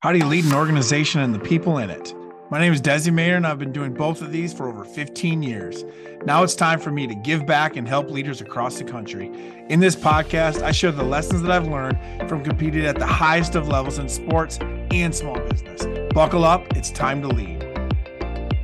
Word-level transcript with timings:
How 0.00 0.12
do 0.12 0.18
you 0.18 0.26
lead 0.26 0.44
an 0.44 0.54
organization 0.54 1.22
and 1.22 1.34
the 1.34 1.40
people 1.40 1.78
in 1.78 1.90
it? 1.90 2.14
My 2.52 2.60
name 2.60 2.72
is 2.72 2.80
Desi 2.80 3.12
Mayer, 3.12 3.34
and 3.34 3.44
I've 3.44 3.58
been 3.58 3.72
doing 3.72 3.92
both 3.92 4.22
of 4.22 4.30
these 4.30 4.54
for 4.54 4.68
over 4.68 4.84
15 4.84 5.42
years. 5.42 5.84
Now 6.24 6.44
it's 6.44 6.54
time 6.54 6.78
for 6.78 6.92
me 6.92 7.08
to 7.08 7.16
give 7.16 7.44
back 7.44 7.74
and 7.74 7.88
help 7.88 8.08
leaders 8.08 8.40
across 8.40 8.78
the 8.78 8.84
country. 8.84 9.26
In 9.68 9.80
this 9.80 9.96
podcast, 9.96 10.62
I 10.62 10.70
share 10.70 10.92
the 10.92 11.02
lessons 11.02 11.42
that 11.42 11.50
I've 11.50 11.66
learned 11.66 11.98
from 12.28 12.44
competing 12.44 12.86
at 12.86 12.96
the 12.96 13.06
highest 13.06 13.56
of 13.56 13.66
levels 13.66 13.98
in 13.98 14.08
sports 14.08 14.60
and 14.92 15.12
small 15.12 15.40
business. 15.48 15.84
Buckle 16.14 16.44
up, 16.44 16.64
it's 16.76 16.92
time 16.92 17.20
to 17.22 17.26
lead. 17.26 17.60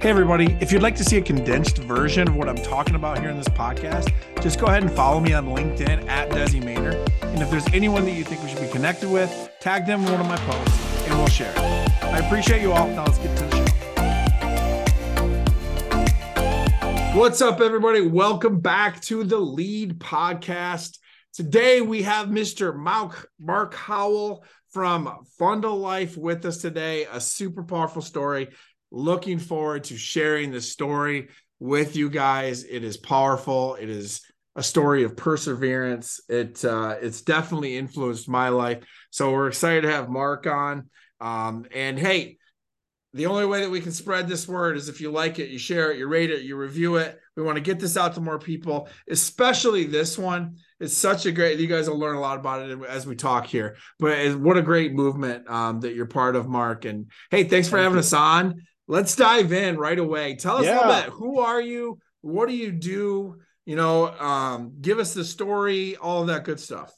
Hey, 0.01 0.11
everybody, 0.11 0.57
if 0.61 0.71
you'd 0.71 0.82
like 0.82 0.95
to 0.95 1.05
see 1.05 1.16
a 1.16 1.23
condensed 1.23 1.79
version 1.79 2.29
of 2.29 2.37
what 2.37 2.48
I'm 2.48 2.59
talking 2.59 2.95
about 2.95 3.19
here 3.19 3.30
in 3.30 3.39
this 3.39 3.48
podcast, 3.48 4.12
just 4.41 4.61
go 4.61 4.66
ahead 4.66 4.85
and 4.85 4.93
follow 4.93 5.19
me 5.19 5.32
on 5.32 5.46
LinkedIn 5.46 6.07
at 6.07 6.30
Desi 6.30 6.64
Maynard. 6.64 6.95
And 7.23 7.43
if 7.43 7.51
there's 7.51 7.66
anyone 7.73 8.05
that 8.05 8.12
you 8.12 8.23
think 8.23 8.41
we 8.41 8.51
should 8.51 8.61
be 8.61 8.69
connected 8.69 9.11
with, 9.11 9.51
tag 9.59 9.85
them 9.85 10.05
in 10.05 10.12
one 10.12 10.21
of 10.21 10.29
my 10.29 10.37
posts 10.37 10.94
and 11.07 11.18
we'll 11.18 11.27
share 11.27 11.52
it. 11.52 11.59
I 12.05 12.18
appreciate 12.18 12.62
you 12.62 12.73
all. 12.73 12.89
Now 12.89 13.04
let's 13.04 13.18
get 13.18 13.36
to 13.36 13.45
the 13.45 13.57
show. 13.57 13.64
What's 17.18 17.40
up, 17.40 17.61
everybody? 17.61 18.00
Welcome 18.00 18.61
back 18.61 19.00
to 19.03 19.22
the 19.22 19.39
Lead 19.39 19.98
Podcast. 20.00 20.98
Today 21.32 21.81
we 21.81 22.03
have 22.03 22.29
Mr. 22.29 22.75
Mark, 22.75 23.29
Mark 23.39 23.75
Howell 23.75 24.45
from 24.71 25.25
Fund 25.39 25.64
a 25.64 25.71
Life 25.71 26.17
with 26.17 26.45
us 26.45 26.59
today. 26.59 27.07
A 27.11 27.21
super 27.21 27.62
powerful 27.62 28.03
story. 28.03 28.48
Looking 28.90 29.39
forward 29.39 29.84
to 29.84 29.96
sharing 29.96 30.50
the 30.50 30.61
story 30.61 31.29
with 31.61 31.96
you 31.96 32.11
guys. 32.11 32.64
It 32.64 32.83
is 32.83 32.97
powerful. 32.97 33.77
It 33.77 33.89
is 33.89 34.23
a 34.56 34.62
story 34.62 35.05
of 35.05 35.17
perseverance. 35.17 36.20
It 36.28 36.64
uh, 36.64 36.97
it's 37.00 37.23
definitely 37.23 37.77
influenced 37.77 38.28
my 38.28 38.48
life. 38.48 38.84
So 39.14 39.31
we're 39.31 39.47
excited 39.47 39.83
to 39.83 39.92
have 39.92 40.09
Mark 40.09 40.45
on. 40.48 40.91
Um, 41.20 41.67
and 41.73 41.97
hey, 41.97 42.39
the 43.12 43.27
only 43.27 43.47
way 43.47 43.61
that 43.61 43.70
we 43.70 43.81
can 43.81 43.92
spread 43.92 44.27
this 44.27 44.48
word 44.48 44.77
is 44.77 44.89
if 44.89 45.00
you 45.00 45.12
like 45.12 45.39
it, 45.39 45.51
you 45.51 45.59
share 45.59 45.93
it, 45.93 45.98
you 45.98 46.09
rate 46.09 46.33
it, 46.33 46.43
you 46.43 46.57
review 46.57 46.97
it. 46.97 47.20
We 47.37 47.45
want 47.45 47.55
to 47.55 47.62
get 47.62 47.79
this 47.79 47.97
out 47.97 48.15
to 48.15 48.20
more 48.20 48.41
people, 48.41 48.89
especially 49.09 49.85
this 49.85 50.19
one. 50.19 50.57
It's 50.81 50.97
such 50.97 51.27
a 51.27 51.31
great. 51.31 51.61
You 51.61 51.69
guys 51.69 51.89
will 51.89 51.97
learn 51.97 52.17
a 52.17 52.20
lot 52.20 52.41
about 52.41 52.69
it 52.69 52.77
as 52.89 53.07
we 53.07 53.15
talk 53.15 53.47
here. 53.47 53.77
But 54.01 54.37
what 54.41 54.57
a 54.57 54.62
great 54.62 54.95
movement 54.95 55.48
um, 55.48 55.79
that 55.81 55.95
you're 55.95 56.07
part 56.07 56.35
of, 56.35 56.48
Mark. 56.48 56.85
And 56.85 57.07
hey, 57.31 57.45
thanks 57.45 57.69
for 57.69 57.77
Thank 57.77 57.85
having 57.85 57.97
you. 57.97 58.01
us 58.01 58.12
on 58.12 58.62
let's 58.89 59.15
dive 59.15 59.53
in 59.53 59.77
right 59.77 59.98
away. 59.98 60.35
Tell 60.35 60.57
us 60.57 60.65
yeah. 60.65 60.75
a 60.75 60.87
little 60.87 61.03
bit. 61.03 61.11
Who 61.12 61.39
are 61.39 61.61
you? 61.61 61.98
What 62.23 62.48
do 62.48 62.57
you 62.57 62.73
do? 62.73 63.37
You 63.65 63.77
know, 63.77 64.09
um, 64.09 64.75
give 64.81 64.98
us 64.98 65.15
the 65.15 65.25
story, 65.25 65.97
all 65.97 66.23
of 66.23 66.27
that 66.27 66.45
good 66.45 66.59
stuff. 66.59 66.92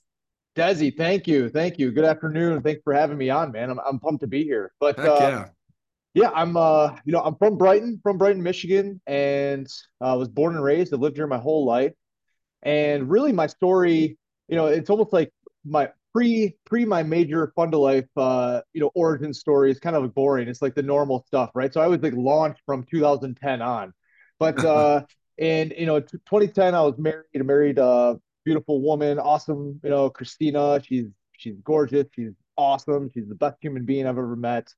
Desi, 0.56 0.96
thank 0.96 1.26
you, 1.26 1.50
thank 1.50 1.78
you. 1.78 1.92
Good 1.92 2.04
afternoon, 2.04 2.62
thanks 2.62 2.80
for 2.82 2.94
having 2.94 3.18
me 3.18 3.28
on, 3.28 3.52
man. 3.52 3.70
I'm 3.70 3.78
I'm 3.80 3.98
pumped 3.98 4.20
to 4.22 4.26
be 4.26 4.42
here. 4.42 4.72
But 4.80 4.98
uh, 4.98 5.18
yeah, 5.20 5.48
yeah, 6.14 6.30
I'm 6.34 6.56
uh, 6.56 6.96
you 7.04 7.12
know, 7.12 7.20
I'm 7.20 7.36
from 7.36 7.58
Brighton, 7.58 8.00
from 8.02 8.16
Brighton, 8.16 8.42
Michigan, 8.42 9.00
and 9.06 9.66
I 10.00 10.12
uh, 10.12 10.16
was 10.16 10.28
born 10.28 10.54
and 10.54 10.64
raised. 10.64 10.94
I 10.94 10.96
lived 10.96 11.16
here 11.16 11.26
my 11.26 11.38
whole 11.38 11.66
life, 11.66 11.92
and 12.62 13.10
really, 13.10 13.32
my 13.32 13.46
story, 13.46 14.16
you 14.48 14.56
know, 14.56 14.66
it's 14.66 14.88
almost 14.88 15.12
like 15.12 15.30
my 15.66 15.90
pre 16.16 16.56
pre 16.64 16.86
my 16.86 17.02
major 17.02 17.52
Fund 17.54 17.74
a 17.74 17.78
Life 17.78 18.08
uh 18.16 18.62
you 18.72 18.80
know 18.80 18.90
origin 18.94 19.34
story 19.34 19.70
is 19.70 19.78
kind 19.78 19.94
of 19.94 20.14
boring. 20.14 20.48
It's 20.48 20.62
like 20.62 20.74
the 20.74 20.82
normal 20.82 21.24
stuff, 21.26 21.50
right? 21.54 21.72
So 21.72 21.82
I 21.82 21.86
was 21.86 22.00
like 22.00 22.14
launched 22.14 22.62
from 22.64 22.86
2010 22.90 23.60
on, 23.60 23.92
but 24.38 24.64
uh 24.64 25.02
and 25.38 25.74
you 25.76 25.84
know 25.84 26.00
2010 26.00 26.74
I 26.74 26.80
was 26.80 26.96
married, 26.96 27.26
married 27.34 27.78
a 27.78 28.18
beautiful 28.46 28.80
woman, 28.80 29.18
awesome, 29.18 29.78
you 29.84 29.90
know 29.90 30.08
Christina. 30.08 30.80
She's 30.82 31.08
she's 31.36 31.56
gorgeous, 31.62 32.06
she's 32.14 32.32
awesome, 32.56 33.10
she's 33.12 33.28
the 33.28 33.34
best 33.34 33.56
human 33.60 33.84
being 33.84 34.06
I've 34.06 34.16
ever 34.16 34.36
met. 34.36 34.72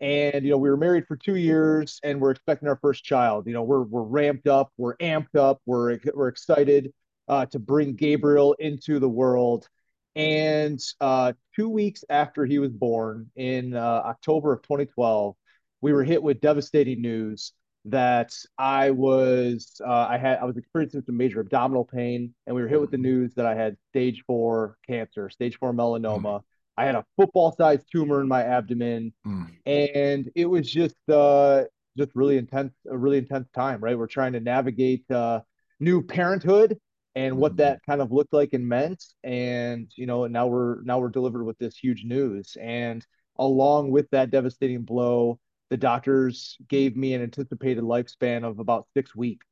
And 0.00 0.44
you 0.44 0.50
know 0.50 0.58
we 0.58 0.70
were 0.70 0.76
married 0.76 1.06
for 1.06 1.16
two 1.16 1.36
years, 1.36 2.00
and 2.02 2.20
we're 2.20 2.32
expecting 2.32 2.68
our 2.68 2.78
first 2.82 3.04
child. 3.04 3.46
You 3.46 3.52
know 3.52 3.62
we're 3.62 3.82
we're 3.82 4.02
ramped 4.02 4.48
up, 4.48 4.72
we're 4.76 4.96
amped 4.96 5.36
up, 5.36 5.60
we're 5.66 6.00
we're 6.14 6.28
excited 6.28 6.92
uh, 7.28 7.46
to 7.46 7.60
bring 7.60 7.94
Gabriel 7.94 8.54
into 8.58 8.98
the 8.98 9.08
world 9.08 9.68
and 10.16 10.80
uh, 11.00 11.32
two 11.54 11.68
weeks 11.68 12.04
after 12.08 12.44
he 12.44 12.58
was 12.58 12.72
born 12.72 13.30
in 13.36 13.74
uh, 13.74 14.02
October 14.04 14.52
of 14.52 14.62
2012, 14.62 15.36
we 15.80 15.92
were 15.92 16.04
hit 16.04 16.22
with 16.22 16.40
devastating 16.40 17.00
news 17.00 17.52
that 17.86 18.32
I 18.58 18.90
was 18.90 19.80
uh, 19.84 20.06
I 20.08 20.18
had 20.18 20.38
I 20.38 20.44
was 20.44 20.56
experiencing 20.56 21.02
some 21.04 21.16
major 21.16 21.40
abdominal 21.40 21.84
pain, 21.84 22.34
and 22.46 22.54
we 22.54 22.62
were 22.62 22.68
hit 22.68 22.80
with 22.80 22.90
the 22.90 22.96
mm-hmm. 22.96 23.04
news 23.04 23.34
that 23.34 23.46
I 23.46 23.54
had 23.54 23.76
stage 23.90 24.22
four 24.26 24.76
cancer, 24.86 25.30
stage 25.30 25.58
four 25.58 25.72
melanoma. 25.72 26.22
Mm. 26.22 26.42
I 26.76 26.84
had 26.86 26.94
a 26.94 27.04
football-sized 27.16 27.84
tumor 27.92 28.20
in 28.22 28.28
my 28.28 28.42
abdomen, 28.42 29.12
mm. 29.26 29.46
and 29.66 30.30
it 30.34 30.46
was 30.46 30.70
just 30.70 30.96
uh, 31.08 31.64
just 31.96 32.10
really 32.14 32.38
intense, 32.38 32.72
a 32.90 32.96
really 32.96 33.18
intense 33.18 33.48
time. 33.54 33.80
Right, 33.80 33.98
we're 33.98 34.06
trying 34.06 34.32
to 34.34 34.40
navigate 34.40 35.10
uh, 35.10 35.40
new 35.78 36.02
parenthood 36.02 36.78
and 37.14 37.36
what 37.36 37.52
mm-hmm. 37.52 37.62
that 37.62 37.80
kind 37.86 38.00
of 38.00 38.12
looked 38.12 38.32
like 38.32 38.52
and 38.52 38.68
meant 38.68 39.02
and 39.24 39.90
you 39.96 40.06
know 40.06 40.26
now 40.26 40.46
we're 40.46 40.80
now 40.82 40.98
we're 40.98 41.08
delivered 41.08 41.44
with 41.44 41.58
this 41.58 41.76
huge 41.76 42.04
news 42.04 42.56
and 42.60 43.04
along 43.38 43.90
with 43.90 44.08
that 44.10 44.30
devastating 44.30 44.82
blow 44.82 45.38
the 45.70 45.76
doctors 45.76 46.56
gave 46.68 46.96
me 46.96 47.14
an 47.14 47.22
anticipated 47.22 47.82
lifespan 47.82 48.44
of 48.44 48.58
about 48.58 48.86
six 48.94 49.14
weeks 49.14 49.46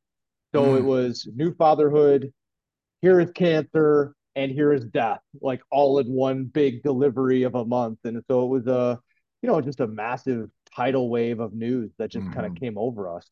so 0.53 0.63
mm. 0.63 0.77
it 0.77 0.83
was 0.83 1.27
new 1.35 1.53
fatherhood 1.55 2.31
here 3.01 3.19
is 3.19 3.31
cancer 3.31 4.13
and 4.35 4.51
here 4.51 4.71
is 4.71 4.85
death 4.85 5.21
like 5.41 5.61
all 5.71 5.99
in 5.99 6.07
one 6.07 6.45
big 6.45 6.83
delivery 6.83 7.43
of 7.43 7.55
a 7.55 7.65
month 7.65 7.99
and 8.03 8.21
so 8.29 8.43
it 8.43 8.47
was 8.47 8.67
a 8.67 8.99
you 9.41 9.49
know 9.49 9.61
just 9.61 9.79
a 9.79 9.87
massive 9.87 10.49
tidal 10.75 11.09
wave 11.09 11.39
of 11.39 11.53
news 11.53 11.91
that 11.97 12.11
just 12.11 12.25
mm. 12.25 12.33
kind 12.33 12.45
of 12.45 12.55
came 12.55 12.77
over 12.77 13.15
us 13.15 13.27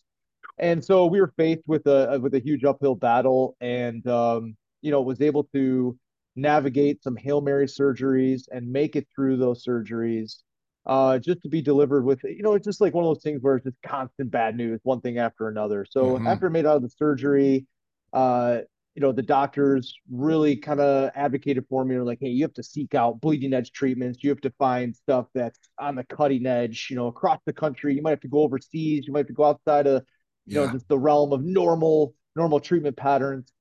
and 0.59 0.83
so 0.83 1.05
we 1.05 1.21
were 1.21 1.33
faced 1.37 1.61
with 1.67 1.85
a 1.85 2.19
with 2.21 2.33
a 2.33 2.39
huge 2.39 2.63
uphill 2.63 2.95
battle, 2.95 3.55
and 3.61 4.05
um, 4.07 4.55
you 4.81 4.91
know 4.91 5.01
was 5.01 5.21
able 5.21 5.43
to 5.53 5.97
navigate 6.35 7.03
some 7.03 7.15
hail 7.15 7.41
mary 7.41 7.65
surgeries 7.65 8.43
and 8.51 8.71
make 8.71 8.95
it 8.95 9.07
through 9.13 9.37
those 9.37 9.63
surgeries, 9.63 10.43
uh, 10.87 11.19
just 11.19 11.41
to 11.43 11.49
be 11.49 11.61
delivered 11.61 12.05
with 12.05 12.23
you 12.23 12.41
know 12.41 12.53
it's 12.53 12.65
just 12.65 12.81
like 12.81 12.93
one 12.93 13.03
of 13.03 13.09
those 13.09 13.21
things 13.21 13.41
where 13.41 13.57
it's 13.57 13.65
just 13.65 13.77
constant 13.85 14.31
bad 14.31 14.55
news, 14.55 14.79
one 14.83 15.01
thing 15.01 15.19
after 15.19 15.49
another. 15.49 15.85
So 15.89 16.13
mm-hmm. 16.13 16.27
after 16.27 16.47
I 16.47 16.49
made 16.49 16.65
out 16.65 16.77
of 16.77 16.81
the 16.81 16.89
surgery, 16.89 17.67
uh, 18.13 18.59
you 18.95 19.01
know 19.01 19.11
the 19.11 19.21
doctors 19.21 19.93
really 20.09 20.55
kind 20.55 20.79
of 20.79 21.11
advocated 21.13 21.65
for 21.69 21.83
me. 21.83 21.95
They're 21.95 22.05
like, 22.05 22.19
hey, 22.21 22.29
you 22.29 22.43
have 22.43 22.53
to 22.53 22.63
seek 22.63 22.95
out 22.95 23.19
bleeding 23.19 23.53
edge 23.53 23.73
treatments. 23.73 24.23
You 24.23 24.29
have 24.29 24.41
to 24.41 24.53
find 24.57 24.95
stuff 24.95 25.27
that's 25.35 25.59
on 25.77 25.95
the 25.95 26.05
cutting 26.05 26.45
edge. 26.45 26.87
You 26.89 26.95
know, 26.95 27.07
across 27.07 27.39
the 27.45 27.53
country, 27.53 27.93
you 27.93 28.01
might 28.01 28.11
have 28.11 28.21
to 28.21 28.29
go 28.29 28.39
overseas. 28.39 29.05
You 29.05 29.13
might 29.13 29.19
have 29.19 29.27
to 29.27 29.33
go 29.33 29.43
outside 29.43 29.87
of 29.87 30.03
you 30.45 30.59
yeah. 30.59 30.67
know, 30.67 30.71
just 30.71 30.87
the 30.87 30.97
realm 30.97 31.33
of 31.33 31.43
normal 31.43 32.15
normal 32.35 32.59
treatment 32.59 32.95
patterns. 32.95 33.51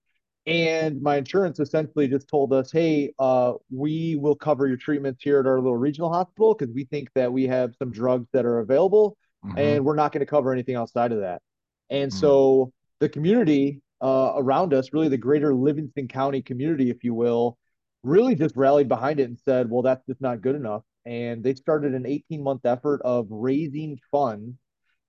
And 0.47 1.03
my 1.03 1.17
insurance 1.17 1.59
essentially 1.59 2.07
just 2.07 2.29
told 2.29 2.53
us, 2.53 2.71
hey, 2.71 3.13
uh, 3.19 3.55
we 3.71 4.17
will 4.17 4.37
cover 4.37 4.69
your 4.69 4.77
treatments 4.77 5.23
here 5.23 5.41
at 5.41 5.47
our 5.47 5.57
little 5.57 5.77
regional 5.77 6.13
hospital 6.13 6.55
because 6.55 6.73
we 6.73 6.85
think 6.85 7.09
that 7.15 7.33
we 7.33 7.45
have 7.49 7.75
some 7.79 7.91
drugs 7.91 8.29
that 8.33 8.45
are 8.45 8.61
available 8.61 9.17
mm-hmm. 9.45 9.59
and 9.59 9.85
we're 9.85 9.97
not 9.97 10.13
going 10.13 10.21
to 10.21 10.27
cover 10.27 10.53
anything 10.53 10.77
outside 10.77 11.11
of 11.11 11.21
that. 11.21 11.43
And 11.91 12.13
mm-hmm. 12.13 12.21
so 12.21 12.73
the 13.01 13.09
community 13.09 13.83
uh, 14.01 14.35
around 14.37 14.73
us, 14.73 14.93
really 14.93 15.09
the 15.09 15.17
greater 15.17 15.53
Livingston 15.53 16.07
County 16.07 16.43
community, 16.43 16.91
if 16.91 17.03
you 17.03 17.13
will, 17.13 17.59
really 18.05 18.37
just 18.37 18.57
rallied 18.57 18.89
behind 18.89 19.19
it 19.19 19.25
and 19.25 19.39
said, 19.45 19.69
well, 19.69 19.83
that's 19.83 20.05
just 20.07 20.21
not 20.21 20.43
good 20.43 20.55
enough. 20.55 20.83
And 21.05 21.43
they 21.43 21.55
started 21.55 21.95
an 21.95 22.07
18 22.07 22.43
month 22.43 22.67
effort 22.67 23.01
of 23.03 23.27
raising 23.31 23.99
funds 24.13 24.57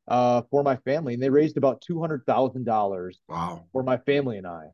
uh, 0.08 0.42
for 0.50 0.64
my 0.64 0.78
family, 0.78 1.14
and 1.14 1.22
they 1.22 1.30
raised 1.30 1.58
about 1.58 1.82
two 1.82 2.00
hundred 2.00 2.26
thousand 2.26 2.64
dollars 2.64 3.20
wow. 3.28 3.66
for 3.72 3.84
my 3.84 3.98
family 3.98 4.38
and 4.38 4.48
I, 4.48 4.68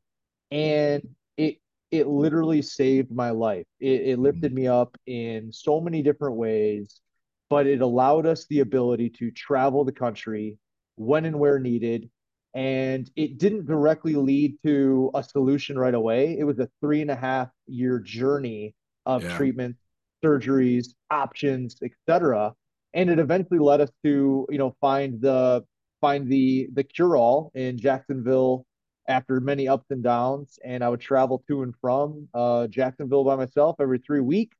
and 0.53 1.08
it 1.38 1.58
it 1.91 2.08
literally 2.08 2.62
saved 2.62 3.12
my 3.12 3.31
life. 3.31 3.66
It, 3.80 4.02
it 4.02 4.19
lifted 4.19 4.52
mm-hmm. 4.52 4.62
me 4.62 4.68
up 4.68 4.97
in 5.06 5.52
so 5.52 5.80
many 5.81 6.02
different 6.02 6.38
ways, 6.38 7.02
but 7.50 7.68
it 7.68 7.81
allowed 7.81 8.25
us 8.25 8.46
the 8.50 8.62
ability 8.62 9.10
to 9.19 9.31
travel 9.31 9.83
the 9.83 9.92
country 9.92 10.57
when 10.95 11.25
and 11.25 11.39
where 11.39 11.60
needed. 11.60 12.10
And 12.56 13.10
it 13.16 13.39
didn't 13.39 13.66
directly 13.66 14.16
lead 14.16 14.57
to 14.63 15.10
a 15.16 15.24
solution 15.24 15.77
right 15.77 15.94
away. 15.94 16.38
It 16.38 16.44
was 16.44 16.60
a 16.60 16.69
three 16.81 17.01
and 17.01 17.10
a 17.10 17.16
half 17.16 17.50
year 17.68 18.00
journey 18.00 18.75
of 19.07 19.24
yeah. 19.24 19.36
treatment, 19.36 19.75
surgeries, 20.24 20.89
options, 21.10 21.77
etc 21.83 22.54
and 22.94 23.10
it 23.10 23.19
eventually 23.19 23.60
led 23.60 23.81
us 23.81 23.89
to 24.04 24.45
you 24.50 24.57
know 24.57 24.75
find 24.80 25.22
the 25.22 25.63
find 26.01 26.30
the 26.30 26.68
the 26.74 26.83
cure 26.83 27.18
all 27.18 27.51
in 27.56 27.77
Jacksonville 27.77 28.66
after 29.07 29.39
many 29.39 29.67
ups 29.67 29.85
and 29.89 30.03
downs 30.03 30.59
and 30.63 30.83
I 30.83 30.89
would 30.89 31.01
travel 31.01 31.44
to 31.47 31.63
and 31.63 31.73
from 31.81 32.27
uh, 32.33 32.67
Jacksonville 32.67 33.23
by 33.23 33.35
myself 33.35 33.77
every 33.79 34.00
three 34.00 34.21
weeks. 34.21 34.57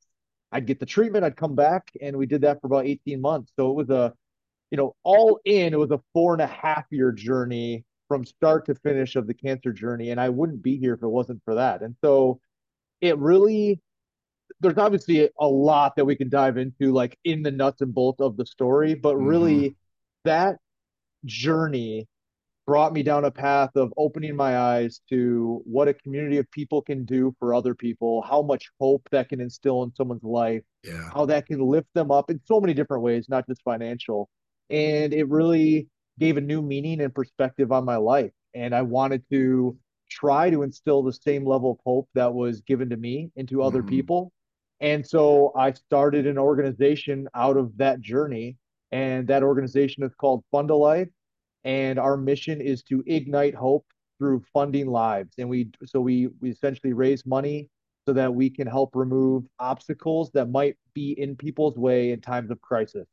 I'd 0.52 0.68
get 0.68 0.80
the 0.80 0.86
treatment 0.86 1.26
I'd 1.26 1.38
come 1.38 1.56
back 1.56 1.92
and 2.02 2.18
we 2.18 2.26
did 2.26 2.42
that 2.42 2.62
for 2.62 2.68
about 2.68 2.86
18 2.86 3.22
months. 3.22 3.52
So 3.56 3.72
it 3.72 3.76
was 3.76 3.90
a 3.90 4.14
you 4.72 4.78
know 4.78 4.96
all 5.04 5.40
in 5.46 5.74
it 5.74 5.80
was 5.80 5.92
a 5.92 6.02
four 6.14 6.34
and 6.34 6.42
a 6.42 6.48
half 6.48 6.86
year 6.92 7.12
journey 7.12 7.86
from 8.08 8.26
start 8.26 8.66
to 8.66 8.76
finish 8.76 9.16
of 9.16 9.28
the 9.28 9.34
cancer 9.34 9.72
journey 9.72 10.10
and 10.12 10.20
I 10.20 10.30
wouldn't 10.30 10.62
be 10.62 10.78
here 10.78 10.94
if 10.94 11.04
it 11.04 11.08
wasn't 11.08 11.42
for 11.46 11.56
that. 11.56 11.82
And 11.82 11.96
so 12.04 12.40
it 13.02 13.18
really 13.18 13.82
there's 14.60 14.78
obviously 14.78 15.30
a 15.40 15.48
lot 15.48 15.96
that 15.96 16.06
we 16.06 16.16
can 16.16 16.30
dive 16.30 16.58
into, 16.58 16.94
like 16.94 17.18
in 17.24 17.44
the 17.44 17.52
nuts 17.52 17.82
and 17.82 17.94
bolts 17.94 18.22
of 18.22 18.38
the 18.38 18.46
story, 18.46 18.94
but 18.94 19.18
really 19.18 19.56
mm-hmm. 19.56 19.74
that 20.26 20.58
journey 21.26 22.08
brought 22.66 22.94
me 22.94 23.04
down 23.04 23.26
a 23.26 23.32
path 23.32 23.72
of 23.76 23.94
opening 23.98 24.36
my 24.36 24.58
eyes 24.58 25.02
to 25.10 25.62
what 25.66 25.88
a 25.88 25.94
community 25.94 26.38
of 26.38 26.50
people 26.52 26.82
can 26.82 27.04
do 27.04 27.36
for 27.40 27.54
other 27.54 27.76
people, 27.76 28.22
how 28.22 28.42
much 28.42 28.70
hope 28.80 29.08
that 29.12 29.30
can 29.30 29.42
instill 29.42 29.84
in 29.84 29.94
someone's 29.96 30.24
life, 30.24 30.62
yeah. 30.84 31.10
how 31.14 31.26
that 31.26 31.46
can 31.46 31.60
lift 31.60 31.88
them 31.94 32.12
up 32.12 32.30
in 32.30 32.40
so 32.46 32.62
many 32.62 32.74
different 32.74 33.04
ways, 33.04 33.28
not 33.28 33.48
just 33.48 33.62
financial. 33.64 34.30
And 34.70 35.14
it 35.14 35.28
really 35.30 35.88
gave 36.20 36.38
a 36.38 36.42
new 36.42 36.62
meaning 36.62 37.02
and 37.02 37.14
perspective 37.14 37.72
on 37.72 37.86
my 37.86 37.98
life. 37.98 38.32
And 38.54 38.74
I 38.74 38.82
wanted 38.84 39.24
to 39.32 39.78
try 40.10 40.50
to 40.50 40.64
instill 40.64 41.04
the 41.04 41.14
same 41.14 41.46
level 41.46 41.72
of 41.72 41.78
hope 41.86 42.08
that 42.14 42.34
was 42.34 42.62
given 42.62 42.90
to 42.92 42.98
me 42.98 43.32
into 43.36 43.62
other 43.62 43.80
mm-hmm. 43.80 43.90
people. 43.90 44.32
And 44.80 45.06
so 45.06 45.52
I 45.56 45.74
started 45.74 46.28
an 46.28 46.38
organization 46.38 47.28
out 47.36 47.58
of 47.58 47.78
that 47.78 48.00
journey. 48.00 48.58
And 48.92 49.28
that 49.28 49.42
organization 49.42 50.04
is 50.04 50.14
called 50.14 50.44
Fund 50.52 50.70
a 50.70 50.76
Life 50.76 51.10
and 51.64 52.00
our 52.00 52.18
mission 52.18 52.62
is 52.62 52.84
to 52.84 53.04
ignite 53.08 53.56
hope 53.56 53.86
through 54.20 54.44
funding 54.54 54.88
lives 54.88 55.34
and 55.38 55.50
we 55.50 55.70
so 55.86 56.00
we 56.00 56.28
we 56.40 56.50
essentially 56.50 56.94
raise 56.94 57.26
money 57.26 57.70
so 58.06 58.14
that 58.14 58.34
we 58.34 58.50
can 58.50 58.68
help 58.68 58.96
remove 58.96 59.44
obstacles 59.60 60.30
that 60.34 60.50
might 60.50 60.76
be 60.94 61.12
in 61.20 61.36
people's 61.36 61.78
way 61.78 62.12
in 62.12 62.22
times 62.22 62.52
of 62.52 62.62
crisis 62.62 63.08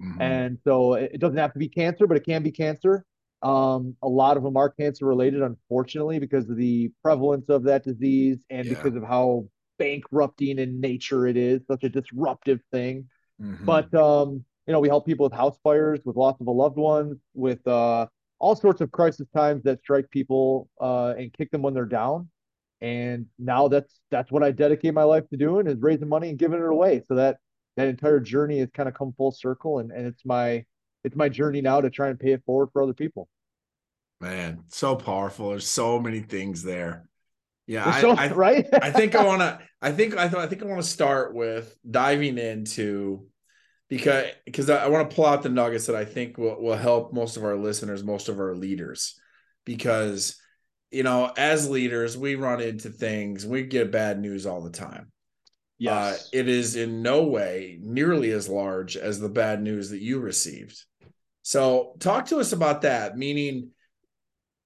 mm-hmm. 0.00 0.20
and 0.20 0.58
so 0.64 0.94
it 0.94 1.20
doesn't 1.20 1.38
have 1.38 1.52
to 1.52 1.58
be 1.58 1.68
cancer 1.68 2.06
but 2.06 2.16
it 2.16 2.24
can 2.24 2.42
be 2.42 2.50
cancer 2.50 3.04
um, 3.42 3.94
a 4.02 4.08
lot 4.08 4.36
of 4.36 4.42
them 4.42 4.56
are 4.56 4.70
cancer 4.70 5.04
related 5.04 5.42
unfortunately 5.42 6.18
because 6.18 6.48
of 6.48 6.56
the 6.56 6.90
prevalence 7.02 7.48
of 7.48 7.64
that 7.64 7.84
disease 7.84 8.38
and 8.50 8.66
yeah. 8.66 8.74
because 8.74 8.96
of 8.96 9.02
how 9.02 9.46
bankrupting 9.78 10.58
in 10.58 10.80
nature 10.80 11.26
it 11.26 11.36
is 11.36 11.60
such 11.66 11.84
a 11.84 11.88
disruptive 11.88 12.60
thing 12.72 13.06
mm-hmm. 13.40 13.64
but 13.64 13.92
um 13.94 14.42
you 14.66 14.72
know, 14.72 14.80
we 14.80 14.88
help 14.88 15.06
people 15.06 15.24
with 15.24 15.32
house 15.32 15.58
fires, 15.62 16.00
with 16.04 16.16
loss 16.16 16.40
of 16.40 16.46
a 16.46 16.50
loved 16.50 16.76
one, 16.76 17.20
with 17.34 17.66
uh, 17.68 18.06
all 18.38 18.56
sorts 18.56 18.80
of 18.80 18.90
crisis 18.90 19.26
times 19.34 19.62
that 19.64 19.80
strike 19.80 20.10
people 20.10 20.68
uh, 20.80 21.14
and 21.16 21.32
kick 21.32 21.50
them 21.50 21.62
when 21.62 21.74
they're 21.74 21.84
down. 21.84 22.28
And 22.80 23.26
now 23.38 23.68
that's 23.68 24.00
that's 24.10 24.30
what 24.30 24.42
I 24.42 24.50
dedicate 24.50 24.92
my 24.92 25.04
life 25.04 25.28
to 25.30 25.36
doing 25.36 25.66
is 25.66 25.80
raising 25.80 26.08
money 26.08 26.28
and 26.28 26.38
giving 26.38 26.58
it 26.58 26.68
away. 26.68 27.02
So 27.08 27.14
that 27.14 27.38
that 27.76 27.88
entire 27.88 28.20
journey 28.20 28.58
has 28.58 28.68
kind 28.74 28.88
of 28.88 28.94
come 28.94 29.14
full 29.16 29.32
circle, 29.32 29.78
and 29.78 29.90
and 29.90 30.06
it's 30.06 30.26
my 30.26 30.64
it's 31.02 31.16
my 31.16 31.28
journey 31.28 31.62
now 31.62 31.80
to 31.80 31.88
try 31.88 32.08
and 32.08 32.20
pay 32.20 32.32
it 32.32 32.42
forward 32.44 32.68
for 32.72 32.82
other 32.82 32.92
people. 32.92 33.28
Man, 34.20 34.64
so 34.68 34.96
powerful. 34.96 35.50
There's 35.50 35.66
so 35.66 35.98
many 35.98 36.20
things 36.20 36.62
there. 36.62 37.08
Yeah, 37.66 37.88
I, 37.88 38.00
so, 38.00 38.10
I, 38.10 38.32
right. 38.32 38.66
I 38.72 38.90
think 38.90 39.14
I 39.14 39.24
want 39.26 39.40
to. 39.40 39.60
I 39.80 39.92
think 39.92 40.16
I 40.16 40.28
thought. 40.28 40.40
I 40.40 40.46
think 40.46 40.62
I 40.62 40.66
want 40.66 40.82
to 40.82 40.88
start 40.88 41.34
with 41.34 41.76
diving 41.88 42.36
into 42.36 43.26
because 43.88 44.26
because 44.44 44.70
I, 44.70 44.84
I 44.84 44.88
want 44.88 45.08
to 45.08 45.16
pull 45.16 45.26
out 45.26 45.42
the 45.42 45.48
nuggets 45.48 45.86
that 45.86 45.96
I 45.96 46.04
think 46.04 46.38
will, 46.38 46.60
will 46.60 46.76
help 46.76 47.12
most 47.12 47.36
of 47.36 47.44
our 47.44 47.56
listeners, 47.56 48.02
most 48.02 48.28
of 48.28 48.40
our 48.40 48.54
leaders, 48.54 49.18
because 49.64 50.36
you 50.90 51.02
know, 51.02 51.32
as 51.36 51.68
leaders, 51.68 52.16
we 52.16 52.36
run 52.36 52.60
into 52.60 52.90
things, 52.90 53.44
we 53.44 53.64
get 53.64 53.92
bad 53.92 54.20
news 54.20 54.46
all 54.46 54.62
the 54.62 54.70
time. 54.70 55.10
Yes. 55.78 55.92
Uh, 55.92 56.26
it 56.32 56.48
is 56.48 56.76
in 56.76 57.02
no 57.02 57.24
way 57.24 57.78
nearly 57.82 58.30
as 58.30 58.48
large 58.48 58.96
as 58.96 59.20
the 59.20 59.28
bad 59.28 59.62
news 59.62 59.90
that 59.90 60.00
you 60.00 60.20
received. 60.20 60.82
So, 61.42 61.94
talk 62.00 62.26
to 62.26 62.38
us 62.38 62.52
about 62.52 62.82
that. 62.82 63.16
Meaning, 63.16 63.70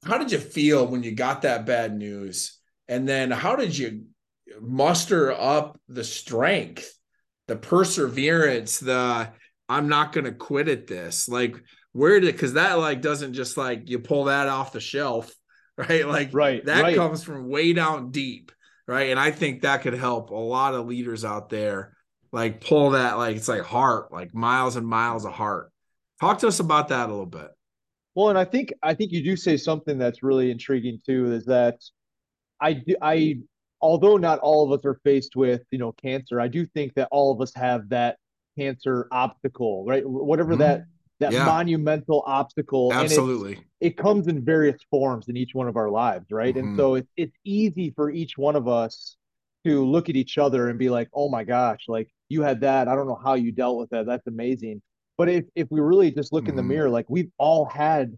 how 0.05 0.19
did 0.19 0.31
you 0.31 0.39
feel 0.39 0.87
when 0.87 1.03
you 1.03 1.13
got 1.15 1.43
that 1.43 1.67
bad 1.67 1.97
news? 1.97 2.59
And 2.89 3.09
then, 3.09 3.31
how 3.31 3.57
did 3.57 3.77
you 3.77 4.05
muster 4.61 5.33
up 5.33 5.81
the 5.89 6.05
strength 6.05 6.97
the 7.51 7.57
perseverance, 7.57 8.79
the 8.79 9.29
I'm 9.69 9.89
not 9.89 10.13
going 10.13 10.25
to 10.25 10.33
quit 10.33 10.69
at 10.69 10.87
this. 10.87 11.29
Like 11.29 11.57
where 11.93 12.21
did 12.21 12.33
because 12.33 12.53
that 12.53 12.79
like 12.79 13.03
doesn't 13.03 13.35
just 13.35 13.57
like 13.57 13.91
you 13.91 13.99
pull 13.99 14.25
that 14.25 14.47
off 14.47 14.73
the 14.73 14.79
shelf, 14.81 15.31
right? 15.77 16.07
Like 16.07 16.31
right, 16.33 16.65
that 16.65 16.83
right. 16.83 16.97
comes 16.97 17.25
from 17.25 17.49
way 17.49 17.73
down 17.73 18.13
deep, 18.13 18.53
right? 18.87 19.11
And 19.11 19.19
I 19.19 19.33
think 19.33 19.63
that 19.63 19.83
could 19.83 19.95
help 19.95 20.31
a 20.31 20.35
lot 20.35 20.75
of 20.75 20.87
leaders 20.87 21.25
out 21.25 21.51
there, 21.51 21.97
like 22.31 22.65
pull 22.65 22.91
that 22.91 23.19
like 23.19 23.37
it's 23.37 23.49
like 23.49 23.63
heart, 23.63 24.13
like 24.13 24.33
miles 24.33 24.77
and 24.77 24.87
miles 24.87 25.25
of 25.25 25.33
heart. 25.33 25.73
Talk 26.21 26.39
to 26.39 26.47
us 26.47 26.61
about 26.61 26.89
that 26.89 27.09
a 27.09 27.13
little 27.13 27.27
bit. 27.27 27.49
Well, 28.15 28.29
and 28.29 28.39
I 28.39 28.45
think 28.45 28.73
I 28.81 28.95
think 28.95 29.11
you 29.11 29.25
do 29.25 29.35
say 29.35 29.57
something 29.57 29.99
that's 29.99 30.23
really 30.23 30.53
intriguing 30.53 31.01
too. 31.05 31.33
Is 31.33 31.47
that 31.47 31.79
I 32.61 32.75
do 32.75 32.95
I 33.03 33.41
although 33.81 34.17
not 34.17 34.39
all 34.41 34.65
of 34.65 34.79
us 34.79 34.85
are 34.85 35.01
faced 35.05 35.37
with 35.37 35.63
you 35.71 35.79
know 35.79 35.93
cancer 35.93 36.41
i 36.41 36.49
do 36.49 36.67
think 36.67 36.95
that 36.95 37.09
all 37.11 37.33
of 37.33 37.41
us 37.41 37.53
have 37.55 37.89
that 37.89 38.17
cancer 38.59 39.07
obstacle 39.11 39.85
right 39.87 40.07
whatever 40.07 40.53
mm-hmm. 40.53 40.61
that 40.61 40.85
that 41.21 41.33
yeah. 41.33 41.45
monumental 41.45 42.23
obstacle 42.27 42.93
absolutely 42.93 43.59
it 43.81 43.97
comes 43.97 44.27
in 44.27 44.45
various 44.45 44.81
forms 44.91 45.29
in 45.29 45.37
each 45.37 45.55
one 45.55 45.69
of 45.69 45.77
our 45.77 45.91
lives 45.91 46.27
right 46.31 46.55
mm-hmm. 46.55 46.69
and 46.69 46.77
so 46.77 46.95
it's, 46.95 47.11
it's 47.17 47.37
easy 47.45 47.93
for 47.95 48.11
each 48.11 48.37
one 48.37 48.57
of 48.57 48.69
us 48.69 49.17
to 49.65 49.85
look 49.85 50.09
at 50.09 50.17
each 50.17 50.39
other 50.39 50.69
and 50.69 50.79
be 50.79 50.89
like 50.89 51.09
oh 51.13 51.29
my 51.29 51.45
gosh 51.45 51.85
like 51.89 52.09
you 52.29 52.43
had 52.43 52.61
that 52.61 52.89
i 52.89 52.95
don't 52.95 53.07
know 53.07 53.21
how 53.23 53.35
you 53.35 53.53
dealt 53.53 53.79
with 53.79 53.91
that 53.91 54.07
that's 54.07 54.27
amazing 54.27 54.81
but 55.19 55.29
if 55.29 55.45
if 55.55 55.69
we 55.71 55.81
really 55.81 56.11
just 56.11 56.33
look 56.33 56.45
mm-hmm. 56.45 56.51
in 56.51 56.57
the 56.57 56.63
mm-hmm. 56.63 56.69
mirror 56.69 56.91
like 56.91 57.07
we've 57.09 57.31
all 57.39 57.67
had 57.67 58.17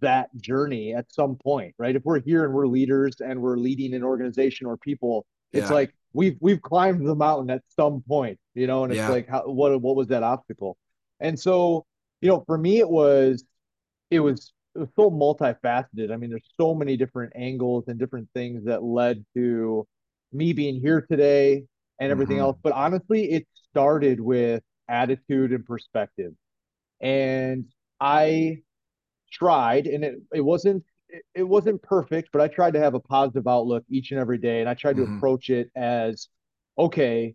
that 0.00 0.34
journey 0.36 0.94
at 0.94 1.12
some 1.12 1.36
point, 1.36 1.74
right? 1.78 1.94
If 1.94 2.04
we're 2.04 2.20
here 2.20 2.44
and 2.44 2.54
we're 2.54 2.66
leaders 2.66 3.16
and 3.20 3.40
we're 3.40 3.56
leading 3.56 3.94
an 3.94 4.02
organization 4.02 4.66
or 4.66 4.76
people, 4.76 5.26
it's 5.52 5.68
yeah. 5.68 5.74
like 5.74 5.94
we've 6.12 6.36
we've 6.40 6.62
climbed 6.62 7.06
the 7.06 7.14
mountain 7.14 7.50
at 7.50 7.62
some 7.68 8.02
point, 8.06 8.38
you 8.54 8.66
know, 8.66 8.84
and 8.84 8.92
it's 8.92 8.98
yeah. 8.98 9.08
like 9.08 9.28
how 9.28 9.42
what 9.42 9.80
what 9.80 9.96
was 9.96 10.08
that 10.08 10.22
obstacle? 10.22 10.76
And 11.20 11.38
so, 11.38 11.84
you 12.20 12.28
know, 12.28 12.42
for 12.46 12.56
me 12.56 12.78
it 12.78 12.88
was 12.88 13.44
it 14.10 14.20
was 14.20 14.52
it 14.74 14.78
was 14.78 14.88
so 14.96 15.10
multifaceted. 15.10 16.10
I 16.10 16.16
mean, 16.16 16.30
there's 16.30 16.48
so 16.58 16.74
many 16.74 16.96
different 16.96 17.32
angles 17.36 17.84
and 17.88 17.98
different 17.98 18.28
things 18.34 18.64
that 18.64 18.82
led 18.82 19.24
to 19.34 19.86
me 20.32 20.54
being 20.54 20.80
here 20.80 21.02
today 21.02 21.64
and 22.00 22.10
everything 22.10 22.36
mm-hmm. 22.36 22.46
else. 22.46 22.58
But 22.62 22.72
honestly, 22.72 23.30
it 23.30 23.46
started 23.70 24.20
with 24.20 24.62
attitude 24.88 25.52
and 25.52 25.64
perspective. 25.64 26.32
And 27.00 27.66
I 28.00 28.62
tried, 29.32 29.86
and 29.86 30.04
it, 30.04 30.16
it 30.32 30.40
wasn't 30.40 30.84
it 31.34 31.42
wasn't 31.42 31.82
perfect, 31.82 32.30
but 32.32 32.40
I 32.40 32.48
tried 32.48 32.72
to 32.74 32.80
have 32.80 32.94
a 32.94 33.00
positive 33.00 33.46
outlook 33.46 33.84
each 33.90 34.12
and 34.12 34.20
every 34.20 34.38
day. 34.38 34.60
And 34.60 34.68
I 34.68 34.74
tried 34.74 34.96
to 34.96 35.02
mm-hmm. 35.02 35.16
approach 35.16 35.50
it 35.50 35.70
as 35.76 36.28
okay, 36.78 37.34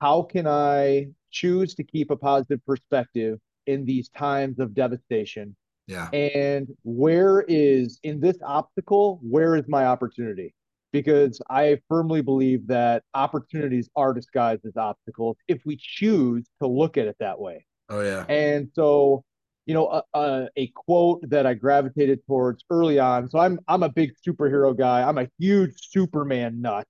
how 0.00 0.22
can 0.22 0.46
I 0.46 1.08
choose 1.30 1.74
to 1.74 1.84
keep 1.84 2.10
a 2.10 2.16
positive 2.16 2.64
perspective 2.66 3.38
in 3.66 3.84
these 3.84 4.08
times 4.08 4.58
of 4.58 4.74
devastation? 4.74 5.56
Yeah. 5.86 6.08
And 6.10 6.68
where 6.84 7.44
is 7.48 7.98
in 8.02 8.20
this 8.20 8.38
obstacle, 8.44 9.20
where 9.22 9.56
is 9.56 9.64
my 9.68 9.86
opportunity? 9.86 10.54
Because 10.92 11.40
I 11.50 11.80
firmly 11.88 12.22
believe 12.22 12.66
that 12.66 13.02
opportunities 13.14 13.88
are 13.96 14.12
disguised 14.12 14.64
as 14.66 14.76
obstacles 14.76 15.36
if 15.48 15.60
we 15.64 15.78
choose 15.80 16.46
to 16.60 16.68
look 16.68 16.96
at 16.96 17.06
it 17.06 17.16
that 17.20 17.38
way. 17.38 17.66
Oh, 17.88 18.00
yeah. 18.00 18.24
And 18.28 18.68
so 18.74 19.24
you 19.66 19.74
know, 19.74 19.88
a, 19.88 20.02
a, 20.14 20.48
a, 20.56 20.66
quote 20.68 21.28
that 21.30 21.46
I 21.46 21.54
gravitated 21.54 22.20
towards 22.26 22.64
early 22.68 22.98
on. 22.98 23.30
So 23.30 23.38
I'm 23.38 23.60
I'm 23.68 23.82
a 23.82 23.88
big 23.88 24.12
superhero 24.26 24.76
guy. 24.76 25.02
I'm 25.02 25.18
a 25.18 25.28
huge 25.38 25.74
Superman 25.90 26.60
nut. 26.60 26.86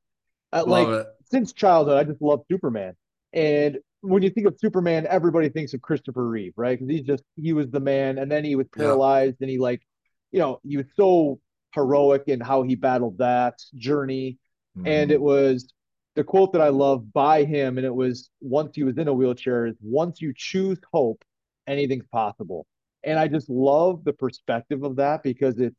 Uh, 0.52 0.64
like 0.67 0.88
it. 0.88 1.07
since 1.31 1.52
childhood, 1.52 1.99
I 1.99 2.05
just 2.05 2.23
love 2.23 2.43
Superman. 2.50 2.95
And 3.33 3.79
when 4.00 4.23
you 4.23 4.31
think 4.31 4.47
of 4.47 4.59
Superman, 4.59 5.07
everybody 5.09 5.49
thinks 5.49 5.75
of 5.75 5.81
Christopher 5.81 6.29
Reeve, 6.29 6.52
right? 6.57 6.79
Because 6.79 6.91
he's 6.91 7.07
just 7.07 7.25
he 7.37 7.52
was 7.52 7.71
the 7.71 7.81
man, 7.81 8.19
and 8.19 8.31
then 8.31 8.45
he 8.45 8.57
was 8.57 8.67
paralyzed, 8.75 9.37
yeah. 9.38 9.45
and 9.45 9.50
he 9.50 9.59
like, 9.59 9.83
you 10.31 10.38
know, 10.38 10.61
he 10.67 10.76
was 10.76 10.87
so 10.97 11.41
heroic 11.75 12.25
in 12.26 12.41
how 12.41 12.62
he 12.62 12.75
battled 12.75 13.19
that 13.19 13.62
journey. 13.76 14.38
Mm-hmm. 14.76 14.87
And 14.87 15.11
it 15.11 15.21
was 15.21 15.73
the 16.14 16.25
quote 16.25 16.52
that 16.52 16.61
I 16.61 16.69
love 16.69 17.12
by 17.12 17.45
him, 17.45 17.79
and 17.79 17.87
it 17.87 17.95
was 17.95 18.31
once 18.41 18.76
he 18.76 18.85
was 18.85 18.99
in 18.99 19.09
a 19.09 19.12
wheelchair 19.12 19.67
is 19.67 19.76
once 19.81 20.21
you 20.21 20.33
choose 20.37 20.79
hope, 20.93 21.25
anything's 21.66 22.07
possible. 22.12 22.66
And 23.04 23.19
I 23.19 23.28
just 23.28 23.49
love 23.49 24.04
the 24.04 24.12
perspective 24.12 24.83
of 24.83 24.97
that 24.97 25.23
because 25.23 25.59
it's 25.59 25.76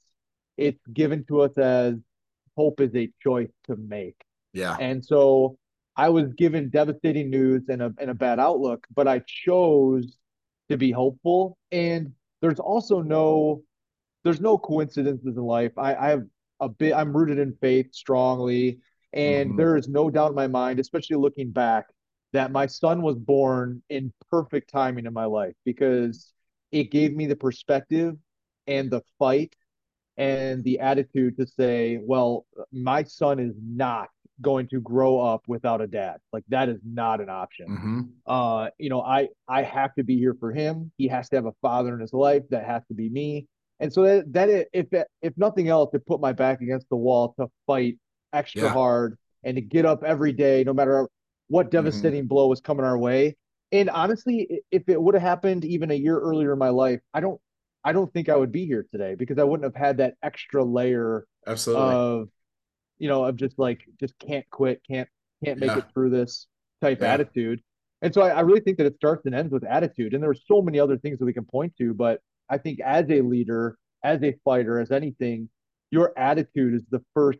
it's 0.58 0.86
given 0.94 1.26
to 1.26 1.42
us 1.42 1.58
as 1.58 1.96
hope 2.56 2.80
is 2.80 2.94
a 2.96 3.12
choice 3.22 3.50
to 3.66 3.76
make. 3.76 4.16
Yeah. 4.54 4.76
And 4.80 5.04
so 5.04 5.58
I 5.96 6.10
was 6.10 6.32
given 6.34 6.70
devastating 6.70 7.30
news 7.30 7.64
and 7.70 7.82
a 7.82 7.94
and 8.00 8.10
a 8.10 8.14
bad 8.14 8.40
outlook, 8.40 8.86
but 8.94 9.08
I 9.08 9.22
chose 9.26 10.18
to 10.70 10.78
be 10.78 10.92
hopeful. 10.92 11.58
And 11.72 12.14
there's 12.42 12.60
also 12.60 13.02
no 13.02 13.64
there's 14.24 14.42
no 14.42 14.58
coincidences 14.58 15.38
in 15.38 15.44
life. 15.44 15.78
I, 15.78 15.96
I 15.96 16.10
have 16.10 16.24
a 16.60 16.70
bit 16.70 16.94
I'm 16.94 17.16
rooted 17.16 17.40
in 17.40 17.56
faith 17.62 17.94
strongly. 17.94 18.80
And 19.12 19.50
mm-hmm. 19.50 19.58
there 19.58 19.78
is 19.78 19.88
no 19.88 20.10
doubt 20.10 20.30
in 20.30 20.36
my 20.36 20.48
mind, 20.48 20.80
especially 20.80 21.18
looking 21.18 21.52
back, 21.52 21.86
that 22.34 22.52
my 22.52 22.66
son 22.66 23.02
was 23.02 23.16
born 23.18 23.82
in 23.90 24.12
perfect 24.30 24.70
timing 24.70 25.06
in 25.06 25.14
my 25.14 25.26
life 25.26 25.54
because 25.66 26.34
it 26.72 26.92
gave 26.92 27.16
me 27.16 27.28
the 27.28 27.36
perspective 27.36 28.16
and 28.68 28.90
the 28.90 29.02
fight 29.20 29.56
and 30.18 30.64
the 30.64 30.80
attitude 30.80 31.38
to 31.38 31.48
say, 31.48 32.00
well, 32.02 32.46
my 32.72 33.04
son 33.04 33.40
is 33.40 33.54
not 33.64 34.10
going 34.42 34.68
to 34.68 34.80
grow 34.82 35.20
up 35.20 35.44
without 35.48 35.82
a 35.82 35.88
dad. 35.88 36.18
Like 36.32 36.44
that 36.50 36.70
is 36.70 36.80
not 36.84 37.22
an 37.22 37.30
option. 37.30 37.68
Mm-hmm. 37.68 38.02
Uh, 38.26 38.70
you 38.80 38.90
know, 38.90 39.02
I 39.02 39.30
I 39.48 39.62
have 39.62 39.94
to 39.96 40.04
be 40.04 40.18
here 40.18 40.36
for 40.40 40.52
him. 40.52 40.92
He 40.98 41.08
has 41.08 41.30
to 41.30 41.36
have 41.36 41.46
a 41.46 41.54
father 41.62 41.94
in 41.94 42.00
his 42.00 42.14
life. 42.14 42.44
That 42.50 42.66
has 42.66 42.84
to 42.88 42.96
be 42.96 43.10
me. 43.10 43.48
And 43.80 43.92
so 43.92 44.04
that, 44.04 44.34
that 44.34 44.68
if 44.74 44.88
if 45.22 45.34
nothing 45.38 45.68
else, 45.68 45.94
it 45.94 46.06
put 46.06 46.20
my 46.20 46.34
back 46.34 46.62
against 46.62 46.90
the 46.90 46.96
wall 46.96 47.36
to 47.40 47.48
fight 47.68 47.98
extra 48.32 48.64
yeah. 48.64 48.74
hard 48.74 49.18
and 49.44 49.56
to 49.56 49.62
get 49.62 49.86
up 49.86 50.04
every 50.04 50.32
day, 50.32 50.64
no 50.64 50.74
matter 50.74 51.08
what 51.48 51.68
mm-hmm. 51.68 51.72
devastating 51.72 52.22
mm-hmm. 52.22 52.28
blow 52.28 52.48
was 52.48 52.62
coming 52.62 52.86
our 52.86 52.98
way. 52.98 53.38
And 53.72 53.90
honestly, 53.90 54.62
if 54.72 54.88
it 54.88 55.02
would 55.02 55.16
have 55.16 55.24
happened 55.24 55.66
even 55.66 55.92
a 55.92 55.96
year 55.96 56.20
earlier 56.20 56.54
in 56.54 56.60
my 56.60 56.70
life, 56.70 57.00
I 57.14 57.20
don't 57.20 57.40
I 57.84 57.92
don't 57.92 58.12
think 58.14 58.30
I 58.30 58.36
would 58.36 58.52
be 58.52 58.66
here 58.66 58.86
today 58.92 59.16
because 59.16 59.38
I 59.40 59.44
wouldn't 59.44 59.66
have 59.66 59.76
had 59.76 59.98
that 59.98 60.16
extra 60.24 60.64
layer 60.64 61.26
Absolutely. 61.46 61.94
of 61.94 62.30
you 62.98 63.10
know 63.10 63.26
of 63.26 63.36
just 63.36 63.58
like 63.58 63.82
just 64.00 64.18
can't 64.20 64.46
quit, 64.52 64.82
can't 64.90 65.10
can't 65.44 65.60
make 65.60 65.72
yeah. 65.72 65.80
it 65.80 65.86
through 65.94 66.12
this 66.12 66.48
type 66.82 67.02
yeah. 67.02 67.14
attitude. 67.14 67.62
And 68.02 68.14
so 68.14 68.22
I, 68.22 68.30
I, 68.30 68.42
really 68.42 68.60
think 68.60 68.78
that 68.78 68.86
it 68.86 68.96
starts 68.98 69.26
and 69.26 69.34
ends 69.34 69.54
with 69.54 69.64
attitude. 69.64 70.14
And 70.14 70.22
there 70.22 70.30
are 70.30 70.36
so 70.36 70.62
many 70.62 70.78
other 70.78 70.98
things 70.98 71.20
that 71.20 71.26
we 71.26 71.32
can 71.32 71.46
point 71.46 71.74
to, 71.78 71.94
but 71.94 72.20
I 72.50 72.58
think 72.58 72.82
as 72.82 73.10
a 73.10 73.22
leader, 73.22 73.78
as 74.04 74.22
a 74.24 74.36
fighter, 74.44 74.80
as 74.80 74.92
anything, 74.92 75.50
your 75.90 76.12
attitude 76.18 76.76
is 76.76 76.84
the 76.90 77.02
first 77.14 77.40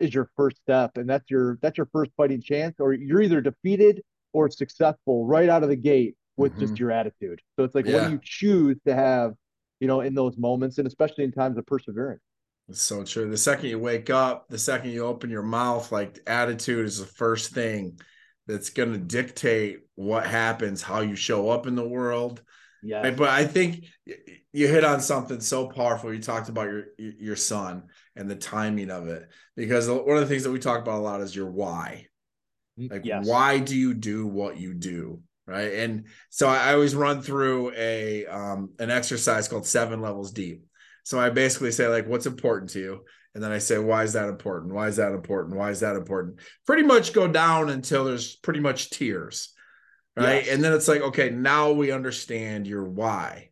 is 0.00 0.14
your 0.14 0.30
first 0.36 0.56
step, 0.58 0.96
and 0.96 1.08
that's 1.08 1.30
your 1.30 1.58
that's 1.62 1.76
your 1.76 1.88
first 1.92 2.10
fighting 2.16 2.42
chance. 2.42 2.76
Or 2.78 2.92
you're 2.92 3.22
either 3.22 3.40
defeated 3.40 4.02
or 4.32 4.50
successful 4.50 5.26
right 5.26 5.48
out 5.48 5.62
of 5.62 5.68
the 5.68 5.76
gate 5.76 6.16
with 6.36 6.52
mm-hmm. 6.52 6.60
just 6.60 6.78
your 6.78 6.90
attitude. 6.90 7.40
So 7.56 7.64
it's 7.64 7.74
like 7.74 7.86
yeah. 7.86 7.94
what 7.94 8.04
do 8.06 8.10
you 8.12 8.20
choose 8.22 8.76
to 8.86 8.94
have, 8.94 9.34
you 9.78 9.86
know, 9.86 10.00
in 10.00 10.14
those 10.14 10.36
moments, 10.38 10.78
and 10.78 10.86
especially 10.86 11.24
in 11.24 11.32
times 11.32 11.58
of 11.58 11.66
perseverance. 11.66 12.22
It's 12.68 12.82
so 12.82 13.02
true. 13.04 13.28
The 13.28 13.36
second 13.36 13.68
you 13.68 13.78
wake 13.78 14.10
up, 14.10 14.48
the 14.48 14.58
second 14.58 14.90
you 14.90 15.04
open 15.04 15.28
your 15.28 15.42
mouth, 15.42 15.90
like 15.90 16.20
attitude 16.26 16.86
is 16.86 16.98
the 16.98 17.06
first 17.06 17.52
thing 17.52 17.98
that's 18.46 18.70
going 18.70 18.92
to 18.92 18.98
dictate 18.98 19.80
what 19.96 20.26
happens, 20.26 20.80
how 20.80 21.00
you 21.00 21.16
show 21.16 21.50
up 21.50 21.66
in 21.66 21.74
the 21.74 21.86
world. 21.86 22.42
Yeah. 22.82 23.10
But 23.10 23.28
I 23.28 23.44
think 23.44 23.84
you 24.52 24.68
hit 24.68 24.84
on 24.84 25.00
something 25.00 25.40
so 25.40 25.68
powerful. 25.68 26.12
You 26.12 26.20
talked 26.20 26.48
about 26.48 26.66
your 26.66 26.84
your 26.98 27.36
son 27.36 27.84
and 28.16 28.28
the 28.28 28.36
timing 28.36 28.90
of 28.90 29.08
it 29.08 29.28
because 29.56 29.88
one 29.88 30.16
of 30.16 30.20
the 30.20 30.26
things 30.26 30.44
that 30.44 30.50
we 30.50 30.58
talk 30.58 30.80
about 30.80 30.98
a 30.98 31.02
lot 31.02 31.20
is 31.20 31.34
your 31.34 31.50
why. 31.50 32.06
Mm, 32.78 32.90
like 32.90 33.04
yes. 33.04 33.26
why 33.26 33.58
do 33.58 33.76
you 33.76 33.94
do 33.94 34.26
what 34.26 34.58
you 34.58 34.74
do? 34.74 35.20
Right. 35.46 35.74
And 35.74 36.06
so 36.28 36.48
I 36.48 36.72
always 36.74 36.94
run 36.94 37.22
through 37.22 37.72
a 37.76 38.26
um 38.26 38.70
an 38.78 38.90
exercise 38.90 39.48
called 39.48 39.66
seven 39.66 40.00
levels 40.00 40.32
deep. 40.32 40.64
So 41.04 41.18
I 41.18 41.30
basically 41.30 41.72
say 41.72 41.88
like 41.88 42.06
what's 42.06 42.26
important 42.26 42.70
to 42.70 42.80
you? 42.80 43.00
And 43.34 43.42
then 43.42 43.52
I 43.52 43.58
say, 43.58 43.78
why 43.78 44.02
is 44.02 44.14
that 44.14 44.28
important? 44.28 44.74
Why 44.74 44.88
is 44.88 44.96
that 44.96 45.12
important? 45.12 45.56
Why 45.56 45.70
is 45.70 45.80
that 45.80 45.94
important? 45.94 46.40
Pretty 46.66 46.82
much 46.82 47.12
go 47.12 47.28
down 47.28 47.70
until 47.70 48.04
there's 48.04 48.34
pretty 48.36 48.58
much 48.60 48.90
tears. 48.90 49.52
Right. 50.16 50.44
Yes. 50.44 50.54
And 50.54 50.62
then 50.62 50.72
it's 50.72 50.88
like, 50.88 51.02
okay, 51.02 51.30
now 51.30 51.72
we 51.72 51.92
understand 51.92 52.66
your 52.66 52.84
why. 52.84 53.50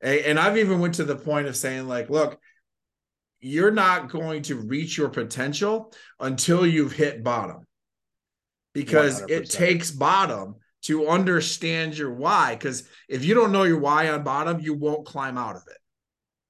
And 0.00 0.38
I've 0.38 0.58
even 0.58 0.80
went 0.80 0.94
to 0.96 1.04
the 1.04 1.14
point 1.14 1.46
of 1.46 1.56
saying, 1.56 1.86
like, 1.86 2.10
look, 2.10 2.40
you're 3.40 3.70
not 3.70 4.10
going 4.10 4.42
to 4.42 4.56
reach 4.56 4.98
your 4.98 5.08
potential 5.08 5.92
until 6.18 6.66
you've 6.66 6.92
hit 6.92 7.22
bottom 7.22 7.64
because 8.72 9.22
100%. 9.22 9.30
it 9.30 9.50
takes 9.50 9.90
bottom 9.92 10.56
to 10.82 11.06
understand 11.06 11.96
your 11.96 12.12
why. 12.12 12.54
Because 12.54 12.88
if 13.08 13.24
you 13.24 13.34
don't 13.34 13.52
know 13.52 13.62
your 13.62 13.78
why 13.78 14.08
on 14.08 14.24
bottom, 14.24 14.58
you 14.58 14.74
won't 14.74 15.06
climb 15.06 15.38
out 15.38 15.54
of 15.54 15.62
it. 15.68 15.78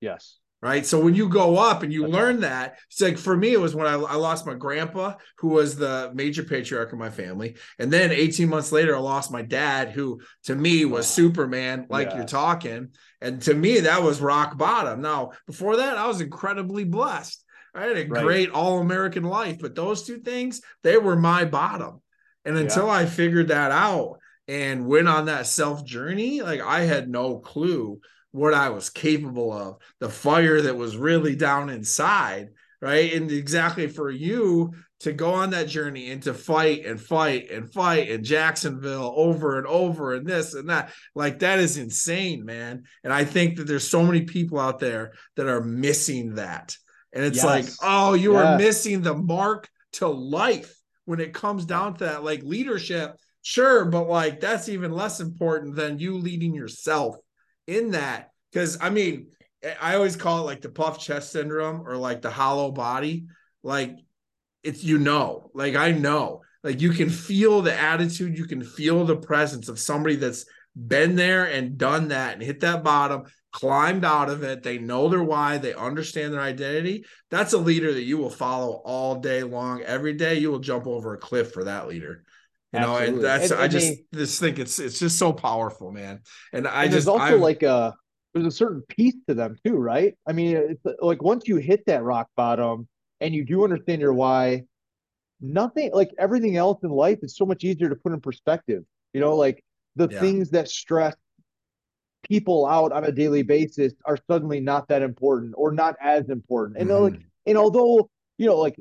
Yes 0.01 0.39
right? 0.63 0.87
So 0.87 1.01
when 1.01 1.15
you 1.15 1.29
go 1.29 1.59
up 1.59 1.83
and 1.83 1.93
you 1.93 2.05
okay. 2.05 2.13
learn 2.13 2.41
that, 2.41 2.79
it's 2.89 3.01
like 3.01 3.19
for 3.19 3.37
me, 3.37 3.53
it 3.53 3.61
was 3.61 3.75
when 3.75 3.87
I, 3.87 3.95
I, 3.95 4.15
lost 4.15 4.47
my 4.47 4.55
grandpa, 4.55 5.15
who 5.39 5.49
was 5.49 5.75
the 5.75 6.13
major 6.15 6.45
patriarch 6.45 6.93
of 6.93 6.99
my 6.99 7.11
family, 7.11 7.57
and 7.81 7.93
then 7.93 8.13
18 8.13 8.49
months 8.49 8.71
later, 8.71 8.95
I 8.95 9.01
lost 9.01 9.33
my 9.33 9.43
dad, 9.43 9.91
who 9.91 10.21
to 10.45 10.55
me 10.55 10.85
was 10.85 11.07
wow. 11.07 11.25
Superman, 11.25 11.87
like 11.91 12.11
yeah. 12.11 12.19
you're 12.19 12.27
talking, 12.27 12.91
and 13.21 13.43
to 13.43 13.55
me 13.55 13.81
that 13.81 14.03
was 14.03 14.21
rock 14.21 14.57
bottom. 14.57 15.01
Now 15.01 15.33
before 15.47 15.79
that, 15.79 15.99
I 15.99 16.07
was 16.07 16.21
incredibly 16.21 16.85
blessed. 16.85 17.45
I 17.75 17.83
had 17.83 17.97
a 17.97 18.07
right. 18.07 18.23
great 18.23 18.51
all 18.51 18.79
American 18.79 19.25
life, 19.25 19.59
but 19.61 19.75
those 19.75 20.05
two 20.05 20.19
things, 20.19 20.61
they 20.83 20.97
were 20.97 21.17
my 21.17 21.45
bottom. 21.45 22.01
And 22.45 22.57
until 22.57 22.87
yeah. 22.87 22.93
I 22.93 23.07
figured 23.07 23.49
that 23.49 23.71
out 23.71 24.19
and 24.47 24.87
went 24.87 25.09
on 25.09 25.27
that 25.27 25.47
self 25.47 25.85
journey, 25.85 26.43
like 26.43 26.61
I 26.61 26.81
had 26.81 27.09
no 27.09 27.39
clue 27.39 28.01
what 28.33 28.55
I 28.55 28.71
was 28.71 28.91
capable 28.91 29.53
of, 29.53 29.77
the 30.01 30.09
fire 30.09 30.61
that 30.63 30.77
was 30.77 30.97
really 30.97 31.37
down 31.37 31.71
inside, 31.71 32.49
right? 32.81 33.13
And 33.13 33.31
exactly 33.31 33.87
for 33.87 34.11
you 34.11 34.73
to 35.01 35.13
go 35.13 35.33
on 35.33 35.51
that 35.51 35.69
journey 35.69 36.11
and 36.11 36.23
to 36.23 36.33
fight 36.33 36.87
and 36.87 37.01
fight 37.01 37.51
and 37.51 37.73
fight 37.73 38.09
in 38.09 38.25
Jacksonville 38.25 39.13
over 39.17 39.59
and 39.59 39.67
over 39.67 40.15
and 40.15 40.27
this 40.27 40.55
and 40.55 40.71
that, 40.71 40.93
like 41.15 41.41
that 41.41 41.59
is 41.59 41.77
insane, 41.77 42.45
man. 42.45 42.85
And 43.05 43.13
I 43.13 43.25
think 43.25 43.57
that 43.57 43.67
there's 43.67 43.87
so 43.87 44.03
many 44.03 44.23
people 44.23 44.59
out 44.59 44.79
there 44.79 45.13
that 45.37 45.47
are 45.47 45.63
missing 45.63 46.37
that. 46.37 46.77
And 47.13 47.25
it's 47.25 47.39
yes. 47.39 47.45
like, 47.45 47.67
oh, 47.83 48.15
you 48.15 48.33
yes. 48.33 48.45
are 48.45 48.59
missing 48.59 49.03
the 49.03 49.15
mark 49.15 49.69
to 49.95 50.09
life 50.09 50.75
when 51.05 51.21
it 51.21 51.35
comes 51.35 51.67
down 51.67 51.95
to 51.95 52.05
that. 52.05 52.25
Like 52.25 52.43
leadership, 52.43 53.17
sure, 53.43 53.85
but 53.85 54.09
like 54.09 54.41
that's 54.41 54.69
even 54.71 54.93
less 54.93 55.21
important 55.21 55.77
than 55.77 55.99
you 55.99 56.17
leading 56.17 56.55
yourself 56.55 57.17
in 57.67 57.93
that 57.93 58.31
because 58.51 58.79
I 58.81 58.91
mean, 58.91 59.29
I 59.81 59.95
always 59.95 60.17
call 60.17 60.41
it 60.41 60.47
like 60.47 60.61
the 60.61 60.69
puff 60.69 60.99
chest 60.99 61.33
syndrome 61.33 61.87
or 61.87 61.97
like 61.97 62.23
the 62.23 62.31
hollow 62.31 62.71
body. 62.71 63.27
Like 63.63 63.97
it's 64.63 64.83
you 64.83 64.99
know, 64.99 65.51
like 65.55 65.75
I 65.77 65.93
know, 65.93 66.43
like 66.63 66.81
you 66.81 66.91
can 66.91 67.11
feel 67.11 67.63
the 67.63 67.79
attitude, 67.79 68.39
you 68.39 68.47
can 68.47 68.63
feel 68.63 69.05
the 69.05 69.17
presence 69.17 69.69
of 69.69 69.79
somebody 69.79 70.17
that's 70.17 70.45
been 70.75 71.17
there 71.17 71.45
and 71.45 71.77
done 71.77 72.09
that 72.09 72.35
and 72.35 72.43
hit 72.43 72.61
that 72.61 72.83
bottom, 72.83 73.25
climbed 73.53 74.05
out 74.05 74.31
of 74.31 74.43
it. 74.43 74.63
They 74.63 74.79
know 74.79 75.09
their 75.09 75.23
why, 75.23 75.59
they 75.59 75.75
understand 75.75 76.33
their 76.33 76.41
identity. 76.41 77.05
That's 77.31 77.53
a 77.53 77.59
leader 77.59 77.93
that 77.93 78.03
you 78.03 78.19
will 78.19 78.31
follow 78.31 78.81
all 78.85 79.17
day 79.17 79.43
long. 79.43 79.83
Every 79.83 80.15
day 80.15 80.39
you 80.39 80.51
will 80.51 80.61
jump 80.61 80.87
over 80.87 81.15
a 81.15 81.19
cliff 81.19 81.53
for 81.53 81.65
that 81.65 81.89
leader. 81.89 82.25
You 82.73 82.79
Absolutely. 82.79 83.07
know, 83.07 83.15
and 83.15 83.25
that's 83.25 83.51
and, 83.51 83.61
I 83.61 83.65
and 83.65 83.73
just 83.73 83.87
they, 84.13 84.19
just 84.19 84.41
think 84.41 84.59
it's 84.59 84.79
it's 84.79 84.99
just 84.99 85.19
so 85.19 85.33
powerful, 85.33 85.93
man. 85.93 86.21
And 86.53 86.67
I 86.67 86.85
and 86.85 86.93
just 86.93 87.07
also 87.07 87.23
I've, 87.23 87.41
like 87.41 87.63
a 87.63 87.95
there's 88.33 88.47
a 88.47 88.51
certain 88.51 88.83
piece 88.89 89.17
to 89.29 89.35
them 89.35 89.57
too, 89.65 89.77
right? 89.77 90.15
I 90.27 90.33
mean, 90.33 90.57
it's 90.57 90.83
like 91.01 91.23
once 91.23 91.47
you 91.47 91.57
hit 91.57 91.85
that 91.87 92.03
rock 92.03 92.29
bottom 92.35 92.89
and 93.21 93.35
you 93.35 93.45
do 93.45 93.63
understand 93.65 94.01
your 94.01 94.15
why, 94.15 94.63
nothing 95.41 95.91
like 95.93 96.13
everything 96.19 96.57
else 96.57 96.83
in 96.83 96.91
life 96.91 97.19
is 97.23 97.37
so 97.37 97.45
much 97.45 97.63
easier 97.63 97.91
to 97.91 97.97
put 97.97 98.13
in 98.13 98.21
perspective. 98.21 98.85
You 99.13 99.21
know, 99.21 99.37
like 99.37 99.63
the 99.97 100.09
yeah. 100.11 100.21
things 100.21 100.51
that 100.51 100.69
stress 100.69 101.15
people 102.27 102.65
out 102.67 102.93
on 102.93 103.05
a 103.05 103.13
daily 103.13 103.43
basis 103.43 103.93
are 104.07 104.17
suddenly 104.31 104.61
not 104.61 104.89
that 104.89 105.03
important 105.03 105.55
or 105.59 105.73
not 105.73 105.97
as 106.01 106.31
important. 106.31 106.79
And 106.79 106.89
mm-hmm. 106.89 107.17
like, 107.17 107.21
and 107.45 107.59
although 107.59 108.09
you 108.39 108.47
know, 108.47 108.57
like, 108.57 108.77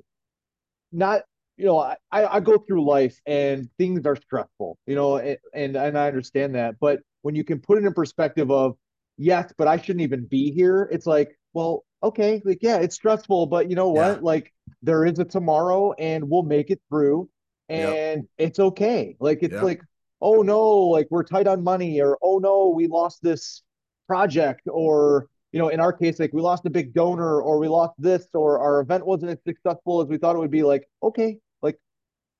not 0.94 1.24
you 1.62 1.68
know, 1.68 1.78
I, 1.78 1.98
I 2.12 2.40
go 2.40 2.58
through 2.58 2.84
life 2.84 3.20
and 3.28 3.70
things 3.78 4.08
are 4.08 4.16
stressful, 4.16 4.80
you 4.88 4.96
know, 4.96 5.18
and, 5.18 5.38
and 5.54 5.76
and 5.76 5.96
I 5.96 6.08
understand 6.08 6.56
that, 6.56 6.80
but 6.80 7.02
when 7.22 7.36
you 7.36 7.44
can 7.44 7.60
put 7.60 7.78
it 7.78 7.86
in 7.86 7.94
perspective 7.94 8.50
of 8.50 8.78
yes, 9.18 9.54
but 9.56 9.68
I 9.68 9.78
shouldn't 9.78 10.02
even 10.02 10.26
be 10.26 10.52
here. 10.52 10.90
It's 10.92 11.06
like, 11.06 11.38
well, 11.54 11.86
okay, 12.02 12.42
like 12.46 12.64
yeah, 12.64 12.78
it's 12.78 12.96
stressful, 12.96 13.46
but 13.46 13.70
you 13.70 13.76
know 13.76 13.90
what? 13.90 14.16
Yeah. 14.16 14.24
Like 14.24 14.52
there 14.82 15.06
is 15.06 15.20
a 15.20 15.24
tomorrow 15.24 15.94
and 16.00 16.28
we'll 16.32 16.42
make 16.42 16.72
it 16.72 16.82
through 16.90 17.30
and 17.70 18.24
yep. 18.24 18.26
it's 18.40 18.60
okay. 18.60 19.16
Like 19.20 19.44
it's 19.44 19.54
yep. 19.54 19.62
like, 19.62 19.82
oh 20.20 20.42
no, 20.42 20.68
like 20.68 21.10
we're 21.12 21.24
tight 21.24 21.46
on 21.46 21.64
money 21.64 22.02
or 22.02 22.18
oh 22.24 22.40
no, 22.40 22.70
we 22.70 22.88
lost 22.88 23.22
this 23.22 23.62
project 24.08 24.62
or 24.66 25.28
you 25.52 25.60
know, 25.60 25.68
in 25.68 25.80
our 25.80 25.94
case, 25.94 26.20
like 26.20 26.34
we 26.34 26.42
lost 26.42 26.66
a 26.66 26.70
big 26.70 26.94
donor 26.94 27.42
or 27.42 27.60
we 27.60 27.68
lost 27.68 27.94
this 28.00 28.26
or 28.34 28.60
our 28.60 28.80
event 28.80 29.06
wasn't 29.06 29.32
as 29.32 29.38
successful 29.46 30.02
as 30.02 30.08
we 30.08 30.18
thought 30.18 30.36
it 30.36 30.40
would 30.40 30.52
be. 30.52 30.64
Like, 30.64 30.88
okay, 31.04 31.38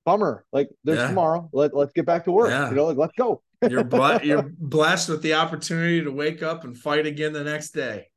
bummer. 0.06 0.46
Like 0.52 0.70
there's 0.84 1.00
yeah. 1.00 1.08
tomorrow. 1.08 1.50
Let, 1.54 1.74
let's 1.74 1.94
get 1.94 2.06
back 2.06 2.26
to 2.26 2.32
work. 2.32 2.50
Yeah. 2.50 2.70
You 2.70 2.76
know, 2.76 2.86
like 2.86 2.98
let's 2.98 3.14
go 3.18 3.42
you're 3.70 3.84
ble- 3.84 4.20
you're 4.24 4.50
blessed 4.58 5.10
with 5.10 5.22
the 5.22 5.36
opportunity 5.36 6.04
to 6.04 6.12
wake 6.12 6.44
up 6.44 6.64
and 6.64 6.78
fight 6.78 7.06
again 7.06 7.34
the 7.34 7.44
next 7.44 7.72
day. 7.72 8.08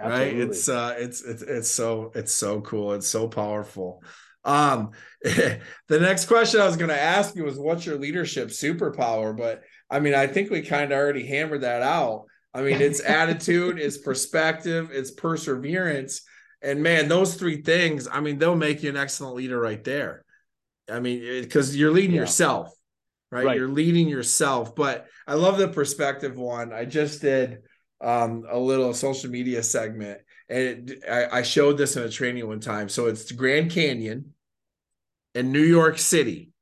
Absolutely. 0.00 0.40
Right? 0.40 0.48
It's 0.48 0.68
uh 0.68 0.94
it's 0.98 1.22
it's 1.22 1.42
it's 1.42 1.70
so 1.70 2.12
it's 2.14 2.32
so 2.32 2.60
cool. 2.60 2.92
It's 2.94 3.08
so 3.08 3.28
powerful. 3.28 4.02
Um 4.44 4.90
the 5.22 5.60
next 5.90 6.26
question 6.26 6.60
I 6.60 6.66
was 6.66 6.76
going 6.76 6.90
to 6.90 7.00
ask 7.00 7.34
you 7.34 7.44
was 7.44 7.58
what's 7.58 7.84
your 7.84 7.98
leadership 7.98 8.48
superpower, 8.48 9.36
but 9.36 9.62
I 9.90 10.00
mean, 10.00 10.14
I 10.14 10.26
think 10.26 10.50
we 10.50 10.62
kind 10.62 10.92
of 10.92 10.98
already 10.98 11.26
hammered 11.26 11.62
that 11.62 11.82
out. 11.82 12.26
I 12.54 12.62
mean, 12.62 12.80
it's 12.80 13.00
attitude, 13.00 13.78
it's 13.78 13.98
perspective, 13.98 14.90
it's 14.92 15.10
perseverance. 15.10 16.22
And 16.62 16.82
man, 16.82 17.08
those 17.08 17.34
three 17.34 17.62
things, 17.62 18.08
I 18.10 18.20
mean, 18.20 18.38
they'll 18.38 18.56
make 18.56 18.82
you 18.82 18.90
an 18.90 18.96
excellent 18.96 19.36
leader 19.36 19.60
right 19.60 19.82
there. 19.82 20.24
I 20.90 21.00
mean, 21.00 21.42
because 21.42 21.76
you're 21.76 21.90
leading 21.90 22.14
yeah. 22.14 22.22
yourself 22.22 22.72
right? 23.30 23.46
right? 23.46 23.56
You're 23.56 23.68
leading 23.68 24.08
yourself. 24.08 24.74
But 24.74 25.06
I 25.26 25.34
love 25.34 25.58
the 25.58 25.68
perspective 25.68 26.36
one. 26.36 26.72
I 26.72 26.84
just 26.84 27.20
did 27.20 27.62
um, 28.00 28.44
a 28.48 28.58
little 28.58 28.94
social 28.94 29.30
media 29.30 29.62
segment, 29.62 30.20
and 30.48 30.90
it, 30.90 31.04
I, 31.08 31.38
I, 31.38 31.42
showed 31.42 31.76
this 31.76 31.96
in 31.96 32.04
a 32.04 32.08
training 32.08 32.46
one 32.46 32.60
time. 32.60 32.88
So 32.88 33.06
it's 33.06 33.32
Grand 33.32 33.70
Canyon, 33.70 34.34
and 35.34 35.52
New 35.52 35.62
York 35.62 35.98
City. 35.98 36.52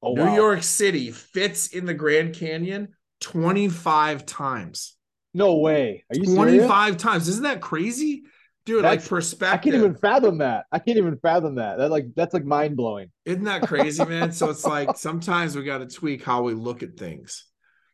Oh, 0.00 0.14
New 0.14 0.22
wow. 0.22 0.34
York 0.34 0.62
City 0.62 1.10
fits 1.10 1.68
in 1.68 1.84
the 1.84 1.94
Grand 1.94 2.34
Canyon 2.34 2.94
25 3.20 4.24
times. 4.24 4.94
No 5.34 5.56
way. 5.56 6.04
Are 6.10 6.16
you 6.16 6.34
25 6.34 6.84
serious? 6.86 7.02
times. 7.02 7.28
Isn't 7.28 7.42
that 7.42 7.60
crazy? 7.60 8.22
Dude, 8.68 8.84
That's- 8.84 9.02
like 9.02 9.08
perspective. 9.08 9.70
I 9.72 9.76
can't 9.76 9.82
even 9.82 9.94
fathom 9.94 10.38
that. 10.38 10.66
I 10.70 10.78
can't 10.78 10.98
even 10.98 11.16
fathom 11.16 11.54
that. 11.54 11.78
That 11.78 11.90
like 11.90 12.08
that's 12.14 12.34
like 12.34 12.44
mind 12.44 12.76
blowing. 12.76 13.10
Isn't 13.24 13.44
that 13.44 13.62
crazy, 13.62 14.04
man? 14.04 14.30
so 14.30 14.50
it's 14.50 14.66
like 14.66 14.98
sometimes 14.98 15.56
we 15.56 15.64
got 15.64 15.78
to 15.78 15.86
tweak 15.86 16.22
how 16.22 16.42
we 16.42 16.52
look 16.52 16.82
at 16.82 16.98
things. 16.98 17.46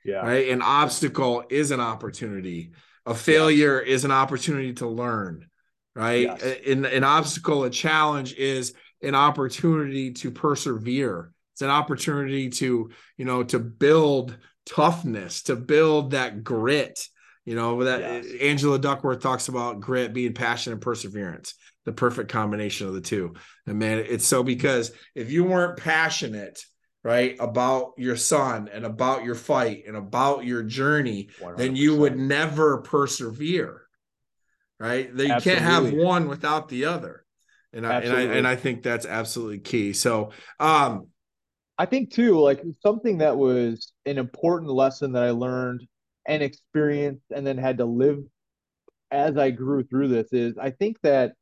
Yeah. 0.05 0.17
Right. 0.17 0.49
An 0.49 0.63
obstacle 0.63 1.45
is 1.49 1.71
an 1.71 1.79
opportunity. 1.79 2.73
A 3.07 3.15
failure 3.15 3.79
is 3.79 4.05
an 4.05 4.11
opportunity 4.11 4.73
to 4.75 4.89
learn. 4.89 5.47
Right. 5.95 6.23
Yes. 6.23 6.43
An, 6.67 6.87
an 6.87 7.05
obstacle, 7.05 7.63
a 7.63 7.71
challenge 7.71 8.35
is 8.35 8.75
an 9.01 9.15
opportunity 9.15 10.11
to 10.15 10.33
persevere. 10.33 11.31
It's 11.53 11.63
an 11.63 11.71
opportunity 11.71 12.51
to, 12.51 12.91
you 13.17 13.25
know, 13.25 13.45
to 13.45 13.61
build 13.61 14.37
toughness, 14.67 15.45
to 15.45 15.55
build 15.55 16.11
that 16.11 16.43
grit. 16.43 17.07
You 17.45 17.55
know, 17.55 17.85
that 17.85 18.01
Yes. 18.01 18.27
Angela 18.41 18.79
Duckworth 18.79 19.21
talks 19.21 19.49
about 19.49 19.81
grit 19.81 20.15
being 20.15 20.33
passion 20.33 20.73
and 20.73 20.81
perseverance, 20.81 21.55
the 21.85 21.93
perfect 21.93 22.31
combination 22.31 22.87
of 22.89 22.95
the 22.95 23.01
two. 23.01 23.35
And 23.67 23.79
man, 23.79 23.99
it's 23.99 24.27
so 24.27 24.43
because 24.43 24.93
if 25.15 25.31
you 25.31 25.45
weren't 25.45 25.77
passionate, 25.77 26.65
right, 27.03 27.37
about 27.39 27.93
your 27.99 28.17
son 28.17 28.71
and 28.73 28.87
about 28.87 29.25
your 29.25 29.35
fight 29.35 29.85
and 29.87 29.97
about 29.97 30.45
your 30.47 30.63
journey, 30.63 31.29
then 31.57 31.77
you 31.77 31.97
would 31.97 32.17
never 32.17 32.79
persevere. 32.79 33.83
Right. 34.81 35.15
That 35.15 35.29
you 35.29 35.41
can't 35.41 35.61
have 35.61 35.93
one 35.93 36.29
without 36.29 36.69
the 36.69 36.87
other. 36.87 37.25
And 37.73 37.87
I, 37.87 38.01
and 38.01 38.13
I 38.13 38.21
and 38.23 38.47
I 38.47 38.57
think 38.57 38.83
that's 38.83 39.07
absolutely 39.07 39.59
key. 39.59 39.93
So 39.93 40.31
um 40.61 41.09
I 41.77 41.87
think 41.87 42.13
too, 42.13 42.39
like 42.39 42.63
something 42.83 43.19
that 43.19 43.37
was 43.37 43.93
an 44.07 44.19
important 44.19 44.71
lesson 44.71 45.13
that 45.13 45.23
I 45.23 45.31
learned 45.31 45.87
and 46.27 46.43
experienced 46.43 47.25
and 47.35 47.47
then 47.47 47.59
had 47.59 47.79
to 47.79 47.85
live 47.85 48.25
as 49.11 49.37
I 49.37 49.51
grew 49.51 49.85
through 49.85 50.09
this 50.09 50.33
is 50.33 50.57
I 50.59 50.71
think 50.71 50.99
that 51.03 51.35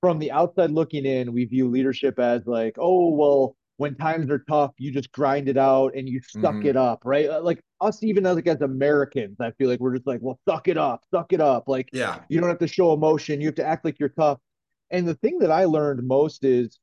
from 0.00 0.18
the 0.18 0.32
outside 0.32 0.70
looking 0.70 1.06
in, 1.06 1.32
we 1.32 1.44
view 1.44 1.68
leadership 1.68 2.18
as 2.18 2.46
like, 2.46 2.76
oh, 2.78 3.10
well, 3.10 3.56
when 3.78 3.96
times 3.96 4.30
are 4.30 4.44
tough, 4.48 4.72
you 4.78 4.92
just 4.92 5.12
grind 5.12 5.48
it 5.48 5.56
out 5.58 5.94
and 5.96 6.08
you 6.08 6.20
suck 6.22 6.56
Mhm. 6.56 6.66
it 6.66 6.76
up, 6.76 7.02
right? 7.04 7.28
Uh, 7.28 7.42
Like 7.42 7.60
us, 7.80 8.02
even 8.02 8.26
as 8.26 8.36
like 8.36 8.46
as 8.46 8.62
Americans, 8.62 9.36
I 9.40 9.52
feel 9.52 9.68
like 9.68 9.80
we're 9.80 9.94
just 9.94 10.06
like, 10.06 10.20
well, 10.22 10.38
suck 10.48 10.68
it 10.68 10.78
up, 10.78 11.04
suck 11.12 11.32
it 11.32 11.40
up. 11.40 11.68
Like 11.68 11.90
yeah. 11.92 12.24
you 12.28 12.40
don't 12.40 12.48
have 12.50 12.58
to 12.60 12.68
show 12.68 12.92
emotion. 12.92 13.40
You 13.40 13.48
have 13.48 13.56
to 13.56 13.66
act 13.66 13.84
like 13.84 13.98
you're 13.98 14.10
tough. 14.10 14.38
And 14.90 15.06
the 15.06 15.14
thing 15.16 15.38
that 15.40 15.50
I 15.50 15.64
learned 15.64 16.06
most 16.06 16.44
is, 16.44 16.78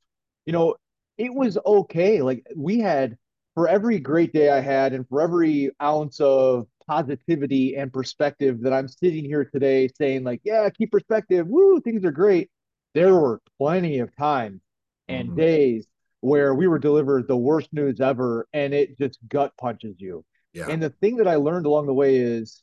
you 0.46 0.52
know, 0.52 0.76
it 1.18 1.32
was 1.34 1.58
okay. 1.64 2.22
Like 2.22 2.46
we 2.56 2.78
had 2.78 3.16
for 3.54 3.68
every 3.68 3.98
great 3.98 4.32
day 4.32 4.50
I 4.50 4.60
had 4.60 4.92
and 4.92 5.08
for 5.08 5.20
every 5.22 5.70
ounce 5.82 6.20
of 6.20 6.66
positivity 6.88 7.76
and 7.76 7.92
perspective 7.92 8.60
that 8.62 8.72
I'm 8.72 8.88
sitting 8.88 9.24
here 9.24 9.44
today 9.44 9.88
saying, 9.98 10.24
like, 10.24 10.40
yeah, 10.44 10.68
keep 10.70 10.92
perspective. 10.92 11.46
Woo, 11.46 11.80
things 11.80 12.04
are 12.04 12.10
great. 12.12 12.50
There 12.94 13.14
were 13.14 13.40
plenty 13.58 13.98
of 13.98 14.14
times 14.16 14.60
and 15.08 15.28
Mhm. 15.28 15.36
days 15.36 15.86
where 16.20 16.54
we 16.54 16.68
were 16.68 16.78
delivered 16.78 17.28
the 17.28 17.36
worst 17.36 17.72
news 17.72 18.00
ever 18.00 18.46
and 18.52 18.72
it 18.74 18.98
just 18.98 19.18
gut 19.28 19.52
punches 19.58 19.96
you. 19.98 20.24
Yeah. 20.52 20.66
And 20.68 20.82
the 20.82 20.90
thing 20.90 21.16
that 21.16 21.28
I 21.28 21.36
learned 21.36 21.66
along 21.66 21.86
the 21.86 21.94
way 21.94 22.16
is 22.16 22.62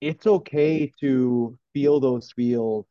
it's 0.00 0.26
okay 0.26 0.92
to 1.00 1.58
feel 1.74 2.00
those 2.00 2.32
feels 2.32 2.86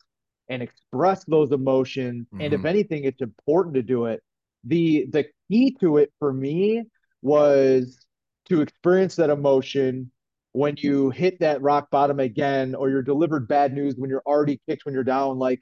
and 0.50 0.62
express 0.62 1.24
those 1.26 1.52
emotions. 1.52 2.28
And 2.40 2.54
if 2.54 2.62
Mhm. 2.62 2.66
anything, 2.66 3.04
it's 3.04 3.22
important 3.22 3.76
to 3.76 3.84
do 3.84 4.06
it. 4.06 4.24
The 4.64 5.08
the 5.12 5.26
key 5.50 5.72
to 5.80 5.98
it 5.98 6.12
for 6.20 6.34
me 6.34 6.84
was 7.22 8.06
to 8.50 8.62
experience 8.62 9.16
that 9.18 9.30
emotion 9.30 10.12
when 10.58 10.76
you 10.78 11.12
hit 11.12 11.40
that 11.40 11.62
rock 11.62 11.88
bottom 11.92 12.20
again, 12.20 12.74
or 12.74 12.90
you're 12.90 13.04
delivered 13.04 13.48
bad 13.48 13.74
news 13.74 13.94
when 13.96 14.10
you're 14.10 14.24
already 14.26 14.60
kicked 14.68 14.86
when 14.86 14.94
you're 14.96 15.04
down. 15.04 15.38
Like, 15.38 15.62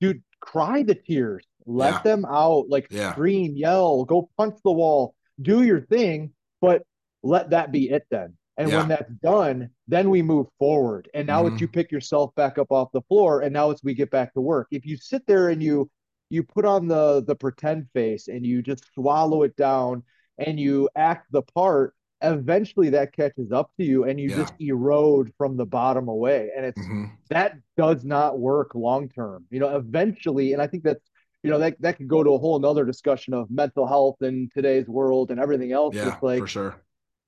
dude, 0.00 0.24
cry 0.40 0.82
the 0.82 0.96
tears, 0.96 1.46
let 1.66 1.94
Yeah. 1.94 2.02
them 2.02 2.24
out, 2.24 2.68
like 2.68 2.88
Yeah. 2.90 3.12
scream, 3.12 3.54
yell, 3.54 4.04
go 4.04 4.28
punch 4.36 4.58
the 4.64 4.72
wall, 4.72 5.14
do 5.40 5.62
your 5.62 5.80
thing, 5.82 6.32
but 6.60 6.82
let 7.22 7.50
that 7.50 7.70
be 7.70 7.90
it 7.90 8.06
then. 8.10 8.36
And 8.56 8.70
Yeah. 8.70 8.78
when 8.78 8.88
that's 8.88 9.12
done, 9.22 9.70
then 9.86 10.10
we 10.10 10.20
move 10.22 10.48
forward. 10.58 11.08
And 11.14 11.28
now 11.28 11.44
Mhm. 11.44 11.52
it's 11.52 11.60
you 11.60 11.68
pick 11.68 11.92
yourself 11.92 12.34
back 12.34 12.58
up 12.58 12.72
off 12.72 12.90
the 12.90 13.02
floor, 13.02 13.42
and 13.42 13.52
now 13.52 13.70
it's 13.70 13.84
we 13.84 13.94
get 13.94 14.10
back 14.10 14.34
to 14.34 14.40
work. 14.40 14.66
If 14.72 14.84
you 14.84 14.96
sit 14.96 15.26
there 15.26 15.48
and 15.50 15.62
you 15.62 15.88
you 16.30 16.42
put 16.42 16.66
on 16.66 16.88
the 16.88 17.22
the 17.22 17.34
pretend 17.36 17.88
face 17.94 18.28
and 18.28 18.44
you 18.44 18.60
just 18.62 18.84
swallow 18.92 19.44
it 19.44 19.56
down 19.56 20.02
and 20.36 20.60
you 20.60 20.86
act 20.94 21.30
the 21.30 21.40
part, 21.40 21.94
eventually 22.22 22.90
that 22.90 23.12
catches 23.12 23.52
up 23.52 23.70
to 23.78 23.84
you 23.84 24.04
and 24.04 24.20
you 24.20 24.30
Yeah. 24.30 24.36
just 24.36 24.54
erode 24.60 25.32
from 25.38 25.56
the 25.56 25.66
bottom 25.66 26.08
away. 26.08 26.50
And 26.56 26.64
it's 26.66 26.80
Mhm. 26.88 27.10
that 27.30 27.58
does 27.76 28.04
not 28.04 28.38
work 28.38 28.74
long 28.74 29.08
term. 29.08 29.46
You 29.50 29.60
know, 29.60 29.76
eventually, 29.76 30.52
and 30.52 30.62
I 30.62 30.66
think 30.66 30.82
that's 30.84 31.10
you 31.42 31.50
know 31.50 31.58
that 31.58 31.80
that 31.80 31.96
could 31.98 32.08
go 32.08 32.22
to 32.24 32.30
a 32.32 32.38
whole 32.38 32.58
nother 32.58 32.84
discussion 32.84 33.34
of 33.34 33.50
mental 33.50 33.86
health 33.86 34.22
in 34.22 34.48
today's 34.54 34.88
world 34.88 35.30
and 35.30 35.38
everything 35.40 35.72
else. 35.72 35.94
Yeah, 35.94 36.08
it's 36.08 36.22
like 36.22 36.40
for 36.40 36.46
sure. 36.48 36.82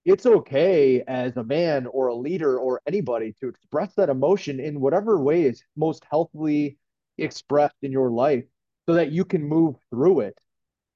it's 0.04 0.26
okay 0.26 1.02
as 1.06 1.36
a 1.36 1.44
man 1.44 1.86
or 1.86 2.08
a 2.08 2.14
leader 2.14 2.58
or 2.58 2.80
anybody 2.86 3.34
to 3.40 3.48
express 3.48 3.94
that 3.94 4.08
emotion 4.08 4.58
in 4.60 4.80
whatever 4.80 5.20
way 5.20 5.42
is 5.44 5.62
most 5.76 6.04
healthily 6.10 6.78
expressed 7.18 7.76
in 7.82 7.92
your 7.92 8.10
life 8.10 8.44
so 8.88 8.94
that 8.94 9.12
you 9.12 9.24
can 9.24 9.44
move 9.44 9.76
through 9.90 10.20
it 10.20 10.38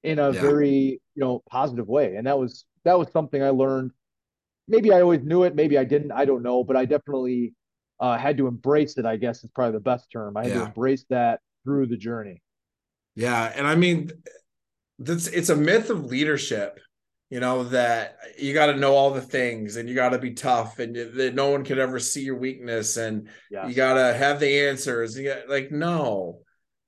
in 0.03 0.19
a 0.19 0.31
Yeah. 0.33 0.41
very 0.41 1.01
you 1.15 1.21
know 1.23 1.43
positive 1.49 1.87
way 1.87 2.15
and 2.15 2.27
that 2.27 2.37
was 2.37 2.65
that 2.85 2.97
was 2.97 3.11
something 3.11 3.43
i 3.43 3.49
learned 3.49 3.91
maybe 4.67 4.91
i 4.93 5.01
always 5.01 5.21
knew 5.23 5.43
it 5.43 5.55
maybe 5.55 5.77
i 5.77 5.83
didn't 5.83 6.11
i 6.11 6.25
don't 6.25 6.43
know 6.43 6.63
but 6.63 6.75
i 6.77 6.85
definitely 6.85 7.53
uh, 7.99 8.17
had 8.17 8.37
to 8.37 8.47
embrace 8.47 8.97
it 8.97 9.05
i 9.05 9.15
guess 9.17 9.43
is 9.43 9.49
probably 9.53 9.73
the 9.73 9.79
best 9.79 10.11
term 10.11 10.35
i 10.37 10.43
had 10.43 10.53
to 10.53 10.65
embrace 10.65 11.05
that 11.09 11.39
through 11.63 11.85
the 11.87 11.97
journey 11.97 12.41
Yeah, 13.15 13.51
and 13.55 13.65
I 13.65 13.75
mean, 13.75 14.11
that's 14.99 15.27
it's 15.27 15.49
a 15.49 15.55
myth 15.55 15.89
of 15.89 16.05
leadership, 16.05 16.79
you 17.29 17.39
know, 17.39 17.63
that 17.65 18.17
you 18.37 18.53
got 18.53 18.67
to 18.67 18.75
know 18.77 18.93
all 18.93 19.11
the 19.11 19.21
things 19.21 19.77
and 19.77 19.87
you 19.89 19.95
got 19.95 20.09
to 20.09 20.19
be 20.19 20.33
tough 20.33 20.79
and 20.79 20.95
you- 20.95 21.11
that 21.11 21.33
no 21.33 21.49
one 21.49 21.63
could 21.63 21.79
ever 21.79 21.99
see 21.99 22.23
your 22.23 22.37
weakness 22.37 22.97
and 22.97 23.29
yeah 23.49 23.67
you 23.67 23.73
got 23.73 23.95
to 23.95 24.13
have 24.13 24.39
the 24.39 24.67
answers. 24.67 25.17
You 25.17 25.29
got, 25.29 25.49
like 25.49 25.71
no, 25.71 26.39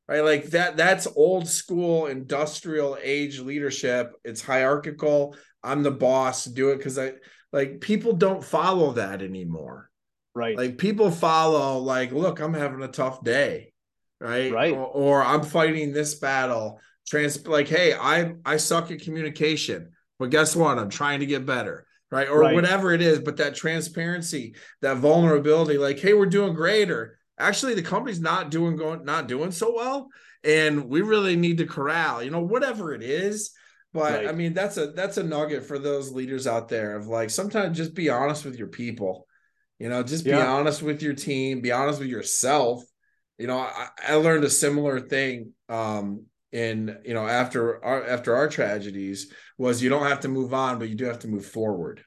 right? 0.08 0.22
Like 0.24 0.46
that. 0.52 0.78
That's 0.78 1.08
old 1.16 1.48
school 1.48 2.08
industrial 2.08 2.98
age 3.02 3.40
leadership. 3.40 4.14
It's 4.24 4.42
hierarchical. 4.42 5.36
I'm 5.64 5.84
the 5.84 5.92
boss. 5.92 6.46
Do 6.46 6.70
it 6.70 6.78
because 6.78 6.98
I 6.98 7.14
like 7.52 7.82
people 7.82 8.14
don't 8.14 8.44
follow 8.44 8.94
that 8.94 9.22
anymore. 9.22 9.90
right 10.36 10.58
Like 10.58 10.78
people 10.78 11.12
follow 11.12 11.80
like, 11.80 12.12
look, 12.12 12.40
I'm 12.40 12.54
having 12.54 12.84
a 12.84 12.88
tough 12.88 13.24
day, 13.24 13.74
right? 14.20 14.52
Right. 14.52 14.74
Or, 14.74 14.86
or 14.86 15.24
I'm 15.24 15.44
fighting 15.44 15.94
this 15.94 16.16
battle. 16.16 16.80
Trans 17.08 17.48
like, 17.48 17.68
hey, 17.68 17.94
I 17.94 18.34
I 18.46 18.58
suck 18.58 18.92
at 18.92 19.02
communication, 19.02 19.92
but 20.20 20.30
guess 20.30 20.56
what? 20.56 20.78
I'm 20.78 20.90
trying 20.90 21.22
to 21.22 21.26
get 21.26 21.46
better, 21.46 21.86
right? 22.12 22.28
Or 22.28 22.42
Right. 22.42 22.54
whatever 22.54 22.94
it 22.94 23.02
is. 23.02 23.20
But 23.20 23.38
that 23.38 23.56
transparency, 23.56 24.56
that 24.82 24.98
vulnerability, 24.98 25.78
like, 25.78 26.00
hey, 26.00 26.14
we're 26.14 26.26
doing 26.26 26.54
great, 26.54 26.92
or 26.92 27.18
actually 27.40 27.76
the 27.76 27.82
company's 27.82 28.20
not 28.20 28.52
doing 28.52 28.76
going 28.76 29.06
not 29.06 29.28
doing 29.28 29.52
so 29.52 29.74
well, 29.74 30.10
and 30.44 30.90
we 30.90 31.02
really 31.02 31.38
need 31.38 31.60
to 31.60 31.66
corral, 31.66 32.22
you 32.22 32.30
know, 32.30 32.42
whatever 32.42 32.94
it 32.94 33.02
is. 33.02 33.52
But 33.94 34.14
Right. 34.14 34.28
I 34.28 34.34
mean, 34.34 34.54
that's 34.54 34.78
a 34.78 34.88
that's 34.88 35.18
a 35.18 35.24
nugget 35.24 35.66
for 35.66 35.80
those 35.80 36.12
leaders 36.12 36.46
out 36.46 36.70
there 36.70 36.96
of 36.96 37.08
like 37.08 37.30
sometimes 37.30 37.78
just 37.78 37.94
be 37.96 38.10
honest 38.10 38.46
with 38.46 38.58
your 38.58 38.68
people. 38.68 39.28
You 39.80 39.90
know, 39.90 40.04
just 40.04 40.28
be 40.28 40.30
Yeah. 40.32 40.42
honest 40.42 40.82
with 40.82 41.02
your 41.02 41.14
team, 41.14 41.62
be 41.62 41.72
honest 41.72 42.00
with 42.00 42.10
yourself. 42.10 42.84
You 43.38 43.48
know, 43.48 43.60
I, 43.60 43.90
I 44.08 44.16
learned 44.16 44.44
a 44.44 44.50
similar 44.50 45.00
thing 45.00 45.54
um 45.70 46.26
in 46.52 46.98
you 47.04 47.14
know 47.14 47.28
after 47.28 47.84
our 47.84 48.06
after 48.06 48.36
our 48.36 48.48
tragedies 48.50 49.34
was 49.58 49.82
you 49.84 49.90
don't 49.90 50.08
have 50.08 50.22
to 50.22 50.28
move 50.30 50.54
on, 50.54 50.80
but 50.80 50.90
you 50.90 50.96
do 50.96 51.06
have 51.06 51.20
to 51.20 51.28
move 51.28 51.46
forward. 51.46 52.04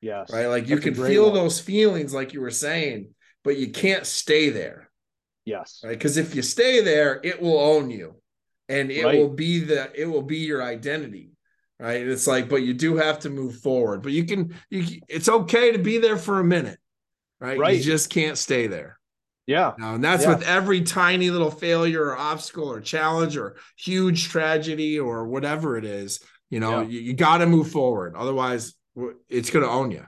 yes 0.00 0.30
Right. 0.32 0.46
Like 0.46 0.68
you 0.68 0.76
That's 0.76 0.84
can 0.84 0.94
feel 0.94 1.24
one. 1.24 1.32
those 1.32 1.60
feelings, 1.60 2.12
like 2.12 2.32
you 2.34 2.40
were 2.40 2.50
saying, 2.50 3.14
but 3.44 3.56
you 3.56 3.70
can't 3.70 4.06
stay 4.06 4.50
there. 4.50 4.90
yes 5.44 5.80
Right. 5.82 5.90
Because 5.98 6.16
if 6.16 6.34
you 6.34 6.42
stay 6.42 6.82
there, 6.82 7.20
it 7.24 7.40
will 7.40 7.58
own 7.58 7.90
you. 7.90 8.16
And 8.68 8.90
it 8.90 9.04
Right. 9.04 9.18
will 9.18 9.30
be 9.30 9.60
the 9.60 9.90
it 9.94 10.06
will 10.06 10.22
be 10.22 10.38
your 10.38 10.62
identity. 10.62 11.30
Right. 11.80 12.06
It's 12.06 12.26
like, 12.26 12.48
but 12.48 12.62
you 12.62 12.74
do 12.74 12.96
have 12.96 13.20
to 13.20 13.30
move 13.30 13.56
forward. 13.60 14.02
But 14.02 14.12
you 14.12 14.24
can 14.24 14.54
you 14.70 15.00
it's 15.08 15.28
okay 15.28 15.72
to 15.72 15.78
be 15.78 15.98
there 15.98 16.16
for 16.16 16.40
a 16.40 16.44
minute. 16.44 16.78
Right. 17.40 17.56
You 17.56 17.62
Right. 17.62 17.80
just 17.82 18.10
can't 18.10 18.36
stay 18.36 18.66
there. 18.66 18.98
yeah 19.46 19.72
Now, 19.78 19.94
and 19.94 20.04
that's 20.04 20.24
Yeah. 20.24 20.34
with 20.34 20.42
every 20.46 20.82
tiny 20.82 21.30
little 21.30 21.50
failure 21.50 22.04
or 22.04 22.16
obstacle 22.18 22.70
or 22.70 22.80
challenge 22.82 23.36
or 23.38 23.56
huge 23.78 24.28
tragedy 24.28 24.98
or 25.00 25.26
whatever 25.26 25.76
it 25.78 25.84
is. 25.86 26.20
You 26.50 26.60
know, 26.60 26.80
Yeah. 26.82 26.88
you, 26.88 27.00
you 27.00 27.12
got 27.14 27.38
to 27.38 27.46
move 27.46 27.70
forward. 27.70 28.14
Otherwise, 28.16 28.74
it's 29.28 29.48
going 29.50 29.64
to 29.64 29.70
own 29.70 29.90
you. 29.90 30.04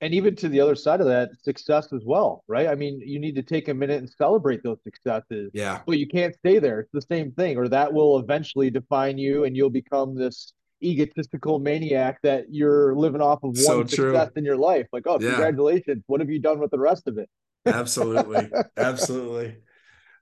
And 0.00 0.14
even 0.14 0.36
to 0.36 0.48
the 0.48 0.60
other 0.60 0.74
side 0.74 1.00
of 1.00 1.06
that, 1.08 1.30
success 1.42 1.92
as 1.92 2.02
well, 2.04 2.44
right? 2.46 2.68
I 2.68 2.74
mean, 2.74 3.00
you 3.04 3.18
need 3.18 3.34
to 3.34 3.42
take 3.42 3.68
a 3.68 3.74
minute 3.74 3.98
and 3.98 4.08
celebrate 4.08 4.62
those 4.62 4.78
successes. 4.84 5.50
Yeah. 5.52 5.80
But 5.86 5.98
you 5.98 6.06
can't 6.06 6.34
stay 6.36 6.58
there. 6.58 6.80
It's 6.80 6.92
the 6.92 7.02
same 7.02 7.32
thing, 7.32 7.56
or 7.56 7.68
that 7.68 7.92
will 7.92 8.18
eventually 8.18 8.70
define 8.70 9.18
you 9.18 9.44
and 9.44 9.56
you'll 9.56 9.70
become 9.70 10.14
this 10.14 10.52
egotistical 10.82 11.58
maniac 11.58 12.20
that 12.22 12.46
you're 12.50 12.94
living 12.94 13.20
off 13.20 13.38
of 13.42 13.50
one 13.50 13.56
so 13.56 13.84
success 13.84 14.30
in 14.36 14.44
your 14.44 14.56
life. 14.56 14.86
Like, 14.92 15.04
oh, 15.06 15.18
yeah. 15.20 15.30
congratulations. 15.30 16.04
What 16.06 16.20
have 16.20 16.30
you 16.30 16.38
done 16.38 16.60
with 16.60 16.70
the 16.70 16.78
rest 16.78 17.08
of 17.08 17.18
it? 17.18 17.28
Absolutely. 17.66 18.48
Absolutely. 18.76 19.56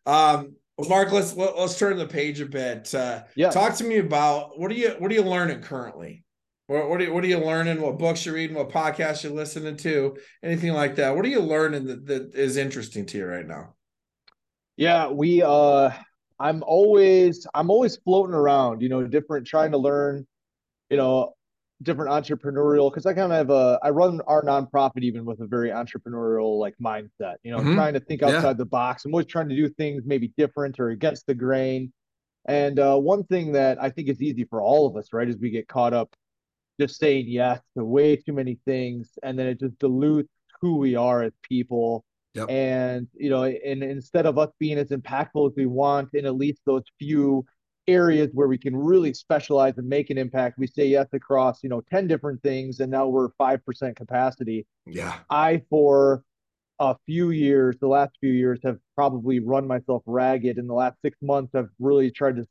Um, 0.06 0.56
well, 0.78 0.88
Mark, 0.88 1.12
let's 1.12 1.34
let, 1.34 1.50
us 1.50 1.54
let 1.56 1.64
us 1.64 1.78
turn 1.78 1.96
the 1.98 2.06
page 2.06 2.40
a 2.40 2.46
bit. 2.46 2.94
Uh, 2.94 3.24
yeah. 3.34 3.50
Talk 3.50 3.74
to 3.76 3.84
me 3.84 3.98
about 3.98 4.58
what 4.58 4.70
are 4.70 4.74
you 4.74 4.90
what 4.98 5.10
are 5.10 5.14
you 5.14 5.22
learning 5.22 5.62
currently? 5.62 6.24
What, 6.66 6.88
what, 6.88 7.00
are 7.00 7.04
you, 7.04 7.12
what 7.12 7.22
are 7.22 7.28
you 7.28 7.38
learning? 7.38 7.80
What 7.80 7.98
books 7.98 8.26
you're 8.26 8.34
reading? 8.34 8.56
What 8.56 8.70
podcasts 8.70 9.22
you're 9.22 9.32
listening 9.32 9.76
to? 9.78 10.16
Anything 10.42 10.72
like 10.72 10.96
that? 10.96 11.14
What 11.14 11.24
are 11.24 11.28
you 11.28 11.40
learning 11.40 11.86
that, 11.86 12.06
that 12.06 12.34
is 12.34 12.56
interesting 12.56 13.06
to 13.06 13.18
you 13.18 13.26
right 13.26 13.46
now? 13.46 13.74
Yeah, 14.76 15.08
we 15.08 15.42
uh 15.42 15.90
I'm 16.38 16.62
always 16.64 17.46
I'm 17.54 17.70
always 17.70 17.96
floating 17.96 18.34
around, 18.34 18.82
you 18.82 18.88
know, 18.88 19.06
different 19.06 19.46
trying 19.46 19.70
to 19.72 19.78
learn, 19.78 20.26
you 20.90 20.96
know, 20.96 21.34
different 21.82 22.10
entrepreneurial 22.10 22.90
because 22.90 23.06
I 23.06 23.14
kind 23.14 23.32
of 23.32 23.38
have 23.38 23.50
a 23.50 23.78
I 23.82 23.90
run 23.90 24.20
our 24.26 24.42
nonprofit 24.42 25.02
even 25.02 25.24
with 25.24 25.40
a 25.40 25.46
very 25.46 25.70
entrepreneurial 25.70 26.58
like 26.58 26.74
mindset, 26.82 27.36
you 27.42 27.52
know, 27.52 27.58
mm-hmm. 27.58 27.74
trying 27.74 27.94
to 27.94 28.00
think 28.00 28.22
outside 28.22 28.42
yeah. 28.42 28.52
the 28.54 28.66
box. 28.66 29.04
I'm 29.04 29.14
always 29.14 29.26
trying 29.26 29.48
to 29.48 29.56
do 29.56 29.68
things 29.68 30.02
maybe 30.04 30.32
different 30.36 30.78
or 30.78 30.90
against 30.90 31.26
the 31.26 31.34
grain. 31.34 31.92
And 32.48 32.78
uh, 32.78 32.96
one 32.96 33.24
thing 33.24 33.52
that 33.52 33.82
I 33.82 33.90
think 33.90 34.08
is 34.08 34.20
easy 34.20 34.44
for 34.44 34.60
all 34.60 34.86
of 34.86 34.96
us, 34.96 35.12
right, 35.12 35.28
is 35.28 35.36
we 35.38 35.50
get 35.50 35.68
caught 35.68 35.92
up 35.92 36.14
just 36.80 36.98
saying 36.98 37.26
yes 37.28 37.60
to 37.76 37.84
way 37.84 38.16
too 38.16 38.32
many 38.32 38.58
things, 38.64 39.10
and 39.22 39.38
then 39.38 39.46
it 39.46 39.60
just 39.60 39.78
dilutes 39.78 40.30
who 40.60 40.76
we 40.76 40.94
are 40.94 41.22
as 41.22 41.32
people. 41.42 42.04
Yep. 42.34 42.50
And 42.50 43.08
you 43.14 43.30
know, 43.30 43.44
and 43.44 43.82
instead 43.82 44.26
of 44.26 44.38
us 44.38 44.50
being 44.58 44.78
as 44.78 44.88
impactful 44.88 45.50
as 45.50 45.56
we 45.56 45.66
want 45.66 46.10
in 46.14 46.26
at 46.26 46.36
least 46.36 46.60
those 46.66 46.84
few 46.98 47.44
areas 47.88 48.30
where 48.32 48.48
we 48.48 48.58
can 48.58 48.76
really 48.76 49.14
specialize 49.14 49.78
and 49.78 49.88
make 49.88 50.10
an 50.10 50.18
impact, 50.18 50.58
we 50.58 50.66
say 50.66 50.86
yes 50.86 51.06
across 51.12 51.62
you 51.62 51.68
know 51.68 51.80
ten 51.90 52.06
different 52.06 52.42
things, 52.42 52.80
and 52.80 52.90
now 52.90 53.06
we're 53.08 53.30
five 53.38 53.64
percent 53.64 53.96
capacity. 53.96 54.66
Yeah, 54.86 55.18
I 55.30 55.62
for 55.70 56.22
a 56.78 56.94
few 57.06 57.30
years, 57.30 57.76
the 57.80 57.88
last 57.88 58.12
few 58.20 58.32
years, 58.32 58.60
have 58.64 58.78
probably 58.94 59.40
run 59.40 59.66
myself 59.66 60.02
ragged. 60.04 60.58
In 60.58 60.66
the 60.66 60.74
last 60.74 61.00
six 61.00 61.16
months, 61.22 61.54
I've 61.54 61.70
really 61.78 62.10
tried 62.10 62.36
to 62.36 62.46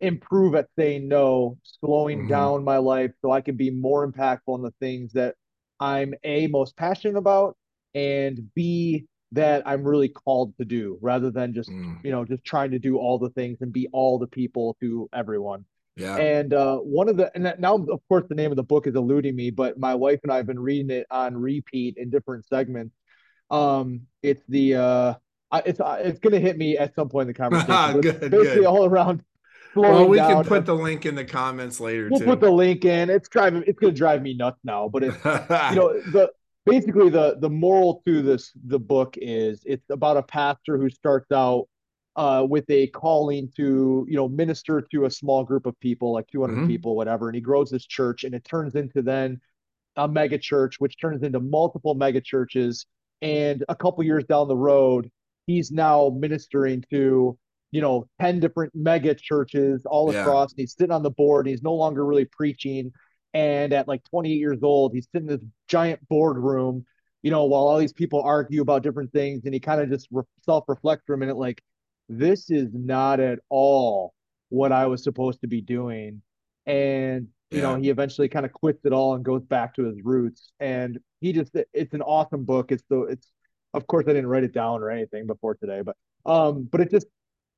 improve 0.00 0.54
at 0.54 0.68
saying 0.78 1.08
no, 1.08 1.58
slowing 1.62 2.20
mm-hmm. 2.20 2.28
down 2.28 2.64
my 2.64 2.78
life 2.78 3.12
so 3.22 3.30
I 3.30 3.40
can 3.40 3.56
be 3.56 3.70
more 3.70 4.10
impactful 4.10 4.56
in 4.56 4.62
the 4.62 4.74
things 4.80 5.12
that 5.12 5.34
I'm 5.80 6.14
a 6.24 6.46
most 6.46 6.76
passionate 6.76 7.18
about 7.18 7.56
and 7.94 8.52
b 8.54 9.06
that 9.32 9.62
I'm 9.66 9.84
really 9.84 10.08
called 10.08 10.56
to 10.58 10.64
do 10.64 10.98
rather 11.00 11.30
than 11.30 11.52
just 11.52 11.70
mm. 11.70 11.98
you 12.04 12.10
know 12.10 12.24
just 12.24 12.44
trying 12.44 12.70
to 12.70 12.78
do 12.78 12.98
all 12.98 13.18
the 13.18 13.30
things 13.30 13.58
and 13.60 13.72
be 13.72 13.88
all 13.92 14.18
the 14.18 14.26
people 14.26 14.76
to 14.80 15.08
everyone. 15.12 15.64
Yeah. 15.96 16.16
And 16.16 16.52
uh, 16.52 16.76
one 16.76 17.08
of 17.08 17.16
the 17.16 17.30
and 17.34 17.54
now 17.58 17.76
of 17.76 18.00
course 18.08 18.24
the 18.28 18.34
name 18.34 18.50
of 18.52 18.56
the 18.56 18.62
book 18.62 18.86
is 18.86 18.94
eluding 18.94 19.34
me, 19.34 19.50
but 19.50 19.78
my 19.78 19.94
wife 19.94 20.20
and 20.22 20.32
I 20.32 20.36
have 20.36 20.46
been 20.46 20.60
reading 20.60 20.90
it 20.90 21.06
on 21.10 21.36
repeat 21.36 21.96
in 21.96 22.10
different 22.10 22.46
segments. 22.46 22.94
Um, 23.50 24.02
it's 24.22 24.42
the 24.48 24.74
uh, 24.74 25.14
it's 25.64 25.80
uh, 25.80 25.98
it's 26.02 26.18
gonna 26.18 26.38
hit 26.38 26.58
me 26.58 26.76
at 26.76 26.94
some 26.94 27.08
point 27.08 27.28
in 27.28 27.34
the 27.34 27.34
conversation. 27.38 28.00
good, 28.00 28.30
basically 28.30 28.60
good. 28.60 28.66
all 28.66 28.84
around 28.84 29.22
well, 29.76 30.08
we 30.08 30.18
can 30.18 30.44
put 30.44 30.66
the 30.66 30.74
link 30.74 31.06
in 31.06 31.14
the 31.14 31.24
comments 31.24 31.80
later. 31.80 32.08
We'll 32.10 32.20
too. 32.20 32.26
put 32.26 32.40
the 32.40 32.50
link 32.50 32.84
in. 32.84 33.10
It's 33.10 33.28
driving. 33.28 33.64
It's 33.66 33.78
going 33.78 33.92
to 33.92 33.98
drive 33.98 34.22
me 34.22 34.34
nuts 34.34 34.60
now. 34.64 34.88
But 34.88 35.04
it's 35.04 35.16
you 35.24 35.76
know 35.76 36.00
the 36.12 36.30
basically 36.66 37.08
the 37.08 37.36
the 37.40 37.48
moral 37.48 38.02
to 38.06 38.20
this 38.22 38.52
the 38.66 38.78
book 38.78 39.16
is 39.18 39.62
it's 39.64 39.88
about 39.90 40.16
a 40.16 40.22
pastor 40.22 40.76
who 40.76 40.90
starts 40.90 41.30
out 41.32 41.66
uh, 42.16 42.44
with 42.48 42.68
a 42.70 42.88
calling 42.88 43.50
to 43.56 44.04
you 44.08 44.16
know 44.16 44.28
minister 44.28 44.82
to 44.90 45.04
a 45.04 45.10
small 45.10 45.44
group 45.44 45.64
of 45.66 45.78
people 45.80 46.12
like 46.12 46.26
200 46.28 46.54
mm-hmm. 46.54 46.66
people 46.66 46.96
whatever 46.96 47.28
and 47.28 47.34
he 47.34 47.40
grows 47.40 47.70
this 47.70 47.86
church 47.86 48.24
and 48.24 48.34
it 48.34 48.44
turns 48.44 48.74
into 48.74 49.00
then 49.00 49.40
a 49.96 50.08
mega 50.08 50.38
church 50.38 50.80
which 50.80 50.98
turns 50.98 51.22
into 51.22 51.40
multiple 51.40 51.94
mega 51.94 52.20
churches 52.20 52.86
and 53.22 53.64
a 53.68 53.76
couple 53.76 54.02
years 54.02 54.24
down 54.24 54.48
the 54.48 54.56
road 54.56 55.10
he's 55.46 55.70
now 55.70 56.10
ministering 56.18 56.82
to 56.90 57.38
you 57.76 57.82
know 57.82 58.08
10 58.22 58.40
different 58.40 58.72
mega 58.74 59.14
churches 59.14 59.84
all 59.84 60.10
yeah. 60.10 60.22
across 60.22 60.50
and 60.50 60.60
he's 60.60 60.74
sitting 60.74 60.90
on 60.90 61.02
the 61.02 61.10
board 61.10 61.46
he's 61.46 61.62
no 61.62 61.74
longer 61.74 62.06
really 62.06 62.24
preaching 62.24 62.90
and 63.34 63.74
at 63.74 63.86
like 63.86 64.02
28 64.08 64.32
years 64.32 64.62
old 64.62 64.94
he's 64.94 65.06
sitting 65.12 65.28
in 65.28 65.36
this 65.36 65.46
giant 65.68 66.00
boardroom 66.08 66.86
you 67.20 67.30
know 67.30 67.44
while 67.44 67.64
all 67.64 67.76
these 67.76 67.92
people 67.92 68.22
argue 68.22 68.62
about 68.62 68.82
different 68.82 69.12
things 69.12 69.42
and 69.44 69.52
he 69.52 69.60
kind 69.60 69.78
of 69.78 69.90
just 69.90 70.08
re- 70.10 70.22
self-reflects 70.40 71.02
for 71.06 71.12
a 71.12 71.18
minute 71.18 71.36
like 71.36 71.62
this 72.08 72.48
is 72.48 72.70
not 72.72 73.20
at 73.20 73.40
all 73.50 74.14
what 74.48 74.72
i 74.72 74.86
was 74.86 75.04
supposed 75.04 75.42
to 75.42 75.46
be 75.46 75.60
doing 75.60 76.22
and 76.64 77.28
you 77.50 77.58
yeah. 77.58 77.64
know 77.64 77.76
he 77.76 77.90
eventually 77.90 78.26
kind 78.26 78.46
of 78.46 78.54
quits 78.54 78.86
it 78.86 78.92
all 78.94 79.16
and 79.16 79.22
goes 79.22 79.42
back 79.42 79.74
to 79.74 79.84
his 79.84 79.98
roots 80.02 80.50
and 80.60 80.98
he 81.20 81.30
just 81.30 81.54
it's 81.74 81.92
an 81.92 82.00
awesome 82.00 82.46
book 82.46 82.72
it's 82.72 82.84
the 82.88 83.02
it's 83.02 83.28
of 83.74 83.86
course 83.86 84.06
i 84.08 84.14
didn't 84.14 84.28
write 84.28 84.44
it 84.44 84.54
down 84.54 84.80
or 84.80 84.88
anything 84.88 85.26
before 85.26 85.54
today 85.56 85.82
but 85.82 85.94
um 86.24 86.66
but 86.72 86.80
it 86.80 86.90
just 86.90 87.06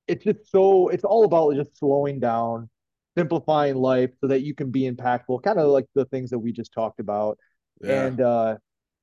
it's 0.09 0.25
just 0.25 0.51
so 0.51 0.88
it's 0.88 1.05
all 1.05 1.25
about 1.25 1.55
just 1.55 1.79
slowing 1.79 2.18
down 2.18 2.68
simplifying 3.16 3.77
life 3.77 4.11
so 4.21 4.29
that 4.29 4.42
you 4.42 4.55
can 4.55 4.71
be 4.71 4.90
impactful 4.90 5.42
kind 5.42 5.59
of 5.59 5.68
like 5.68 5.87
the 5.94 6.05
things 6.07 6.31
that 6.31 6.38
we 6.38 6.53
just 6.53 6.73
talked 6.73 7.01
about. 7.01 7.38
Yeah. 7.83 8.07
and 8.07 8.21
uh 8.21 8.57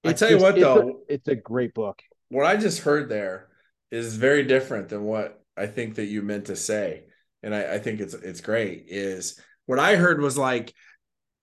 i 0.03 0.13
tell 0.13 0.29
you 0.29 0.37
what 0.37 0.55
though 0.55 0.89
a, 1.09 1.13
it's 1.13 1.27
a 1.27 1.35
great 1.35 1.73
book. 1.73 2.01
What 2.29 2.45
i 2.45 2.57
just 2.57 2.79
heard 2.79 3.09
there 3.09 3.47
is 3.91 4.15
very 4.15 4.43
different 4.43 4.89
than 4.89 5.03
what 5.03 5.41
i 5.55 5.65
think 5.65 5.95
that 5.95 6.05
you 6.05 6.21
meant 6.21 6.45
to 6.45 6.55
say. 6.55 7.05
And 7.43 7.53
i, 7.53 7.75
I 7.75 7.79
think 7.79 8.01
it's 8.01 8.13
it's 8.13 8.41
great 8.41 8.85
is 8.87 9.39
what 9.65 9.79
i 9.79 9.95
heard 9.95 10.19
was 10.21 10.37
like 10.37 10.73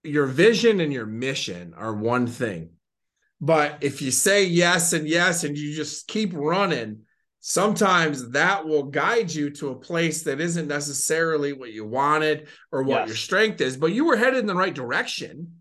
your 0.03 0.27
vision 0.27 0.81
and 0.81 0.93
your 0.93 1.07
mission 1.07 1.75
are 1.77 1.95
one 1.95 2.27
thing. 2.27 2.71
But 3.41 3.79
if 3.81 4.03
you 4.03 4.11
say 4.11 4.45
yes 4.45 4.93
and 4.93 5.09
yes 5.09 5.45
and 5.45 5.57
you 5.57 5.75
just 5.75 6.07
keep 6.07 6.33
running 6.35 7.03
sometimes 7.43 8.31
that 8.31 8.65
will 8.67 8.85
guide 8.85 9.31
you 9.31 9.51
to 9.51 9.71
a 9.71 9.77
place 9.77 10.23
that 10.23 10.41
isn't 10.41 10.69
necessarily 10.69 11.53
what 11.53 11.73
you 11.73 11.85
wanted 11.85 12.47
or 12.71 12.85
what 12.85 13.01
yes. 13.01 13.09
your 13.09 13.17
strength 13.17 13.61
is, 13.61 13.77
but 13.77 13.93
you 13.93 14.05
were 14.05 14.17
headed 14.17 14.39
in 14.39 14.47
the 14.47 14.55
right 14.55 14.73
direction, 14.73 15.57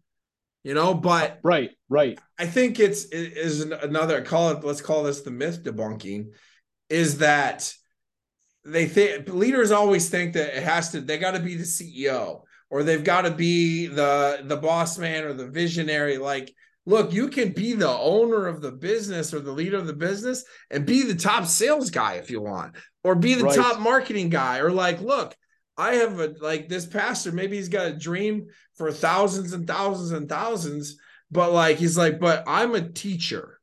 you 0.64 0.76
know. 0.76 0.94
But 0.94 1.40
right, 1.44 1.72
right. 1.90 2.18
I 2.38 2.46
think 2.46 2.80
it's 2.80 3.06
it 3.06 3.36
is 3.36 3.62
another 3.62 4.22
call 4.22 4.52
it. 4.52 4.64
Let's 4.64 4.80
call 4.80 5.04
this 5.04 5.22
the 5.22 5.32
myth 5.32 5.64
debunking. 5.64 6.28
Is 6.88 7.18
that 7.18 7.74
they 8.64 8.86
think 8.86 9.28
leaders 9.30 9.72
always 9.72 10.08
think 10.08 10.34
that 10.34 10.56
it 10.56 10.64
has 10.64 10.92
to 10.92 11.02
they 11.02 11.18
got 11.18 11.32
to 11.32 11.40
be 11.40 11.56
the 11.56 11.64
CEO 11.64 12.44
or 12.70 12.84
they've 12.84 13.04
got 13.04 13.24
to 13.24 13.32
be 13.32 13.88
the 13.88 14.42
the 14.44 14.58
boss 14.58 15.00
man 15.00 15.24
or 15.24 15.34
the 15.34 15.48
visionary 15.48 16.20
like 16.20 16.54
look, 16.86 17.14
you 17.14 17.28
can 17.28 17.52
be 17.52 17.74
the 17.74 17.90
owner 17.90 18.48
of 18.48 18.62
the 18.62 18.72
business 18.72 19.34
or 19.34 19.40
the 19.40 19.52
leader 19.52 19.78
of 19.78 19.88
the 19.88 19.94
business 19.94 20.44
and 20.70 20.86
be 20.86 21.04
the 21.04 21.16
top 21.16 21.46
sales 21.46 21.90
guy 21.90 22.16
if 22.16 22.32
you 22.32 22.42
want, 22.42 22.76
or 23.04 23.16
be 23.16 23.36
the 23.36 23.46
right. 23.46 23.56
top 23.56 23.80
marketing 23.80 24.30
guy, 24.30 24.60
or 24.60 24.72
like, 24.72 25.02
look, 25.02 25.36
I 25.78 25.96
have 25.96 26.20
a 26.20 26.34
like 26.40 26.70
this 26.70 26.86
pastor, 26.86 27.32
maybe 27.32 27.58
he's 27.58 27.70
got 27.70 27.88
a 27.88 27.98
dream 27.98 28.48
for 28.76 28.92
thousands 28.92 29.54
and 29.54 29.68
thousands 29.68 30.12
and 30.12 30.28
thousands, 30.28 30.98
but 31.30 31.52
like 31.52 31.78
he's 31.78 31.98
like, 31.98 32.20
but 32.20 32.44
I'm 32.48 32.76
a 32.76 32.90
teacher. 32.90 33.60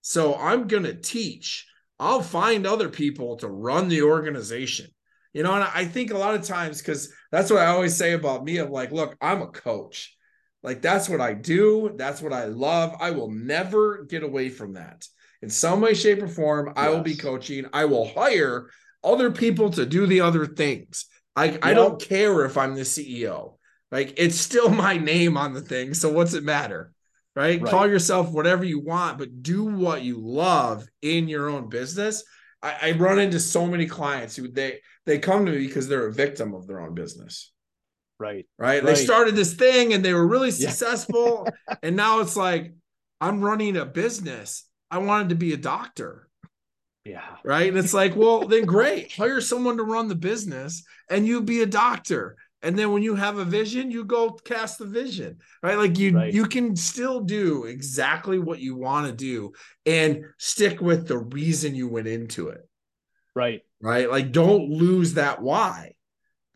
So 0.00 0.34
I'm 0.36 0.68
gonna 0.68 0.94
teach. 0.94 1.66
I'll 1.98 2.22
find 2.22 2.66
other 2.66 2.88
people 2.88 3.36
to 3.38 3.48
run 3.48 3.88
the 3.88 4.02
organization. 4.02 4.86
You 5.34 5.42
know, 5.42 5.52
and 5.52 5.64
I 5.64 5.84
think 5.84 6.10
a 6.10 6.18
lot 6.18 6.34
of 6.34 6.44
times, 6.44 6.78
because 6.78 7.12
that's 7.30 7.50
what 7.50 7.60
I 7.60 7.66
always 7.66 7.94
say 7.94 8.12
about 8.12 8.44
me, 8.44 8.58
of 8.58 8.70
like, 8.70 8.92
look, 8.92 9.16
I'm 9.20 9.42
a 9.42 9.48
coach. 9.48 10.16
Like 10.62 10.82
that's 10.82 11.08
what 11.08 11.20
I 11.20 11.34
do. 11.34 11.92
That's 11.96 12.20
what 12.20 12.32
I 12.32 12.46
love. 12.46 12.96
I 13.00 13.12
will 13.12 13.30
never 13.30 14.04
get 14.04 14.22
away 14.22 14.48
from 14.48 14.74
that. 14.74 15.06
In 15.40 15.50
some 15.50 15.80
way, 15.80 15.94
shape, 15.94 16.22
or 16.22 16.28
form, 16.28 16.66
yes. 16.66 16.74
I 16.76 16.88
will 16.90 17.02
be 17.02 17.16
coaching. 17.16 17.66
I 17.72 17.84
will 17.84 18.08
hire 18.08 18.70
other 19.04 19.30
people 19.30 19.70
to 19.70 19.86
do 19.86 20.06
the 20.06 20.20
other 20.20 20.46
things. 20.46 21.06
I, 21.36 21.44
yep. 21.46 21.60
I 21.62 21.74
don't 21.74 22.00
care 22.02 22.44
if 22.44 22.58
I'm 22.58 22.74
the 22.74 22.82
CEO. 22.82 23.54
Like 23.92 24.14
it's 24.16 24.36
still 24.36 24.68
my 24.70 24.96
name 24.96 25.36
on 25.36 25.52
the 25.52 25.60
thing. 25.60 25.94
So 25.94 26.12
what's 26.12 26.34
it 26.34 26.44
matter? 26.44 26.92
Right? 27.36 27.60
right? 27.60 27.70
Call 27.70 27.86
yourself 27.86 28.30
whatever 28.32 28.64
you 28.64 28.80
want, 28.80 29.18
but 29.18 29.42
do 29.42 29.64
what 29.64 30.02
you 30.02 30.18
love 30.18 30.88
in 31.02 31.28
your 31.28 31.48
own 31.48 31.68
business. 31.68 32.24
I, 32.60 32.76
I 32.82 32.90
run 32.92 33.20
into 33.20 33.38
so 33.38 33.66
many 33.66 33.86
clients 33.86 34.34
who 34.34 34.48
they 34.48 34.80
they 35.06 35.18
come 35.18 35.46
to 35.46 35.52
me 35.52 35.66
because 35.66 35.86
they're 35.86 36.08
a 36.08 36.12
victim 36.12 36.52
of 36.54 36.66
their 36.66 36.80
own 36.80 36.94
business. 36.94 37.52
Right. 38.18 38.46
Right. 38.58 38.82
They 38.82 38.94
started 38.96 39.36
this 39.36 39.54
thing 39.54 39.92
and 39.92 40.04
they 40.04 40.12
were 40.12 40.26
really 40.26 40.50
successful. 40.50 41.46
Yeah. 41.68 41.76
and 41.82 41.96
now 41.96 42.20
it's 42.20 42.36
like, 42.36 42.74
I'm 43.20 43.40
running 43.40 43.76
a 43.76 43.84
business. 43.84 44.64
I 44.90 44.98
wanted 44.98 45.28
to 45.30 45.34
be 45.34 45.52
a 45.52 45.56
doctor. 45.56 46.28
Yeah. 47.04 47.36
Right. 47.44 47.68
And 47.68 47.78
it's 47.78 47.94
like, 47.94 48.16
well, 48.16 48.46
then 48.46 48.64
great. 48.64 49.12
Hire 49.12 49.40
someone 49.40 49.76
to 49.76 49.84
run 49.84 50.08
the 50.08 50.14
business 50.14 50.84
and 51.08 51.26
you 51.26 51.42
be 51.42 51.62
a 51.62 51.66
doctor. 51.66 52.36
and 52.62 52.78
then 52.78 52.92
when 52.92 53.02
you 53.02 53.14
have 53.14 53.38
a 53.38 53.44
vision 53.44 53.90
you 53.90 54.04
go 54.04 54.30
cast 54.30 54.78
the 54.78 54.84
vision 54.84 55.38
right 55.62 55.78
like 55.78 55.98
you 55.98 56.16
right. 56.16 56.34
you 56.34 56.44
can 56.44 56.74
still 56.74 57.20
do 57.20 57.64
exactly 57.64 58.38
what 58.38 58.58
you 58.58 58.74
want 58.76 59.06
to 59.06 59.12
do 59.12 59.52
and 59.86 60.24
stick 60.38 60.80
with 60.80 61.06
the 61.06 61.18
reason 61.18 61.74
you 61.74 61.88
went 61.88 62.08
into 62.08 62.48
it 62.48 62.68
right 63.34 63.62
right 63.80 64.10
like 64.10 64.32
don't 64.32 64.70
lose 64.70 65.14
that 65.14 65.40
why 65.40 65.92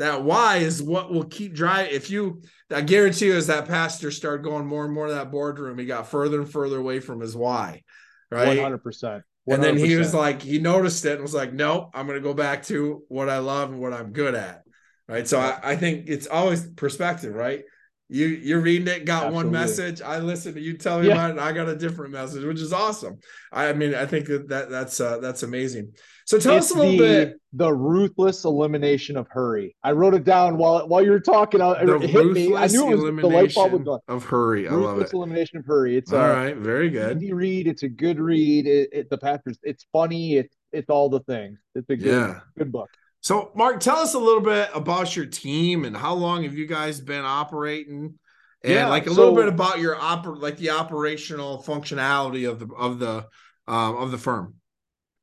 that 0.02 0.22
why 0.22 0.56
is 0.56 0.82
what 0.82 1.12
will 1.12 1.24
keep 1.24 1.54
driving 1.54 1.94
if 1.94 2.10
you 2.10 2.42
i 2.70 2.80
guarantee 2.80 3.26
you 3.26 3.34
as 3.34 3.46
that 3.46 3.66
pastor 3.66 4.10
started 4.10 4.42
going 4.42 4.66
more 4.66 4.84
and 4.84 4.94
more 4.94 5.06
to 5.06 5.14
that 5.14 5.30
boardroom 5.30 5.78
he 5.78 5.86
got 5.86 6.08
further 6.08 6.40
and 6.40 6.50
further 6.50 6.78
away 6.78 7.00
from 7.00 7.20
his 7.20 7.36
why 7.36 7.82
right 8.30 8.58
100% 8.58 9.22
and 9.48 9.62
then 9.62 9.76
he 9.76 9.96
was 9.96 10.14
like, 10.14 10.42
he 10.42 10.58
noticed 10.58 11.04
it 11.04 11.14
and 11.14 11.22
was 11.22 11.34
like, 11.34 11.52
nope, 11.52 11.90
I'm 11.94 12.06
going 12.06 12.18
to 12.18 12.22
go 12.22 12.34
back 12.34 12.64
to 12.64 13.02
what 13.08 13.28
I 13.28 13.38
love 13.38 13.70
and 13.70 13.80
what 13.80 13.92
I'm 13.92 14.12
good 14.12 14.34
at. 14.34 14.62
Right. 15.08 15.26
So 15.26 15.40
I, 15.40 15.58
I 15.62 15.76
think 15.76 16.04
it's 16.06 16.26
always 16.26 16.66
perspective, 16.70 17.34
right? 17.34 17.64
You 18.12 18.27
you're 18.27 18.61
reading 18.61 18.88
it, 18.88 19.07
got 19.07 19.25
Absolutely. 19.25 19.44
one 19.44 19.53
message. 19.53 20.03
I 20.03 20.18
listened 20.18 20.57
to 20.57 20.61
you 20.61 20.77
tell 20.77 21.01
me 21.01 21.09
yeah. 21.09 21.14
about 21.14 21.31
it, 21.31 21.38
I 21.38 21.51
got 21.53 21.66
a 21.66 21.75
different 21.75 22.12
message, 22.12 22.44
which 22.44 22.61
is 22.61 22.70
awesome. 22.70 23.18
I 23.51 23.72
mean, 23.72 23.94
I 23.94 24.05
think 24.05 24.27
that, 24.27 24.48
that 24.48 24.68
that's 24.68 25.01
uh, 25.01 25.16
that's 25.16 25.42
amazing. 25.42 25.94
So 26.27 26.38
tell 26.38 26.59
it's 26.59 26.66
us 26.66 26.77
a 26.77 26.79
little 26.79 26.92
the, 26.92 26.98
bit 26.98 27.40
the 27.55 27.72
ruthless 27.72 28.44
elimination 28.44 29.16
of 29.16 29.29
hurry. 29.31 29.75
I 29.83 29.92
wrote 29.92 30.12
it 30.12 30.25
down 30.25 30.59
while 30.59 30.87
while 30.88 31.03
you 31.03 31.11
were 31.11 31.20
talking. 31.20 31.61
The 31.61 32.01
it 32.01 32.11
hit 32.11 32.27
me. 32.27 32.55
I 32.55 32.66
knew 32.66 32.92
it 32.92 32.96
was 32.96 33.22
the 33.22 33.29
light 33.29 33.55
bulb 33.55 33.72
was 33.72 33.83
going. 33.83 34.01
of 34.09 34.25
hurry. 34.25 34.68
I 34.68 34.72
love 34.72 35.01
it. 35.01 35.11
elimination 35.14 35.57
of 35.57 35.64
hurry. 35.64 35.96
It's 35.96 36.12
all 36.12 36.20
a, 36.20 36.35
right. 36.35 36.57
Very 36.57 36.90
good. 36.90 37.16
Easy 37.16 37.33
read. 37.33 37.66
It's 37.66 37.83
a 37.83 37.88
good 37.88 38.20
read. 38.20 38.66
It, 38.66 38.90
it, 38.92 39.11
the 39.11 39.16
Packers. 39.16 39.59
It's 39.62 39.87
funny. 39.90 40.37
It's 40.37 40.55
it's 40.70 40.90
all 40.90 41.09
the 41.09 41.20
things. 41.20 41.59
It's 41.75 41.88
a 41.88 41.96
good 41.96 42.12
yeah. 42.12 42.40
good 42.59 42.70
book. 42.70 42.90
So, 43.22 43.52
Mark, 43.54 43.78
tell 43.78 43.98
us 43.98 44.14
a 44.14 44.18
little 44.18 44.40
bit 44.40 44.68
about 44.74 45.14
your 45.14 45.26
team 45.26 45.85
and 45.85 45.96
how 45.96 46.12
long 46.12 46.42
have 46.42 46.54
you 46.54 46.66
guys 46.66 47.00
been 47.00 47.24
operating? 47.24 48.18
And 48.64 48.72
yeah, 48.72 48.88
like 48.88 49.06
a 49.06 49.11
so, 49.11 49.14
little 49.14 49.37
bit 49.37 49.46
about 49.46 49.78
your 49.78 49.94
oper 49.94 50.40
like 50.40 50.56
the 50.56 50.70
operational 50.70 51.62
functionality 51.62 52.50
of 52.50 52.58
the 52.58 52.74
of 52.74 52.98
the 52.98 53.28
um, 53.68 53.96
of 53.96 54.11
the 54.11 54.18
firm. 54.18 54.54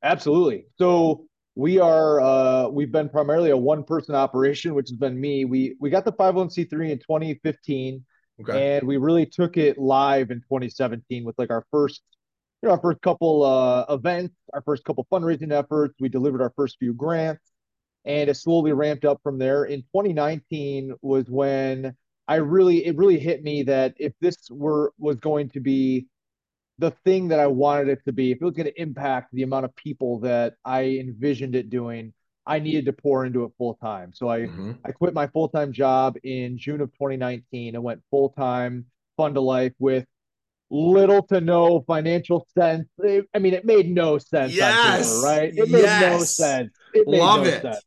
Absolutely. 0.01 0.65
So 0.77 1.25
we 1.55 1.79
are 1.79 2.21
uh, 2.21 2.69
we've 2.69 2.91
been 2.91 3.09
primarily 3.09 3.49
a 3.49 3.57
one 3.57 3.83
person 3.83 4.15
operation, 4.15 4.75
which 4.75 4.89
has 4.89 4.97
been 4.97 5.19
me. 5.19 5.43
We 5.43 5.75
we 5.81 5.89
got 5.89 6.05
the 6.05 6.13
501c3 6.13 6.91
in 6.91 6.99
2015, 6.99 8.05
okay. 8.41 8.77
and 8.77 8.87
we 8.87 8.95
really 8.95 9.25
took 9.25 9.57
it 9.57 9.77
live 9.77 10.31
in 10.31 10.37
2017 10.39 11.25
with 11.25 11.37
like 11.37 11.49
our 11.49 11.65
first 11.69 12.01
you 12.61 12.67
know 12.67 12.75
our 12.75 12.81
first 12.81 13.01
couple 13.01 13.43
uh, 13.43 13.93
events, 13.93 14.35
our 14.53 14.61
first 14.61 14.85
couple 14.85 15.05
fundraising 15.11 15.51
efforts. 15.51 15.95
We 15.99 16.07
delivered 16.07 16.41
our 16.41 16.53
first 16.55 16.77
few 16.79 16.93
grants 16.93 17.48
and 18.05 18.29
it 18.29 18.35
slowly 18.35 18.71
ramped 18.73 19.05
up 19.05 19.19
from 19.23 19.37
there. 19.37 19.65
In 19.65 19.81
2019 19.81 20.95
was 21.01 21.29
when 21.29 21.95
I 22.27 22.35
really 22.35 22.85
it 22.85 22.95
really 22.95 23.19
hit 23.19 23.43
me 23.43 23.63
that 23.63 23.95
if 23.97 24.13
this 24.21 24.37
were 24.49 24.93
was 24.97 25.17
going 25.17 25.49
to 25.49 25.59
be 25.59 26.07
the 26.77 26.91
thing 26.91 27.27
that 27.27 27.39
I 27.39 27.47
wanted 27.47 27.89
it 27.89 27.99
to 28.05 28.13
be, 28.13 28.31
if 28.31 28.41
it 28.41 28.45
was 28.45 28.55
going 28.55 28.67
to 28.67 28.81
impact 28.81 29.33
the 29.33 29.43
amount 29.43 29.65
of 29.65 29.75
people 29.75 30.19
that 30.19 30.53
I 30.63 30.83
envisioned 30.83 31.55
it 31.55 31.69
doing, 31.69 32.13
I 32.45 32.59
needed 32.59 32.85
to 32.85 32.93
pour 32.93 33.25
into 33.25 33.43
it 33.43 33.51
full 33.57 33.75
time. 33.75 34.13
So 34.13 34.29
I 34.29 34.41
mm-hmm. 34.41 34.71
I 34.85 34.91
quit 34.91 35.13
my 35.13 35.27
full 35.27 35.49
time 35.49 35.71
job 35.73 36.15
in 36.23 36.57
June 36.57 36.81
of 36.81 36.91
2019 36.93 37.75
and 37.75 37.83
went 37.83 38.01
full 38.09 38.29
time 38.29 38.85
Fund 39.17 39.35
a 39.35 39.41
Life 39.41 39.73
with 39.79 40.05
little 40.69 41.23
to 41.23 41.41
no 41.41 41.81
financial 41.81 42.47
sense. 42.57 42.87
I 43.03 43.39
mean, 43.39 43.53
it 43.53 43.65
made 43.65 43.89
no 43.89 44.17
sense. 44.17 44.53
Yes, 44.53 45.21
right? 45.23 45.51
It 45.55 45.69
made 45.69 45.83
yes. 45.83 46.01
no 46.01 46.23
sense. 46.23 46.71
It 46.93 47.07
Love 47.07 47.43
no 47.43 47.49
it. 47.49 47.61
Sense. 47.61 47.81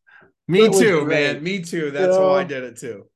Me 0.49 0.63
it 0.65 0.73
too, 0.73 1.07
man. 1.07 1.43
Me 1.43 1.61
too. 1.61 1.91
That's 1.91 2.15
you 2.15 2.21
know, 2.21 2.33
I 2.33 2.45
did 2.45 2.65
it 2.65 2.77
too. 2.77 3.07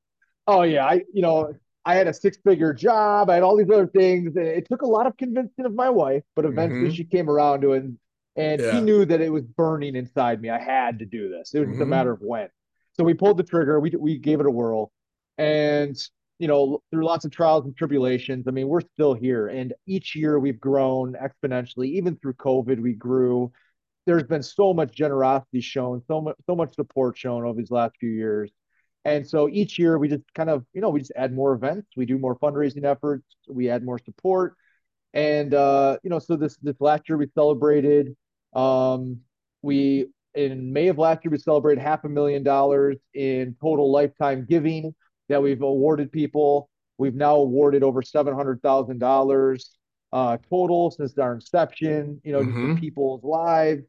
Oh 0.47 0.63
yeah, 0.63 0.85
I 0.85 1.01
you 1.13 1.21
know 1.21 1.53
I 1.85 1.95
had 1.95 2.07
a 2.07 2.13
six 2.13 2.37
figure 2.43 2.73
job. 2.73 3.29
I 3.29 3.35
had 3.35 3.43
all 3.43 3.57
these 3.57 3.69
other 3.69 3.87
things. 3.87 4.33
It 4.35 4.67
took 4.69 4.81
a 4.81 4.87
lot 4.87 5.07
of 5.07 5.15
convincing 5.17 5.65
of 5.65 5.73
my 5.73 5.89
wife, 5.89 6.23
but 6.35 6.45
eventually 6.45 6.87
mm-hmm. 6.87 6.93
she 6.93 7.03
came 7.03 7.29
around 7.29 7.61
to 7.61 7.73
it, 7.73 7.83
and, 7.83 7.97
and 8.35 8.61
yeah. 8.61 8.71
she 8.71 8.81
knew 8.81 9.05
that 9.05 9.21
it 9.21 9.31
was 9.31 9.43
burning 9.43 9.95
inside 9.95 10.41
me. 10.41 10.49
I 10.49 10.59
had 10.59 10.99
to 10.99 11.05
do 11.05 11.29
this. 11.29 11.53
It 11.53 11.59
was 11.59 11.69
mm-hmm. 11.69 11.81
a 11.81 11.85
matter 11.85 12.11
of 12.11 12.19
when. 12.21 12.49
So 12.93 13.03
we 13.03 13.13
pulled 13.13 13.37
the 13.37 13.43
trigger. 13.43 13.79
We 13.79 13.91
we 13.97 14.17
gave 14.17 14.39
it 14.39 14.45
a 14.45 14.51
whirl, 14.51 14.91
and 15.37 15.97
you 16.39 16.47
know 16.47 16.81
through 16.91 17.05
lots 17.05 17.25
of 17.25 17.31
trials 17.31 17.65
and 17.65 17.75
tribulations. 17.75 18.47
I 18.47 18.51
mean, 18.51 18.67
we're 18.67 18.81
still 18.81 19.13
here, 19.13 19.47
and 19.47 19.73
each 19.85 20.15
year 20.15 20.39
we've 20.39 20.59
grown 20.59 21.15
exponentially. 21.15 21.87
Even 21.87 22.15
through 22.17 22.33
COVID, 22.33 22.79
we 22.81 22.93
grew 22.93 23.51
there's 24.05 24.23
been 24.23 24.41
so 24.41 24.73
much 24.73 24.93
generosity 24.95 25.61
shown, 25.61 26.01
so 26.07 26.21
much 26.21 26.35
so 26.45 26.55
much 26.55 26.73
support 26.75 27.17
shown 27.17 27.43
over 27.43 27.57
these 27.57 27.71
last 27.71 27.95
few 27.99 28.09
years. 28.09 28.51
And 29.05 29.27
so 29.27 29.47
each 29.49 29.79
year 29.79 29.97
we 29.97 30.09
just 30.09 30.23
kind 30.35 30.49
of, 30.49 30.65
you 30.73 30.81
know, 30.81 30.89
we 30.89 30.99
just 30.99 31.13
add 31.15 31.33
more 31.33 31.53
events, 31.53 31.87
we 31.95 32.05
do 32.05 32.17
more 32.17 32.37
fundraising 32.39 32.83
efforts, 32.83 33.25
we 33.47 33.69
add 33.69 33.83
more 33.83 33.99
support. 33.99 34.55
And 35.13 35.53
uh, 35.53 35.97
you 36.03 36.09
know, 36.09 36.19
so 36.19 36.35
this 36.37 36.57
this 36.57 36.75
last 36.79 37.07
year 37.09 37.17
we 37.17 37.27
celebrated 37.33 38.15
um 38.53 39.19
we 39.61 40.07
in 40.35 40.71
May 40.71 40.87
of 40.87 40.97
last 40.97 41.25
year 41.25 41.31
we 41.31 41.37
celebrated 41.37 41.81
half 41.81 42.03
a 42.05 42.09
million 42.09 42.43
dollars 42.43 42.97
in 43.13 43.55
total 43.61 43.91
lifetime 43.91 44.45
giving 44.47 44.93
that 45.29 45.41
we've 45.41 45.61
awarded 45.61 46.11
people. 46.11 46.69
We've 46.97 47.15
now 47.15 47.35
awarded 47.35 47.83
over 47.83 48.01
seven 48.01 48.33
hundred 48.33 48.61
thousand 48.61 48.99
dollars 48.99 49.77
uh, 50.13 50.37
total 50.49 50.91
since 50.91 51.17
our 51.17 51.35
inception. 51.35 52.21
You 52.23 52.33
know, 52.33 52.41
mm-hmm. 52.41 52.75
people's 52.75 53.23
lives 53.23 53.83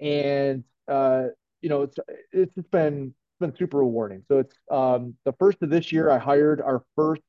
and 0.00 0.64
uh, 0.86 1.24
you 1.60 1.68
know, 1.68 1.82
it's 1.82 1.96
it's 2.32 2.54
just 2.54 2.70
been 2.70 3.14
it's 3.14 3.40
been 3.40 3.56
super 3.56 3.78
rewarding. 3.78 4.22
So 4.28 4.38
it's 4.38 4.54
um, 4.70 5.14
the 5.24 5.32
first 5.38 5.58
of 5.62 5.70
this 5.70 5.92
year. 5.92 6.10
I 6.10 6.18
hired 6.18 6.60
our 6.60 6.84
first 6.96 7.22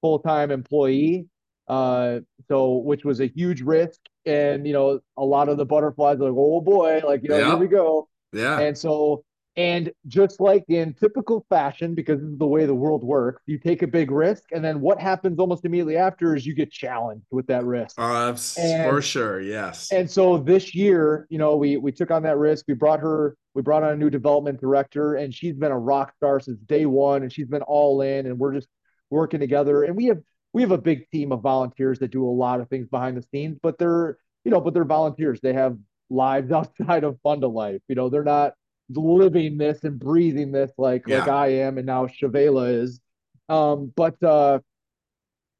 full 0.00 0.18
time 0.18 0.50
employee, 0.50 1.26
uh, 1.68 2.20
so 2.48 2.78
which 2.78 3.04
was 3.04 3.20
a 3.20 3.26
huge 3.26 3.62
risk, 3.62 4.00
and 4.24 4.66
you 4.66 4.72
know, 4.72 5.00
a 5.16 5.24
lot 5.24 5.48
of 5.48 5.56
the 5.56 5.66
butterflies 5.66 6.18
are 6.20 6.30
like, 6.30 6.34
oh 6.36 6.60
boy, 6.60 7.02
like 7.04 7.22
you 7.22 7.28
know, 7.28 7.38
yeah. 7.38 7.50
here 7.50 7.56
we 7.56 7.68
go. 7.68 8.08
Yeah. 8.32 8.58
And 8.60 8.76
so 8.76 9.24
and 9.56 9.90
just 10.06 10.38
like 10.38 10.64
in 10.68 10.92
typical 10.92 11.46
fashion, 11.48 11.94
because 11.94 12.20
this 12.20 12.28
is 12.28 12.38
the 12.38 12.46
way 12.46 12.66
the 12.66 12.74
world 12.74 13.02
works, 13.02 13.42
you 13.46 13.58
take 13.58 13.82
a 13.82 13.86
big 13.86 14.10
risk, 14.10 14.42
and 14.52 14.62
then 14.62 14.80
what 14.80 15.00
happens 15.00 15.38
almost 15.38 15.64
immediately 15.64 15.96
after 15.96 16.36
is 16.36 16.44
you 16.44 16.54
get 16.54 16.70
challenged 16.70 17.24
with 17.30 17.46
that 17.46 17.64
risk. 17.64 17.98
Uh, 17.98 18.36
and, 18.58 18.90
for 18.90 19.00
sure, 19.00 19.40
yes. 19.40 19.90
And 19.92 20.10
so 20.10 20.36
this 20.36 20.74
year, 20.74 21.26
you 21.30 21.38
know, 21.38 21.56
we 21.56 21.78
we 21.78 21.90
took 21.90 22.10
on 22.10 22.22
that 22.24 22.36
risk. 22.36 22.66
We 22.68 22.74
brought 22.74 23.00
her, 23.00 23.36
we 23.54 23.62
brought 23.62 23.82
on 23.82 23.92
a 23.92 23.96
new 23.96 24.10
development 24.10 24.60
director, 24.60 25.14
and 25.14 25.32
she's 25.32 25.54
been 25.54 25.72
a 25.72 25.78
rock 25.78 26.12
star 26.16 26.38
since 26.40 26.58
day 26.60 26.84
one, 26.84 27.22
and 27.22 27.32
she's 27.32 27.48
been 27.48 27.62
all 27.62 28.02
in, 28.02 28.26
and 28.26 28.38
we're 28.38 28.52
just 28.52 28.68
working 29.10 29.40
together. 29.40 29.84
And 29.84 29.96
we 29.96 30.06
have 30.06 30.18
we 30.52 30.62
have 30.62 30.72
a 30.72 30.78
big 30.78 31.08
team 31.10 31.32
of 31.32 31.40
volunteers 31.40 31.98
that 32.00 32.10
do 32.10 32.24
a 32.24 32.30
lot 32.30 32.60
of 32.60 32.68
things 32.68 32.88
behind 32.88 33.16
the 33.16 33.24
scenes, 33.32 33.58
but 33.62 33.78
they're 33.78 34.18
you 34.44 34.50
know, 34.50 34.60
but 34.60 34.74
they're 34.74 34.84
volunteers. 34.84 35.40
They 35.40 35.54
have 35.54 35.78
lives 36.10 36.52
outside 36.52 37.04
of 37.04 37.18
Fund 37.22 37.42
a 37.42 37.48
Life. 37.48 37.80
You 37.88 37.94
know, 37.94 38.10
they're 38.10 38.22
not 38.22 38.52
living 38.88 39.58
this 39.58 39.84
and 39.84 39.98
breathing 39.98 40.52
this 40.52 40.70
like 40.78 41.02
yeah. 41.06 41.20
like 41.20 41.28
I 41.28 41.46
am 41.48 41.78
and 41.78 41.86
now 41.86 42.06
Shavela 42.06 42.82
is. 42.82 43.00
Um, 43.48 43.92
but 43.96 44.20
uh, 44.22 44.60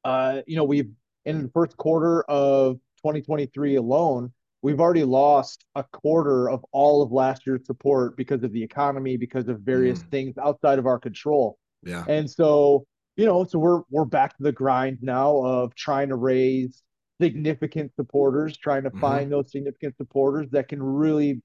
uh, 0.05 0.43
you 0.47 0.57
know, 0.57 0.65
we've 0.65 0.91
in 1.25 1.43
the 1.43 1.49
first 1.49 1.77
quarter 1.77 2.23
of 2.25 2.77
2023 2.99 3.77
alone, 3.77 4.33
we've 4.63 4.81
already 4.81 5.05
lost 5.05 5.65
a 5.75 5.83
quarter 5.83 6.49
of 6.49 6.65
all 6.73 7.03
of 7.03 7.13
last 7.13 7.47
year's 7.47 7.67
support 7.67 8.17
because 8.17 8.43
of 8.43 8.53
the 8.53 8.63
economy, 8.63 9.17
because 9.17 9.49
of 9.49 9.61
various 9.61 10.01
mm. 10.01 10.11
things 10.11 10.39
outside 10.39 10.79
of 10.79 10.87
our 10.87 10.99
control. 10.99 11.59
Yeah. 11.83 12.05
And 12.09 12.31
so, 12.31 12.87
you 13.17 13.27
know, 13.27 13.45
so 13.45 13.59
we're 13.59 13.83
we're 13.91 14.05
back 14.05 14.37
to 14.37 14.43
the 14.43 14.53
grind 14.53 14.99
now 15.03 15.37
of 15.39 15.75
trying 15.75 16.09
to 16.09 16.17
raise 16.17 16.83
significant 17.21 17.93
supporters, 17.97 18.57
trying 18.57 18.83
to 18.83 18.91
mm-hmm. 18.91 19.01
find 19.01 19.33
those 19.33 19.51
significant 19.51 19.97
supporters 19.97 20.49
that 20.51 20.69
can 20.69 20.83
really 20.83 21.41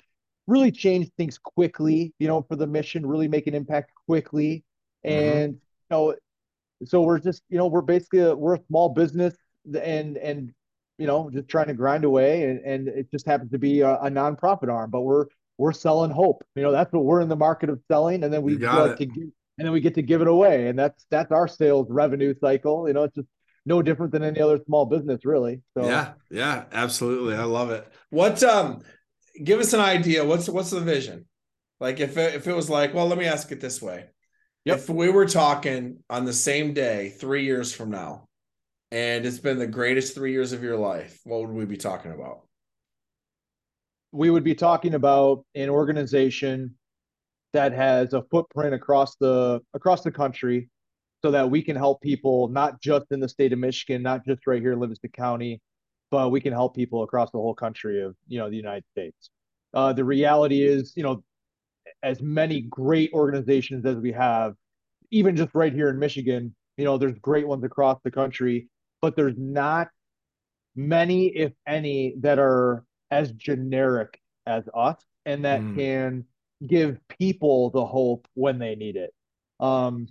really 0.51 0.71
change 0.71 1.09
things 1.15 1.37
quickly, 1.37 2.13
you 2.19 2.27
know, 2.27 2.41
for 2.41 2.57
the 2.57 2.67
mission, 2.67 3.05
really 3.05 3.29
make 3.29 3.47
an 3.47 3.55
impact 3.55 3.91
quickly. 4.05 4.63
Mm-hmm. 5.05 5.15
And, 5.15 5.53
mm-hmm. 5.53 5.93
you 5.95 6.11
know, 6.11 6.15
so 6.85 7.01
we're 7.01 7.19
just, 7.19 7.41
you 7.49 7.57
know, 7.57 7.67
we're 7.67 7.81
basically, 7.81 8.19
a, 8.19 8.35
we're 8.35 8.55
a 8.55 8.63
small 8.67 8.89
business 8.89 9.33
and, 9.65 10.17
and, 10.17 10.51
you 10.97 11.07
know, 11.07 11.29
just 11.31 11.47
trying 11.47 11.67
to 11.67 11.73
grind 11.73 12.03
away 12.03 12.43
and, 12.43 12.59
and 12.65 12.87
it 12.89 13.09
just 13.11 13.25
happens 13.25 13.51
to 13.51 13.57
be 13.57 13.79
a, 13.79 13.95
a 13.95 14.09
nonprofit 14.09 14.69
arm, 14.69 14.91
but 14.91 15.01
we're, 15.01 15.25
we're 15.57 15.71
selling 15.71 16.11
hope. 16.11 16.43
You 16.55 16.63
know, 16.63 16.71
that's 16.71 16.91
what 16.91 17.05
we're 17.05 17.21
in 17.21 17.29
the 17.29 17.35
market 17.35 17.69
of 17.69 17.79
selling. 17.89 18.23
And 18.23 18.33
then 18.33 18.41
we 18.41 18.57
like 18.57 18.97
to 18.97 19.05
give, 19.05 19.23
and 19.57 19.65
then 19.65 19.71
we 19.71 19.79
get 19.79 19.95
to 19.95 20.01
give 20.01 20.21
it 20.21 20.27
away. 20.27 20.67
And 20.67 20.77
that's, 20.77 21.05
that's 21.09 21.31
our 21.31 21.47
sales 21.47 21.87
revenue 21.89 22.33
cycle. 22.41 22.87
You 22.87 22.93
know, 22.93 23.03
it's 23.03 23.15
just, 23.15 23.27
no 23.63 23.79
different 23.83 24.11
than 24.11 24.23
any 24.23 24.41
other 24.41 24.59
small 24.65 24.87
business 24.87 25.23
really 25.23 25.61
so 25.77 25.85
yeah 25.85 26.13
yeah 26.31 26.63
absolutely 26.71 27.35
i 27.35 27.43
love 27.43 27.69
it 27.69 27.87
what 28.09 28.41
um 28.41 28.81
give 29.43 29.59
us 29.59 29.73
an 29.73 29.79
idea. 29.79 30.25
What's 30.25 30.49
what's 30.49 30.71
the 30.71 30.81
vision? 30.81 31.25
Like 31.79 31.99
if 31.99 32.17
it, 32.17 32.35
if 32.35 32.47
it 32.47 32.55
was 32.55 32.69
like, 32.69 32.93
well, 32.93 33.07
let 33.07 33.17
me 33.17 33.25
ask 33.25 33.51
it 33.51 33.59
this 33.59 33.81
way. 33.81 34.05
Yep. 34.65 34.77
If 34.77 34.89
we 34.89 35.09
were 35.09 35.25
talking 35.25 36.03
on 36.09 36.25
the 36.25 36.33
same 36.33 36.73
day 36.73 37.09
three 37.09 37.43
years 37.43 37.73
from 37.73 37.89
now, 37.89 38.27
and 38.91 39.25
it's 39.25 39.39
been 39.39 39.57
the 39.57 39.67
greatest 39.67 40.13
three 40.13 40.31
years 40.31 40.53
of 40.53 40.61
your 40.61 40.77
life, 40.77 41.19
what 41.23 41.41
would 41.41 41.49
we 41.49 41.65
be 41.65 41.77
talking 41.77 42.11
about? 42.11 42.41
We 44.11 44.29
would 44.29 44.43
be 44.43 44.53
talking 44.53 44.93
about 44.93 45.45
an 45.55 45.69
organization 45.69 46.75
that 47.53 47.73
has 47.73 48.13
a 48.13 48.23
footprint 48.29 48.73
across 48.73 49.15
the 49.15 49.61
across 49.73 50.01
the 50.03 50.11
country 50.11 50.69
so 51.23 51.31
that 51.31 51.49
we 51.49 51.61
can 51.61 51.75
help 51.75 52.01
people 52.01 52.47
not 52.49 52.81
just 52.81 53.05
in 53.11 53.19
the 53.19 53.29
state 53.29 53.53
of 53.53 53.59
Michigan, 53.59 54.01
not 54.01 54.25
just 54.25 54.45
right 54.47 54.61
here 54.61 54.73
in 54.73 54.79
Livingston 54.79 55.11
County, 55.15 55.61
but 56.11 56.29
we 56.29 56.41
can 56.41 56.53
help 56.53 56.75
people 56.75 57.03
across 57.03 57.31
the 57.31 57.37
whole 57.37 57.55
country 57.55 58.01
of 58.01 58.15
you 58.27 58.37
know 58.37 58.49
the 58.49 58.55
United 58.55 58.83
States. 58.91 59.29
Uh, 59.73 59.93
the 59.93 60.03
reality 60.03 60.63
is, 60.63 60.93
you 60.95 61.03
know, 61.03 61.23
as 62.03 62.21
many 62.21 62.61
great 62.61 63.11
organizations 63.13 63.85
as 63.85 63.95
we 63.95 64.11
have, 64.11 64.53
even 65.11 65.35
just 65.35 65.53
right 65.53 65.73
here 65.73 65.89
in 65.89 65.97
Michigan, 65.97 66.53
you 66.77 66.85
know, 66.85 66.97
there's 66.97 67.17
great 67.19 67.47
ones 67.47 67.63
across 67.63 67.99
the 68.03 68.11
country, 68.11 68.67
but 69.01 69.15
there's 69.15 69.37
not 69.37 69.87
many, 70.75 71.27
if 71.27 71.53
any, 71.67 72.15
that 72.19 72.39
are 72.39 72.83
as 73.11 73.31
generic 73.33 74.19
as 74.45 74.63
us 74.73 74.97
and 75.25 75.45
that 75.45 75.61
mm. 75.61 75.75
can 75.75 76.25
give 76.67 76.97
people 77.07 77.69
the 77.71 77.85
hope 77.85 78.27
when 78.33 78.59
they 78.59 78.75
need 78.75 78.95
it. 78.95 79.13
Um, 79.59 80.07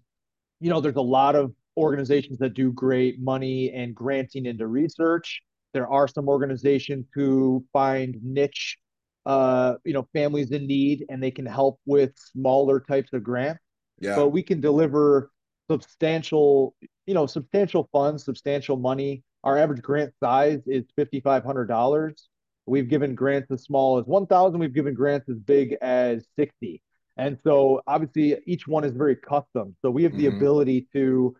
you 0.61 0.71
know, 0.71 0.81
there's 0.81 0.97
a 0.97 1.01
lot 1.01 1.37
of 1.37 1.53
organizations 1.77 2.39
that 2.39 2.55
do 2.55 2.73
great 2.73 3.21
money 3.21 3.73
and 3.73 3.95
granting 3.95 4.47
into 4.47 4.67
research. 4.67 5.43
There 5.73 5.89
are 5.89 6.09
some 6.09 6.29
organizations 6.29 7.07
who 7.15 7.65
find 7.73 8.17
niche, 8.23 8.79
uh, 9.27 9.75
you 9.85 9.93
know, 9.93 10.07
families 10.13 10.51
in 10.51 10.67
need, 10.67 11.05
and 11.09 11.23
they 11.23 11.31
can 11.31 11.47
help 11.47 11.79
with 11.87 12.13
smaller 12.17 12.81
types 12.81 13.13
of 13.13 13.23
grants. 13.23 13.61
Yeah. 13.99 14.17
But 14.17 14.29
we 14.29 14.43
can 14.43 14.61
deliver 14.61 15.31
substantial, 15.71 16.75
you 17.07 17.15
know, 17.15 17.27
substantial 17.27 17.89
funds, 17.93 18.25
substantial 18.25 18.77
money. 18.77 19.23
Our 19.45 19.59
average 19.59 19.83
grant 19.83 20.13
size 20.21 20.61
is 20.67 20.85
fifty 20.97 21.21
five 21.21 21.45
hundred 21.45 21.67
dollars. 21.67 22.29
We've 22.67 22.89
given 22.89 23.15
grants 23.15 23.51
as 23.51 23.63
small 23.63 23.99
as 23.99 24.07
one 24.07 24.27
thousand. 24.27 24.61
We've 24.61 24.75
given 24.75 24.95
grants 24.95 25.29
as 25.29 25.39
big 25.39 25.77
as 25.81 26.27
sixty. 26.37 26.83
And 27.17 27.39
so 27.45 27.83
obviously 27.87 28.39
each 28.47 28.67
one 28.67 28.85
is 28.85 28.93
very 28.93 29.17
custom. 29.17 29.77
So 29.83 29.91
we 29.91 30.03
have 30.05 30.17
the 30.17 30.27
mm-hmm. 30.27 30.37
ability 30.37 30.89
to 30.95 31.37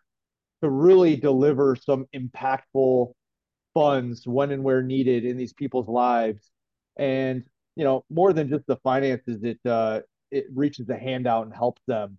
to 0.63 0.69
really 0.69 1.17
deliver 1.17 1.75
some 1.77 2.07
impactful 2.15 3.13
funds 3.75 4.27
when 4.27 4.51
and 4.51 4.65
where 4.65 4.83
needed 4.83 5.25
in 5.25 5.37
these 5.37 5.53
people's 5.53 5.89
lives. 5.89 6.51
And 6.97 7.45
you 7.77 7.85
know, 7.85 8.05
more 8.11 8.33
than 8.33 8.49
just 8.49 8.67
the 8.67 8.77
finances, 8.77 9.43
it 9.43 9.59
uh, 9.65 10.01
it 10.31 10.47
reaches 10.55 10.89
a 10.89 10.97
handout 10.97 11.47
and 11.47 11.55
helps 11.55 11.83
them, 11.87 12.19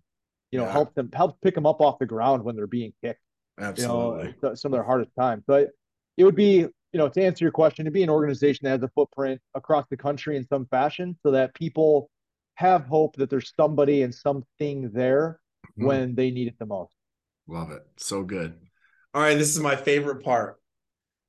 you 0.50 0.58
know, 0.58 0.64
yeah. 0.64 0.72
helps 0.72 0.94
them 0.94 1.10
helps 1.12 1.38
pick 1.42 1.54
them 1.54 1.66
up 1.66 1.80
off 1.80 1.98
the 1.98 2.06
ground 2.06 2.44
when 2.44 2.56
they're 2.56 2.66
being 2.66 2.92
kicked. 3.02 3.20
Absolutely, 3.60 4.28
you 4.28 4.34
know, 4.42 4.54
some 4.54 4.72
of 4.72 4.76
their 4.76 4.84
hardest 4.84 5.12
times. 5.18 5.44
But 5.46 5.70
it 6.16 6.24
would 6.24 6.34
be, 6.36 6.56
you 6.56 6.70
know, 6.94 7.08
to 7.08 7.22
answer 7.22 7.44
your 7.44 7.52
question, 7.52 7.84
to 7.84 7.90
be 7.90 8.02
an 8.02 8.10
organization 8.10 8.64
that 8.64 8.70
has 8.70 8.82
a 8.82 8.88
footprint 8.88 9.40
across 9.54 9.86
the 9.90 9.96
country 9.96 10.36
in 10.36 10.46
some 10.46 10.66
fashion, 10.66 11.16
so 11.22 11.30
that 11.32 11.54
people 11.54 12.10
have 12.54 12.84
hope 12.84 13.16
that 13.16 13.30
there's 13.30 13.52
somebody 13.56 14.02
and 14.02 14.14
something 14.14 14.90
there 14.92 15.40
mm-hmm. 15.66 15.86
when 15.86 16.14
they 16.14 16.30
need 16.30 16.48
it 16.48 16.54
the 16.58 16.66
most. 16.66 16.92
Love 17.46 17.70
it. 17.70 17.82
So 17.96 18.22
good. 18.22 18.54
All 19.14 19.22
right, 19.22 19.36
this 19.36 19.54
is 19.54 19.60
my 19.60 19.76
favorite 19.76 20.24
part. 20.24 20.58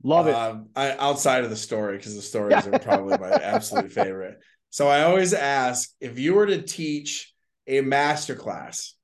Love 0.04 0.28
it. 0.28 0.36
Um, 0.36 0.68
I, 0.76 0.92
outside 0.92 1.44
of 1.44 1.50
the 1.50 1.56
story, 1.56 1.98
because 1.98 2.16
the 2.16 2.22
stories 2.22 2.68
are 2.68 2.78
probably 2.80 3.18
my 3.18 3.30
absolute 3.30 3.92
favorite. 3.94 4.38
So 4.70 4.88
I 4.88 5.04
always 5.04 5.34
ask 5.34 5.90
if 6.02 6.20
you 6.20 6.34
were 6.34 6.48
to 6.48 6.62
teach 6.62 7.34
a 7.68 7.82
master 7.82 8.36
class, 8.36 8.96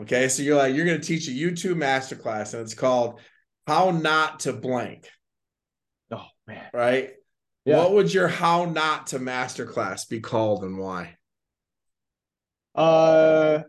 okay? 0.00 0.28
So 0.28 0.42
you're 0.42 0.56
like, 0.56 0.74
you're 0.74 0.86
going 0.86 1.00
to 1.00 1.06
teach 1.06 1.26
a 1.28 1.32
YouTube 1.32 1.76
master 1.76 2.14
class, 2.14 2.54
and 2.54 2.62
it's 2.62 2.74
called 2.74 3.20
How 3.66 3.90
Not 3.90 4.40
to 4.40 4.52
Blank. 4.52 5.08
Oh, 6.12 6.26
man. 6.46 6.66
Right? 6.72 7.10
Yeah. 7.64 7.78
What 7.78 7.92
would 7.94 8.14
your 8.14 8.28
How 8.28 8.66
Not 8.66 9.08
to 9.08 9.18
Master 9.18 9.66
class 9.66 10.04
be 10.04 10.20
called 10.20 10.62
and 10.62 10.78
why? 10.78 11.16
Uh, 12.74 13.62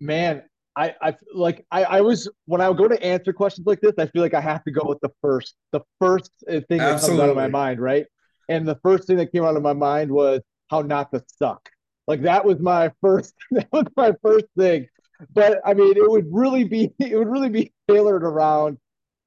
man, 0.00 0.42
I, 0.76 0.94
I 1.02 1.14
like 1.34 1.66
I, 1.70 1.84
I 1.84 2.00
was 2.00 2.30
when 2.46 2.60
I 2.60 2.72
go 2.72 2.88
to 2.88 3.02
answer 3.02 3.32
questions 3.32 3.66
like 3.66 3.80
this, 3.80 3.92
I 3.98 4.06
feel 4.06 4.22
like 4.22 4.34
I 4.34 4.40
have 4.40 4.64
to 4.64 4.70
go 4.70 4.82
with 4.84 5.00
the 5.00 5.10
first, 5.20 5.54
the 5.70 5.80
first 6.00 6.30
uh, 6.48 6.60
thing 6.68 6.78
that 6.78 6.94
Absolutely. 6.94 7.18
comes 7.18 7.20
out 7.20 7.30
of 7.30 7.36
my 7.36 7.48
mind, 7.48 7.80
right? 7.80 8.06
And 8.48 8.66
the 8.66 8.78
first 8.82 9.06
thing 9.06 9.18
that 9.18 9.32
came 9.32 9.44
out 9.44 9.56
of 9.56 9.62
my 9.62 9.74
mind 9.74 10.10
was 10.10 10.40
how 10.70 10.80
not 10.82 11.12
to 11.12 11.22
suck. 11.26 11.68
Like 12.06 12.22
that 12.22 12.44
was 12.44 12.58
my 12.58 12.90
first, 13.02 13.34
that 13.50 13.68
was 13.72 13.86
my 13.96 14.12
first 14.22 14.46
thing. 14.58 14.86
But 15.32 15.60
I 15.64 15.74
mean, 15.74 15.96
it 15.96 16.10
would 16.10 16.26
really 16.30 16.64
be, 16.64 16.92
it 16.98 17.16
would 17.16 17.28
really 17.28 17.50
be 17.50 17.72
tailored 17.88 18.24
around 18.24 18.78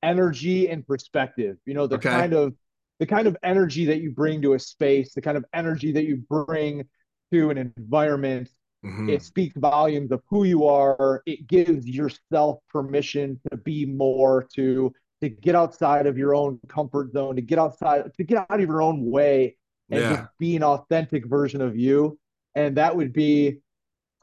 energy 0.02 0.70
and 0.70 0.86
perspective. 0.86 1.58
You 1.66 1.76
know, 1.76 1.88
the 1.88 1.96
okay. 1.96 2.10
kind 2.10 2.34
of 2.34 2.54
the 3.00 3.06
kind 3.06 3.28
of 3.28 3.36
energy 3.44 3.86
that 3.86 4.02
you 4.02 4.12
bring 4.12 4.42
to 4.42 4.54
a 4.54 4.60
space, 4.60 5.14
the 5.14 5.22
kind 5.22 5.38
of 5.38 5.46
energy 5.54 5.92
that 5.92 6.06
you 6.06 6.24
bring 6.30 6.88
to 7.32 7.50
an 7.50 7.58
environment 7.58 8.50
Mm-hmm. 8.86 9.10
It 9.10 9.24
speaks 9.24 9.56
volumes 9.58 10.12
of 10.12 10.22
who 10.30 10.44
you 10.44 10.66
are. 10.66 11.24
It 11.26 11.48
gives 11.48 11.88
yourself 11.88 12.60
permission 12.70 13.40
to 13.50 13.58
be 13.58 13.86
more, 13.86 14.48
to 14.56 14.94
to 15.22 15.30
get 15.30 15.56
outside 15.56 16.06
of 16.06 16.18
your 16.18 16.36
own 16.36 16.60
comfort 16.68 17.12
zone, 17.12 17.36
to 17.36 17.42
get 17.42 17.58
outside, 17.58 18.14
to 18.16 18.24
get 18.24 18.38
out 18.38 18.60
of 18.60 18.68
your 18.68 18.82
own 18.82 19.10
way, 19.10 19.58
and 19.90 20.02
yeah. 20.02 20.16
just 20.16 20.30
be 20.40 20.56
an 20.56 20.64
authentic 20.64 21.26
version 21.26 21.62
of 21.62 21.76
you. 21.76 22.20
And 22.54 22.78
that 22.78 22.96
would 22.96 23.12
be. 23.12 23.60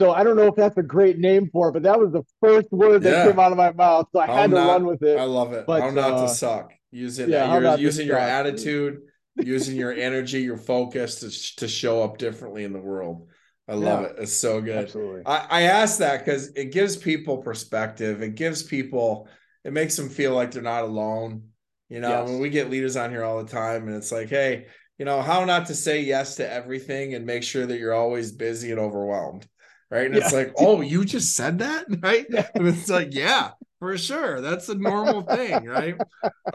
So 0.01 0.13
I 0.13 0.25
don't 0.25 0.37
know 0.37 0.47
if 0.47 0.55
that's 0.55 0.77
a 0.79 0.83
great 0.83 1.19
name 1.19 1.49
for 1.53 1.69
it, 1.69 1.73
but 1.73 1.83
that 1.83 1.99
was 1.99 2.13
the 2.13 2.23
first 2.41 2.71
word 2.71 3.03
that 3.03 3.11
yeah. 3.11 3.27
came 3.27 3.39
out 3.39 3.53
of 3.53 3.59
my 3.59 3.73
mouth. 3.73 4.07
So 4.13 4.21
I 4.21 4.27
How 4.27 4.35
had 4.35 4.51
to 4.51 4.57
run 4.57 4.87
with 4.87 5.03
it. 5.03 5.19
I 5.19 5.25
love 5.25 5.53
it. 5.53 5.67
But, 5.67 5.83
How 5.83 5.91
not 5.91 6.13
uh, 6.13 6.23
to 6.23 6.29
suck. 6.29 6.73
Using 6.91 7.31
yeah, 7.31 7.59
you're 7.59 7.79
using 7.79 8.07
your 8.07 8.19
attitude, 8.19 9.01
using 9.37 9.77
your 9.77 9.93
energy, 9.93 10.43
your 10.43 10.57
focus 10.57 11.21
to, 11.21 11.57
to 11.57 11.69
show 11.69 12.03
up 12.03 12.19
differently 12.19 12.65
in 12.65 12.73
the 12.73 12.81
world. 12.81 13.29
I 13.69 13.75
love 13.75 14.03
yeah, 14.03 14.09
it. 14.09 14.17
It's 14.19 14.33
so 14.33 14.61
good. 14.61 14.85
Absolutely. 14.85 15.23
I, 15.25 15.47
I 15.49 15.63
ask 15.63 15.99
that 15.99 16.25
because 16.25 16.49
it 16.49 16.73
gives 16.73 16.97
people 16.97 17.39
perspective. 17.39 18.23
It 18.23 18.35
gives 18.35 18.63
people, 18.63 19.29
it 19.65 19.73
makes 19.73 19.97
them 19.97 20.09
feel 20.09 20.35
like 20.35 20.51
they're 20.51 20.63
not 20.63 20.85
alone. 20.85 21.45
You 21.89 22.01
know, 22.01 22.09
yes. 22.09 22.29
when 22.29 22.41
we 22.41 22.49
get 22.49 22.71
leaders 22.71 22.97
on 22.97 23.11
here 23.11 23.23
all 23.23 23.43
the 23.43 23.51
time, 23.51 23.87
and 23.87 23.95
it's 23.95 24.11
like, 24.11 24.31
hey, 24.31 24.67
you 24.99 25.05
know, 25.05 25.21
how 25.21 25.45
not 25.45 25.67
to 25.67 25.75
say 25.75 26.01
yes 26.01 26.37
to 26.37 26.51
everything 26.51 27.15
and 27.15 27.27
make 27.27 27.43
sure 27.43 27.67
that 27.67 27.79
you're 27.79 27.93
always 27.93 28.33
busy 28.33 28.71
and 28.71 28.81
overwhelmed. 28.81 29.47
Right. 29.91 30.07
And 30.07 30.15
yeah. 30.15 30.23
it's 30.25 30.33
like, 30.33 30.55
oh, 30.59 30.81
you 30.81 31.05
just 31.05 31.37
said 31.37 31.59
that. 31.59 31.87
Right. 32.01 32.27
And 32.55 32.67
it's 32.67 32.89
like, 32.89 33.13
yeah, 33.13 33.51
for 33.79 33.99
sure. 33.99 34.41
That's 34.41 34.71
a 34.71 34.75
normal 34.75 35.23
thing. 35.23 35.67
Right. 35.69 35.97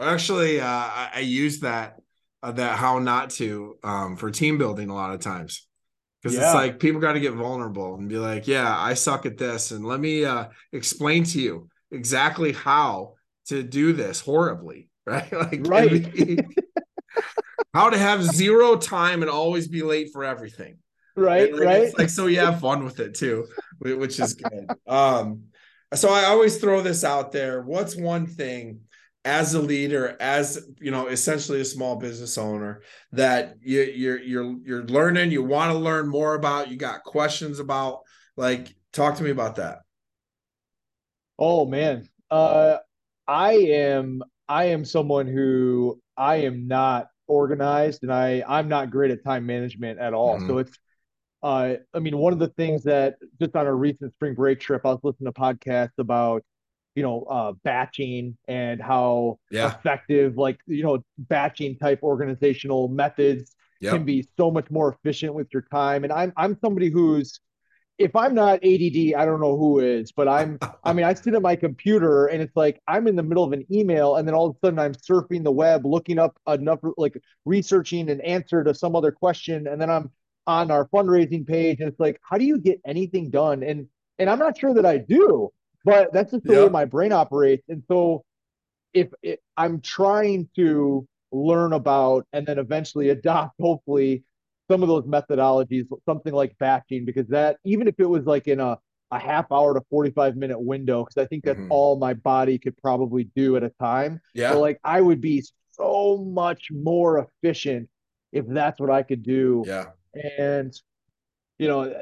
Actually, 0.00 0.60
uh, 0.60 0.66
I, 0.66 1.10
I 1.14 1.20
use 1.20 1.60
that, 1.60 2.00
uh, 2.42 2.52
that 2.52 2.78
how 2.78 2.98
not 2.98 3.30
to 3.30 3.76
um, 3.84 4.16
for 4.16 4.30
team 4.30 4.58
building 4.58 4.90
a 4.90 4.94
lot 4.94 5.14
of 5.14 5.20
times 5.20 5.67
because 6.22 6.36
yeah. 6.36 6.44
it's 6.44 6.54
like 6.54 6.78
people 6.78 7.00
got 7.00 7.12
to 7.12 7.20
get 7.20 7.32
vulnerable 7.32 7.94
and 7.94 8.08
be 8.08 8.18
like 8.18 8.46
yeah 8.46 8.78
i 8.78 8.94
suck 8.94 9.26
at 9.26 9.38
this 9.38 9.70
and 9.70 9.84
let 9.84 10.00
me 10.00 10.24
uh, 10.24 10.46
explain 10.72 11.24
to 11.24 11.40
you 11.40 11.68
exactly 11.90 12.52
how 12.52 13.14
to 13.46 13.62
do 13.62 13.92
this 13.92 14.20
horribly 14.20 14.88
right? 15.08 15.32
Like 15.32 15.66
right. 15.66 16.44
how 17.74 17.88
to 17.88 17.96
have 17.96 18.22
zero 18.22 18.76
time 18.76 19.22
and 19.22 19.30
always 19.30 19.66
be 19.66 19.82
late 19.82 20.10
for 20.12 20.22
everything. 20.24 20.78
Right 21.16 21.52
like, 21.52 21.62
right. 21.62 21.98
like 21.98 22.10
so 22.10 22.26
you 22.26 22.40
have 22.40 22.60
fun 22.60 22.84
with 22.84 23.00
it 23.00 23.14
too 23.14 23.46
which 23.80 24.20
is 24.20 24.34
good. 24.34 24.68
Um 24.86 25.44
so 25.94 26.10
i 26.10 26.24
always 26.24 26.58
throw 26.58 26.82
this 26.82 27.04
out 27.04 27.32
there. 27.32 27.62
What's 27.62 27.96
one 27.96 28.26
thing 28.26 28.80
as 29.28 29.52
a 29.52 29.60
leader 29.60 30.16
as 30.20 30.66
you 30.80 30.90
know 30.90 31.08
essentially 31.08 31.60
a 31.60 31.64
small 31.64 31.96
business 31.96 32.38
owner 32.38 32.80
that 33.12 33.56
you, 33.60 33.82
you're 33.82 34.18
you're 34.18 34.56
you're 34.64 34.84
learning 34.84 35.30
you 35.30 35.42
want 35.42 35.70
to 35.70 35.78
learn 35.78 36.08
more 36.08 36.34
about 36.34 36.70
you 36.70 36.78
got 36.78 37.04
questions 37.04 37.58
about 37.58 38.00
like 38.38 38.74
talk 38.90 39.16
to 39.16 39.22
me 39.22 39.28
about 39.28 39.56
that. 39.56 39.80
Oh 41.38 41.66
man. 41.66 42.08
Uh 42.30 42.78
i 43.26 43.52
am 43.52 44.22
i 44.48 44.64
am 44.64 44.84
someone 44.84 45.26
who 45.26 46.00
i 46.16 46.36
am 46.36 46.66
not 46.66 47.08
organized 47.26 48.02
and 48.02 48.12
i 48.12 48.42
i'm 48.48 48.68
not 48.68 48.90
great 48.90 49.10
at 49.10 49.22
time 49.22 49.44
management 49.44 49.98
at 49.98 50.14
all. 50.14 50.38
Mm-hmm. 50.38 50.46
so 50.46 50.58
it's 50.58 50.78
uh 51.42 51.74
i 51.92 51.98
mean 51.98 52.16
one 52.16 52.32
of 52.32 52.38
the 52.38 52.48
things 52.48 52.82
that 52.84 53.16
just 53.38 53.54
on 53.54 53.66
a 53.66 53.74
recent 53.74 54.12
spring 54.14 54.34
break 54.34 54.60
trip 54.60 54.86
i 54.86 54.88
was 54.88 55.00
listening 55.02 55.30
to 55.30 55.38
podcasts 55.38 55.98
about 55.98 56.42
you 56.94 57.02
know 57.02 57.22
uh, 57.24 57.52
batching 57.64 58.36
and 58.48 58.82
how 58.82 59.38
yeah. 59.50 59.74
effective 59.74 60.36
like 60.36 60.58
you 60.66 60.82
know 60.82 60.98
batching 61.18 61.78
type 61.78 62.00
organizational 62.02 62.88
methods 62.88 63.54
yep. 63.80 63.94
can 63.94 64.04
be 64.04 64.26
so 64.36 64.50
much 64.50 64.70
more 64.70 64.94
efficient 64.94 65.34
with 65.34 65.46
your 65.52 65.62
time 65.70 66.04
and 66.04 66.12
i'm 66.12 66.32
i'm 66.36 66.58
somebody 66.60 66.90
who's 66.90 67.40
if 67.98 68.14
i'm 68.16 68.34
not 68.34 68.58
add 68.64 69.14
i 69.16 69.24
don't 69.24 69.40
know 69.40 69.56
who 69.56 69.80
is 69.80 70.12
but 70.12 70.28
i'm 70.28 70.58
i 70.84 70.92
mean 70.92 71.04
i 71.04 71.14
sit 71.14 71.34
at 71.34 71.42
my 71.42 71.56
computer 71.56 72.26
and 72.26 72.42
it's 72.42 72.56
like 72.56 72.80
i'm 72.88 73.06
in 73.06 73.16
the 73.16 73.22
middle 73.22 73.44
of 73.44 73.52
an 73.52 73.64
email 73.70 74.16
and 74.16 74.26
then 74.26 74.34
all 74.34 74.48
of 74.48 74.56
a 74.56 74.66
sudden 74.66 74.78
i'm 74.78 74.94
surfing 74.94 75.44
the 75.44 75.52
web 75.52 75.84
looking 75.84 76.18
up 76.18 76.36
enough 76.48 76.80
like 76.96 77.16
researching 77.44 78.10
an 78.10 78.20
answer 78.22 78.64
to 78.64 78.74
some 78.74 78.96
other 78.96 79.12
question 79.12 79.66
and 79.66 79.80
then 79.80 79.90
i'm 79.90 80.10
on 80.46 80.70
our 80.70 80.88
fundraising 80.88 81.46
page 81.46 81.78
and 81.80 81.88
it's 81.88 82.00
like 82.00 82.18
how 82.22 82.38
do 82.38 82.44
you 82.44 82.58
get 82.58 82.80
anything 82.86 83.30
done 83.30 83.62
and 83.62 83.86
and 84.18 84.30
i'm 84.30 84.38
not 84.38 84.58
sure 84.58 84.74
that 84.74 84.86
i 84.86 84.96
do 84.96 85.50
but 85.84 86.12
that's 86.12 86.32
just 86.32 86.44
the 86.44 86.64
way 86.64 86.68
my 86.68 86.84
brain 86.84 87.12
operates. 87.12 87.64
And 87.68 87.82
so 87.88 88.24
if 88.92 89.08
it, 89.22 89.40
I'm 89.56 89.80
trying 89.80 90.48
to 90.56 91.06
learn 91.32 91.72
about 91.72 92.26
and 92.32 92.46
then 92.46 92.58
eventually 92.58 93.10
adopt, 93.10 93.54
hopefully, 93.60 94.24
some 94.70 94.82
of 94.82 94.88
those 94.88 95.04
methodologies, 95.04 95.86
something 96.04 96.32
like 96.32 96.56
batching, 96.58 97.04
because 97.04 97.26
that 97.28 97.56
even 97.64 97.88
if 97.88 97.94
it 97.98 98.04
was 98.06 98.24
like 98.24 98.48
in 98.48 98.60
a 98.60 98.78
a 99.10 99.18
half 99.18 99.50
hour 99.50 99.74
to 99.74 99.80
45 99.90 100.36
minute 100.36 100.60
window, 100.60 101.04
because 101.04 101.22
I 101.22 101.26
think 101.26 101.44
that's 101.44 101.58
mm-hmm. 101.58 101.72
all 101.72 101.96
my 101.98 102.14
body 102.14 102.58
could 102.58 102.76
probably 102.76 103.24
do 103.34 103.56
at 103.56 103.62
a 103.62 103.70
time. 103.80 104.20
Yeah. 104.34 104.52
Like 104.52 104.78
I 104.84 105.00
would 105.00 105.20
be 105.20 105.44
so 105.72 106.18
much 106.18 106.68
more 106.70 107.26
efficient 107.42 107.88
if 108.32 108.46
that's 108.46 108.78
what 108.78 108.90
I 108.90 109.02
could 109.02 109.22
do. 109.22 109.64
Yeah. 109.66 109.86
And 110.38 110.74
you 111.58 111.68
know, 111.68 111.92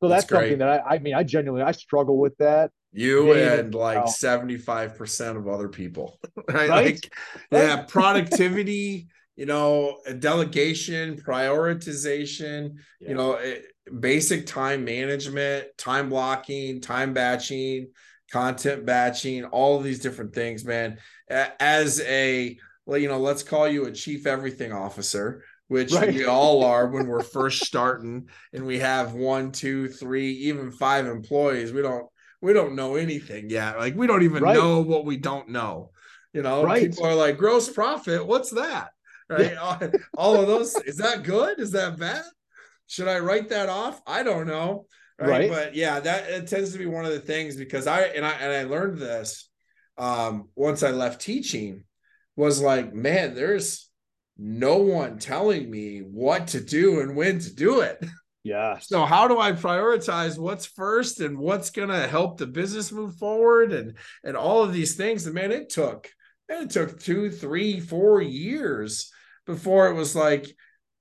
so 0.00 0.08
that's, 0.08 0.24
that's 0.24 0.28
something 0.28 0.58
that 0.58 0.68
I, 0.68 0.96
I 0.96 0.98
mean, 0.98 1.14
I 1.14 1.22
genuinely 1.22 1.66
I 1.66 1.72
struggle 1.72 2.18
with 2.18 2.36
that. 2.38 2.70
You 2.92 3.32
and 3.32 3.74
like 3.74 4.04
75% 4.04 5.36
of 5.36 5.48
other 5.48 5.68
people. 5.68 6.18
Right? 6.48 6.68
right? 6.68 6.84
Like 6.86 7.12
yeah, 7.50 7.82
productivity, 7.82 9.08
you 9.34 9.46
know, 9.46 9.98
delegation, 10.18 11.16
prioritization, 11.16 12.76
yeah. 13.00 13.08
you 13.08 13.14
know, 13.14 13.34
eh, 13.34 13.58
basic 14.00 14.46
time 14.46 14.84
management, 14.84 15.66
time 15.76 16.08
blocking, 16.08 16.80
time 16.80 17.12
batching, 17.12 17.88
content 18.30 18.86
batching, 18.86 19.44
all 19.44 19.76
of 19.76 19.84
these 19.84 19.98
different 19.98 20.34
things, 20.34 20.64
man. 20.64 20.98
As 21.28 22.00
a 22.00 22.56
well, 22.86 22.98
you 22.98 23.08
know, 23.08 23.18
let's 23.18 23.42
call 23.42 23.68
you 23.68 23.86
a 23.86 23.92
chief 23.92 24.26
everything 24.26 24.72
officer, 24.72 25.42
which 25.68 25.92
right. 25.92 26.14
we 26.14 26.24
all 26.24 26.64
are 26.64 26.86
when 26.88 27.06
we're 27.06 27.22
first 27.22 27.64
starting 27.64 28.28
and 28.52 28.66
we 28.66 28.78
have 28.78 29.14
one, 29.14 29.52
two, 29.52 29.88
three, 29.88 30.30
even 30.32 30.70
five 30.70 31.06
employees. 31.06 31.72
We 31.72 31.82
don't 31.82 32.06
we 32.40 32.52
don't 32.52 32.76
know 32.76 32.96
anything 32.96 33.50
yet. 33.50 33.78
Like 33.78 33.96
we 33.96 34.06
don't 34.06 34.22
even 34.22 34.42
right. 34.42 34.54
know 34.54 34.80
what 34.80 35.04
we 35.04 35.16
don't 35.16 35.48
know. 35.48 35.90
You 36.32 36.42
know, 36.42 36.64
right. 36.64 36.90
people 36.90 37.06
are 37.06 37.14
like 37.14 37.38
gross 37.38 37.68
profit. 37.68 38.26
What's 38.26 38.50
that? 38.50 38.90
Right. 39.28 39.52
Yeah. 39.52 39.90
all 40.16 40.40
of 40.40 40.46
those. 40.46 40.76
Is 40.82 40.98
that 40.98 41.24
good? 41.24 41.58
Is 41.58 41.72
that 41.72 41.98
bad? 41.98 42.22
Should 42.86 43.08
I 43.08 43.18
write 43.18 43.48
that 43.48 43.68
off? 43.68 44.00
I 44.06 44.22
don't 44.22 44.46
know. 44.46 44.86
Right? 45.18 45.28
right. 45.28 45.50
But 45.50 45.74
yeah, 45.74 45.98
that 45.98 46.30
it 46.30 46.46
tends 46.46 46.72
to 46.72 46.78
be 46.78 46.86
one 46.86 47.04
of 47.04 47.12
the 47.12 47.20
things 47.20 47.56
because 47.56 47.86
I 47.86 48.02
and 48.02 48.24
I 48.24 48.32
and 48.32 48.52
I 48.52 48.64
learned 48.64 48.98
this 48.98 49.48
um 49.98 50.50
once 50.54 50.82
I 50.82 50.90
left 50.90 51.22
teaching 51.22 51.84
was 52.36 52.60
like, 52.60 52.94
man, 52.94 53.34
there's 53.34 53.85
no 54.38 54.78
one 54.78 55.18
telling 55.18 55.70
me 55.70 56.00
what 56.00 56.48
to 56.48 56.60
do 56.60 57.00
and 57.00 57.16
when 57.16 57.38
to 57.38 57.54
do 57.54 57.80
it. 57.80 58.04
Yeah. 58.42 58.78
So 58.78 59.04
how 59.04 59.26
do 59.26 59.40
I 59.40 59.52
prioritize 59.52 60.38
what's 60.38 60.66
first 60.66 61.20
and 61.20 61.36
what's 61.36 61.70
gonna 61.70 62.06
help 62.06 62.38
the 62.38 62.46
business 62.46 62.92
move 62.92 63.16
forward 63.16 63.72
and 63.72 63.96
and 64.22 64.36
all 64.36 64.62
of 64.62 64.72
these 64.72 64.94
things? 64.94 65.26
And 65.26 65.34
man, 65.34 65.50
it 65.50 65.68
took 65.68 66.08
it 66.48 66.70
took 66.70 67.00
two, 67.00 67.30
three, 67.30 67.80
four 67.80 68.22
years 68.22 69.10
before 69.46 69.88
it 69.88 69.94
was 69.94 70.14
like, 70.14 70.46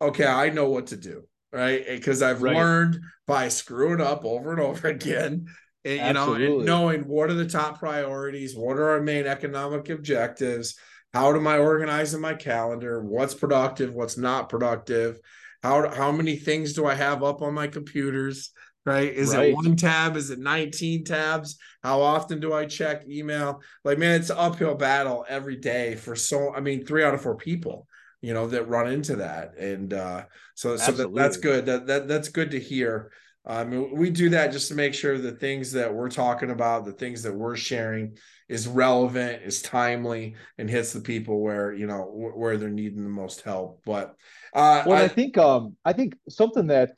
okay, 0.01 0.25
I 0.25 0.49
know 0.49 0.69
what 0.69 0.87
to 0.87 0.97
do, 0.97 1.27
right? 1.51 1.85
Because 1.87 2.21
I've 2.21 2.41
right. 2.41 2.55
learned 2.55 2.99
by 3.27 3.49
screwing 3.49 4.01
up 4.01 4.25
over 4.25 4.51
and 4.51 4.61
over 4.61 4.87
again. 4.87 5.47
And, 5.83 6.07
you 6.07 6.13
know, 6.13 6.33
and 6.33 6.65
knowing 6.65 7.01
what 7.01 7.29
are 7.29 7.35
the 7.35 7.47
top 7.47 7.77
priorities, 7.77 8.55
what 8.55 8.77
are 8.77 8.89
our 8.89 9.01
main 9.01 9.27
economic 9.27 9.89
objectives, 9.89 10.79
how 11.15 11.33
am 11.33 11.47
I 11.47 11.59
organizing 11.59 12.19
my 12.19 12.33
calendar, 12.33 13.01
what's 13.01 13.33
productive, 13.33 13.93
what's 13.93 14.17
not 14.17 14.49
productive, 14.49 15.17
how 15.63 15.89
how 15.89 16.11
many 16.11 16.35
things 16.35 16.73
do 16.73 16.85
I 16.85 16.93
have 16.93 17.23
up 17.23 17.41
on 17.41 17.53
my 17.53 17.67
computers? 17.67 18.51
Right? 18.85 19.13
Is 19.13 19.33
right. 19.33 19.49
it 19.49 19.55
one 19.55 19.77
tab? 19.77 20.17
Is 20.17 20.29
it 20.29 20.39
19 20.39 21.05
tabs? 21.05 21.57
How 21.81 22.01
often 22.01 22.41
do 22.41 22.51
I 22.51 22.65
check 22.65 23.07
email? 23.07 23.61
Like, 23.85 23.97
man, 23.97 24.19
it's 24.19 24.29
an 24.29 24.37
uphill 24.37 24.75
battle 24.75 25.25
every 25.29 25.55
day 25.55 25.95
for 25.95 26.17
so 26.17 26.53
I 26.53 26.59
mean, 26.59 26.85
three 26.85 27.01
out 27.01 27.13
of 27.13 27.21
four 27.21 27.37
people, 27.37 27.87
you 28.21 28.33
know, 28.33 28.47
that 28.47 28.67
run 28.67 28.91
into 28.91 29.15
that. 29.15 29.57
And 29.57 29.93
uh 29.93 30.25
so 30.53 30.75
so 30.75 30.91
that, 30.91 31.15
that's 31.15 31.37
good. 31.37 31.65
That 31.65 31.87
that 31.87 32.09
that's 32.09 32.27
good 32.27 32.51
to 32.51 32.59
hear. 32.59 33.13
I 33.45 33.61
Um, 33.61 33.95
we 33.95 34.09
do 34.09 34.29
that 34.31 34.51
just 34.51 34.67
to 34.67 34.75
make 34.75 34.93
sure 34.93 35.17
the 35.17 35.31
things 35.31 35.71
that 35.71 35.93
we're 35.93 36.09
talking 36.09 36.51
about, 36.51 36.83
the 36.83 36.91
things 36.91 37.23
that 37.23 37.33
we're 37.33 37.55
sharing, 37.55 38.17
is 38.47 38.67
relevant, 38.67 39.41
is 39.43 39.61
timely, 39.61 40.35
and 40.57 40.69
hits 40.69 40.93
the 40.93 41.01
people 41.01 41.41
where 41.41 41.73
you 41.73 41.87
know 41.87 42.03
where 42.03 42.57
they're 42.57 42.69
needing 42.69 43.03
the 43.03 43.09
most 43.09 43.41
help. 43.41 43.81
But 43.85 44.15
uh, 44.53 44.83
well, 44.85 45.01
I, 45.01 45.05
I 45.05 45.07
think 45.07 45.37
um, 45.37 45.75
I 45.83 45.93
think 45.93 46.15
something 46.29 46.67
that 46.67 46.91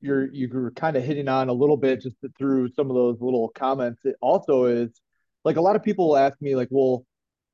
you're 0.00 0.32
you're 0.32 0.70
kind 0.72 0.96
of 0.96 1.04
hitting 1.04 1.28
on 1.28 1.48
a 1.48 1.52
little 1.52 1.76
bit 1.76 2.00
just 2.00 2.16
through 2.38 2.70
some 2.72 2.90
of 2.90 2.96
those 2.96 3.18
little 3.20 3.48
comments. 3.48 4.00
It 4.04 4.16
also 4.20 4.64
is 4.64 4.90
like 5.44 5.56
a 5.56 5.60
lot 5.60 5.76
of 5.76 5.82
people 5.82 6.16
ask 6.16 6.40
me 6.40 6.56
like, 6.56 6.68
well, 6.70 7.04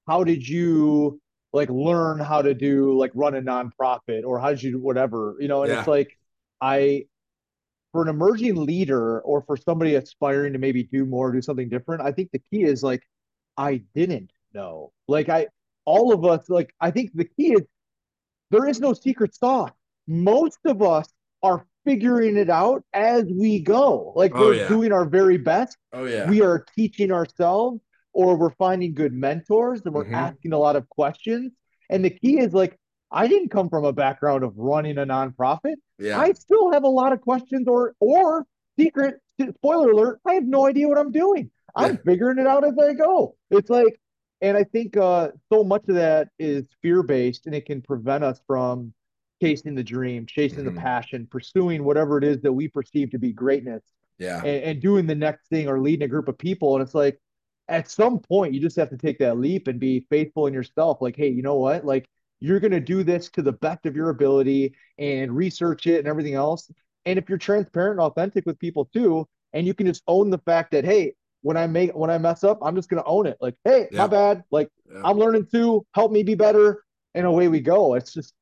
how 0.07 0.24
did 0.24 0.47
you 0.47 1.20
like 1.53 1.68
learn 1.70 2.18
how 2.18 2.43
to 2.43 2.55
do 2.55 2.99
like 2.99 3.12
run 3.14 3.37
a 3.37 3.43
nonprofit 3.43 4.24
or 4.24 4.41
how 4.41 4.51
did 4.51 4.62
you 4.62 4.72
do 4.72 4.78
whatever 4.78 5.37
you 5.41 5.49
know? 5.49 5.62
And 5.62 5.72
yeah. 5.72 5.80
it's 5.80 5.89
like 5.89 6.16
I 6.61 7.05
for 7.93 8.03
an 8.03 8.09
emerging 8.09 8.57
leader 8.57 9.20
or 9.20 9.43
for 9.43 9.57
somebody 9.57 9.95
aspiring 9.95 10.53
to 10.53 10.59
maybe 10.59 10.82
do 10.82 11.07
more, 11.07 11.30
do 11.30 11.41
something 11.41 11.68
different, 11.68 12.03
I 12.03 12.11
think 12.11 12.30
the 12.32 12.41
key 12.41 12.64
is 12.64 12.82
like 12.82 13.03
I 13.57 13.82
didn't 13.94 14.30
know. 14.52 14.92
Like 15.09 15.28
I 15.28 15.48
all 15.84 16.12
of 16.12 16.24
us 16.24 16.48
like 16.48 16.74
I 16.80 16.90
think 16.90 17.11
the 17.14 17.24
key 17.24 17.52
is 17.52 17.62
there 18.50 18.66
is 18.68 18.80
no 18.80 18.92
secret 18.92 19.34
sauce. 19.34 19.72
Most 20.07 20.59
of 20.64 20.82
us 20.82 21.09
are 21.42 21.66
figuring 21.84 22.36
it 22.36 22.50
out 22.50 22.82
as 22.92 23.24
we 23.24 23.61
go. 23.61 24.12
Like 24.16 24.32
oh, 24.34 24.40
we're 24.40 24.55
yeah. 24.55 24.68
doing 24.68 24.92
our 24.92 25.05
very 25.05 25.38
best. 25.38 25.76
Oh 25.92 26.05
yeah. 26.05 26.28
We 26.28 26.42
are 26.42 26.64
teaching 26.76 27.12
ourselves 27.12 27.80
or 28.12 28.36
we're 28.36 28.55
finding 28.55 28.94
good 28.94 29.12
mentors 29.12 29.82
and 29.84 29.94
we're 29.94 30.05
mm-hmm. 30.05 30.14
asking 30.14 30.52
a 30.52 30.59
lot 30.59 30.76
of 30.76 30.88
questions. 30.88 31.52
And 31.90 32.05
the 32.05 32.11
key 32.11 32.38
is 32.38 32.52
like 32.52 32.78
I 33.11 33.28
didn't 33.28 33.50
come 33.50 33.68
from 33.68 33.84
a 33.84 33.92
background 33.92 34.44
of 34.44 34.57
running 34.57 34.98
a 34.98 35.07
nonprofit. 35.07 35.76
Yeah. 35.98 36.18
I 36.18 36.32
still 36.32 36.72
have 36.72 36.84
a 36.84 36.88
lot 36.88 37.12
of 37.12 37.20
questions 37.20 37.68
or 37.68 37.94
or 38.00 38.46
secret 38.78 39.20
spoiler 39.57 39.90
alert, 39.90 40.20
I 40.26 40.34
have 40.34 40.44
no 40.44 40.66
idea 40.66 40.88
what 40.88 40.98
I'm 40.98 41.12
doing. 41.12 41.50
I'm 41.77 41.99
figuring 41.99 42.39
it 42.39 42.47
out 42.47 42.64
as 42.64 42.75
I 42.79 42.93
go. 42.93 43.37
It's 43.51 43.70
like, 43.70 44.01
and 44.41 44.57
I 44.57 44.64
think 44.64 44.97
uh, 44.97 45.29
so 45.53 45.64
much 45.64 45.89
of 45.89 45.95
that 45.95 46.29
is 46.39 46.64
fear 46.83 47.03
based, 47.03 47.47
and 47.47 47.55
it 47.55 47.66
can 47.66 47.83
prevent 47.83 48.25
us 48.25 48.41
from 48.47 48.93
chasing 49.43 49.75
the 49.75 49.83
dream, 49.83 50.27
chasing 50.27 50.64
mm-hmm. 50.64 50.75
the 50.75 50.81
passion, 50.81 51.27
pursuing 51.31 51.85
whatever 51.85 52.18
it 52.18 52.25
is 52.25 52.41
that 52.43 52.53
we 52.53 52.68
perceive 52.68 53.11
to 53.11 53.18
be 53.18 53.33
greatness. 53.33 53.83
Yeah, 54.18 54.39
and, 54.39 54.62
and 54.62 54.83
doing 54.83 55.07
the 55.07 55.14
next 55.14 55.49
thing 55.49 55.68
or 55.68 55.81
leading 55.81 56.05
a 56.05 56.09
group 56.09 56.29
of 56.29 56.39
people. 56.39 56.77
And 56.77 56.83
it's 56.83 56.95
like, 56.95 57.18
at 57.68 57.91
some 57.91 58.18
point, 58.20 58.55
you 58.55 58.61
just 58.61 58.77
have 58.77 58.91
to 58.91 58.97
take 58.97 59.18
that 59.18 59.39
leap 59.39 59.66
and 59.66 59.81
be 59.81 60.07
faithful 60.11 60.47
in 60.47 60.55
yourself. 60.55 60.99
Like, 61.01 61.16
hey, 61.16 61.29
you 61.29 61.43
know 61.43 61.57
what? 61.57 61.85
Like, 61.85 62.07
you're 62.41 62.61
going 62.61 62.72
to 62.72 62.81
do 62.81 63.03
this 63.03 63.31
to 63.31 63.43
the 63.43 63.53
best 63.53 63.87
of 63.87 63.97
your 63.97 64.11
ability 64.11 64.75
and 64.99 65.35
research 65.35 65.87
it 65.87 65.99
and 65.99 66.07
everything 66.07 66.35
else. 66.35 66.70
And 67.07 67.18
if 67.18 67.29
you're 67.29 67.39
transparent 67.39 67.99
and 67.99 68.07
authentic 68.07 68.45
with 68.45 68.59
people 68.59 68.85
too, 68.93 69.27
and 69.53 69.66
you 69.66 69.75
can 69.75 69.87
just 69.87 70.03
own 70.07 70.31
the 70.31 70.39
fact 70.39 70.72
that, 70.72 70.85
hey, 70.85 71.14
when 71.45 71.59
I 71.59 71.66
make 71.66 71.95
when 71.95 72.11
I 72.11 72.16
mess 72.16 72.42
up, 72.42 72.59
I'm 72.62 72.74
just 72.74 72.88
gonna 72.88 73.05
own 73.05 73.26
it. 73.26 73.36
Like, 73.38 73.55
hey, 73.64 73.86
yeah. 73.92 73.99
my 73.99 74.07
bad. 74.07 74.45
Like 74.51 74.70
yeah. 74.90 75.03
I'm 75.05 75.18
learning 75.18 75.47
too. 75.53 75.86
Help 75.95 76.11
me 76.11 76.22
be 76.22 76.34
better. 76.34 76.82
And 77.14 77.26
away 77.26 77.49
we 77.49 77.61
go. 77.61 77.95
It's 77.95 78.14
just 78.14 78.32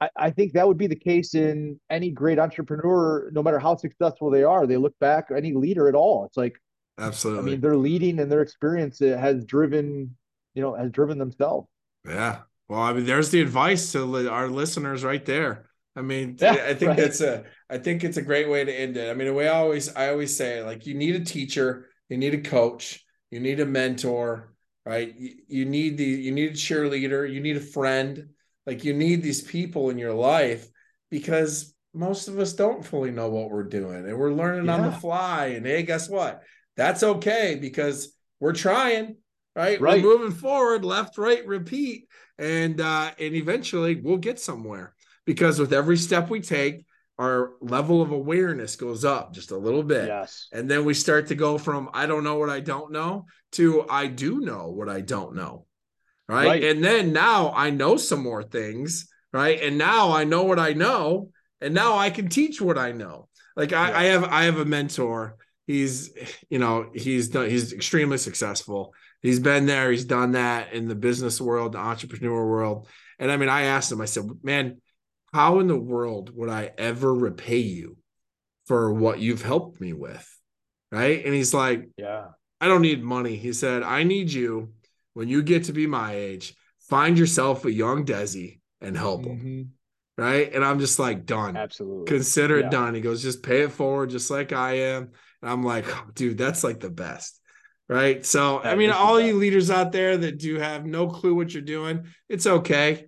I, 0.00 0.08
I 0.16 0.30
think 0.30 0.54
that 0.54 0.66
would 0.66 0.78
be 0.78 0.86
the 0.86 0.96
case 0.96 1.34
in 1.34 1.78
any 1.90 2.10
great 2.10 2.38
entrepreneur, 2.38 3.30
no 3.32 3.42
matter 3.42 3.58
how 3.58 3.76
successful 3.76 4.30
they 4.30 4.44
are. 4.44 4.66
They 4.66 4.78
look 4.78 4.98
back, 4.98 5.26
any 5.30 5.52
leader 5.52 5.88
at 5.88 5.94
all. 5.94 6.24
It's 6.24 6.38
like 6.38 6.58
absolutely. 6.98 7.42
I 7.42 7.52
mean, 7.52 7.60
they're 7.60 7.76
leading 7.76 8.18
and 8.18 8.32
their 8.32 8.40
experience 8.40 8.98
has 9.00 9.44
driven, 9.44 10.16
you 10.54 10.62
know, 10.62 10.74
has 10.74 10.90
driven 10.90 11.18
themselves. 11.18 11.68
Yeah. 12.06 12.40
Well, 12.66 12.80
I 12.80 12.94
mean, 12.94 13.04
there's 13.04 13.30
the 13.30 13.42
advice 13.42 13.92
to 13.92 14.30
our 14.30 14.48
listeners 14.48 15.04
right 15.04 15.24
there. 15.24 15.68
I 15.94 16.00
mean, 16.00 16.36
yeah, 16.40 16.64
I 16.66 16.72
think 16.72 16.88
right. 16.88 16.96
that's 16.96 17.20
a 17.20 17.44
I 17.68 17.76
think 17.76 18.04
it's 18.04 18.16
a 18.16 18.22
great 18.22 18.48
way 18.48 18.64
to 18.64 18.72
end 18.72 18.96
it. 18.96 19.10
I 19.10 19.14
mean, 19.14 19.26
the 19.26 19.34
way 19.34 19.48
I 19.48 19.58
always 19.58 19.94
I 19.94 20.08
always 20.08 20.34
say, 20.34 20.62
like, 20.62 20.86
you 20.86 20.94
need 20.94 21.14
a 21.14 21.24
teacher 21.24 21.87
you 22.08 22.16
need 22.16 22.34
a 22.34 22.40
coach, 22.40 23.04
you 23.30 23.40
need 23.40 23.60
a 23.60 23.66
mentor, 23.66 24.52
right? 24.84 25.14
You, 25.16 25.34
you 25.48 25.64
need 25.64 25.98
the 25.98 26.04
you 26.04 26.32
need 26.32 26.50
a 26.50 26.54
cheerleader, 26.54 27.30
you 27.30 27.40
need 27.40 27.56
a 27.56 27.60
friend. 27.60 28.28
Like 28.66 28.84
you 28.84 28.92
need 28.92 29.22
these 29.22 29.40
people 29.40 29.88
in 29.88 29.96
your 29.98 30.12
life 30.12 30.68
because 31.10 31.74
most 31.94 32.28
of 32.28 32.38
us 32.38 32.52
don't 32.52 32.84
fully 32.84 33.10
know 33.10 33.30
what 33.30 33.50
we're 33.50 33.64
doing 33.64 34.06
and 34.06 34.18
we're 34.18 34.32
learning 34.32 34.66
yeah. 34.66 34.74
on 34.74 34.82
the 34.82 34.92
fly. 34.92 35.46
And 35.46 35.64
hey, 35.64 35.82
guess 35.82 36.08
what? 36.08 36.42
That's 36.76 37.02
okay 37.02 37.56
because 37.60 38.14
we're 38.40 38.52
trying, 38.52 39.16
right? 39.56 39.80
right? 39.80 40.02
We're 40.02 40.18
moving 40.18 40.36
forward, 40.36 40.84
left, 40.84 41.18
right, 41.18 41.46
repeat. 41.46 42.08
And 42.38 42.80
uh, 42.80 43.10
and 43.18 43.34
eventually 43.34 43.96
we'll 43.96 44.18
get 44.18 44.38
somewhere 44.38 44.94
because 45.24 45.58
with 45.58 45.72
every 45.72 45.96
step 45.96 46.30
we 46.30 46.40
take, 46.40 46.84
our 47.18 47.54
level 47.60 48.00
of 48.00 48.12
awareness 48.12 48.76
goes 48.76 49.04
up 49.04 49.32
just 49.32 49.50
a 49.50 49.56
little 49.56 49.82
bit. 49.82 50.06
Yes. 50.06 50.48
And 50.52 50.70
then 50.70 50.84
we 50.84 50.94
start 50.94 51.26
to 51.28 51.34
go 51.34 51.58
from 51.58 51.90
I 51.92 52.06
don't 52.06 52.24
know 52.24 52.36
what 52.36 52.50
I 52.50 52.60
don't 52.60 52.92
know 52.92 53.26
to 53.52 53.84
I 53.88 54.06
do 54.06 54.40
know 54.40 54.70
what 54.70 54.88
I 54.88 55.00
don't 55.00 55.34
know. 55.34 55.66
Right? 56.28 56.46
right. 56.46 56.64
And 56.64 56.84
then 56.84 57.12
now 57.12 57.52
I 57.54 57.70
know 57.70 57.96
some 57.96 58.22
more 58.22 58.42
things. 58.42 59.08
Right. 59.32 59.60
And 59.62 59.76
now 59.76 60.12
I 60.12 60.24
know 60.24 60.44
what 60.44 60.58
I 60.58 60.72
know. 60.72 61.30
And 61.60 61.74
now 61.74 61.98
I 61.98 62.10
can 62.10 62.28
teach 62.28 62.60
what 62.60 62.78
I 62.78 62.92
know. 62.92 63.28
Like 63.56 63.72
I, 63.72 63.90
yeah. 63.90 63.98
I 63.98 64.04
have 64.04 64.24
I 64.24 64.44
have 64.44 64.58
a 64.58 64.64
mentor. 64.64 65.36
He's, 65.66 66.12
you 66.48 66.58
know, 66.58 66.90
he's 66.94 67.28
done 67.28 67.50
he's 67.50 67.72
extremely 67.72 68.18
successful. 68.18 68.94
He's 69.20 69.40
been 69.40 69.66
there, 69.66 69.90
he's 69.90 70.04
done 70.04 70.32
that 70.32 70.72
in 70.72 70.86
the 70.86 70.94
business 70.94 71.40
world, 71.40 71.72
the 71.72 71.78
entrepreneur 71.78 72.46
world. 72.46 72.86
And 73.18 73.32
I 73.32 73.36
mean, 73.36 73.48
I 73.48 73.62
asked 73.62 73.90
him, 73.90 74.00
I 74.00 74.04
said, 74.04 74.24
man, 74.44 74.80
how 75.32 75.60
in 75.60 75.66
the 75.66 75.78
world 75.78 76.34
would 76.34 76.48
I 76.48 76.72
ever 76.78 77.14
repay 77.14 77.58
you 77.58 77.96
for 78.66 78.92
what 78.92 79.18
you've 79.18 79.42
helped 79.42 79.80
me 79.80 79.92
with? 79.92 80.26
Right. 80.90 81.24
And 81.24 81.34
he's 81.34 81.52
like, 81.52 81.88
Yeah, 81.96 82.28
I 82.60 82.68
don't 82.68 82.82
need 82.82 83.02
money. 83.02 83.36
He 83.36 83.52
said, 83.52 83.82
I 83.82 84.04
need 84.04 84.32
you 84.32 84.72
when 85.14 85.28
you 85.28 85.42
get 85.42 85.64
to 85.64 85.72
be 85.72 85.86
my 85.86 86.14
age, 86.14 86.54
find 86.88 87.18
yourself 87.18 87.64
a 87.64 87.72
young 87.72 88.06
Desi 88.06 88.60
and 88.80 88.96
help 88.96 89.24
him. 89.24 89.38
Mm-hmm. 89.38 90.22
Right. 90.22 90.52
And 90.52 90.64
I'm 90.64 90.80
just 90.80 90.98
like, 90.98 91.26
done. 91.26 91.56
Absolutely. 91.56 92.06
Consider 92.06 92.58
yeah. 92.58 92.66
it 92.66 92.70
done. 92.70 92.94
He 92.94 93.00
goes, 93.00 93.22
just 93.22 93.42
pay 93.42 93.62
it 93.62 93.72
forward, 93.72 94.10
just 94.10 94.30
like 94.30 94.52
I 94.52 94.74
am. 94.74 95.10
And 95.42 95.50
I'm 95.50 95.62
like, 95.62 95.86
oh, 95.88 96.06
dude, 96.14 96.38
that's 96.38 96.64
like 96.64 96.80
the 96.80 96.90
best. 96.90 97.40
Right. 97.88 98.24
So, 98.24 98.60
that 98.62 98.72
I 98.72 98.76
mean, 98.76 98.90
all 98.90 99.20
you 99.20 99.38
leaders 99.38 99.70
out 99.70 99.92
there 99.92 100.16
that 100.16 100.38
do 100.38 100.58
have 100.58 100.84
no 100.84 101.08
clue 101.08 101.34
what 101.34 101.52
you're 101.52 101.62
doing, 101.62 102.06
it's 102.28 102.46
okay. 102.46 103.06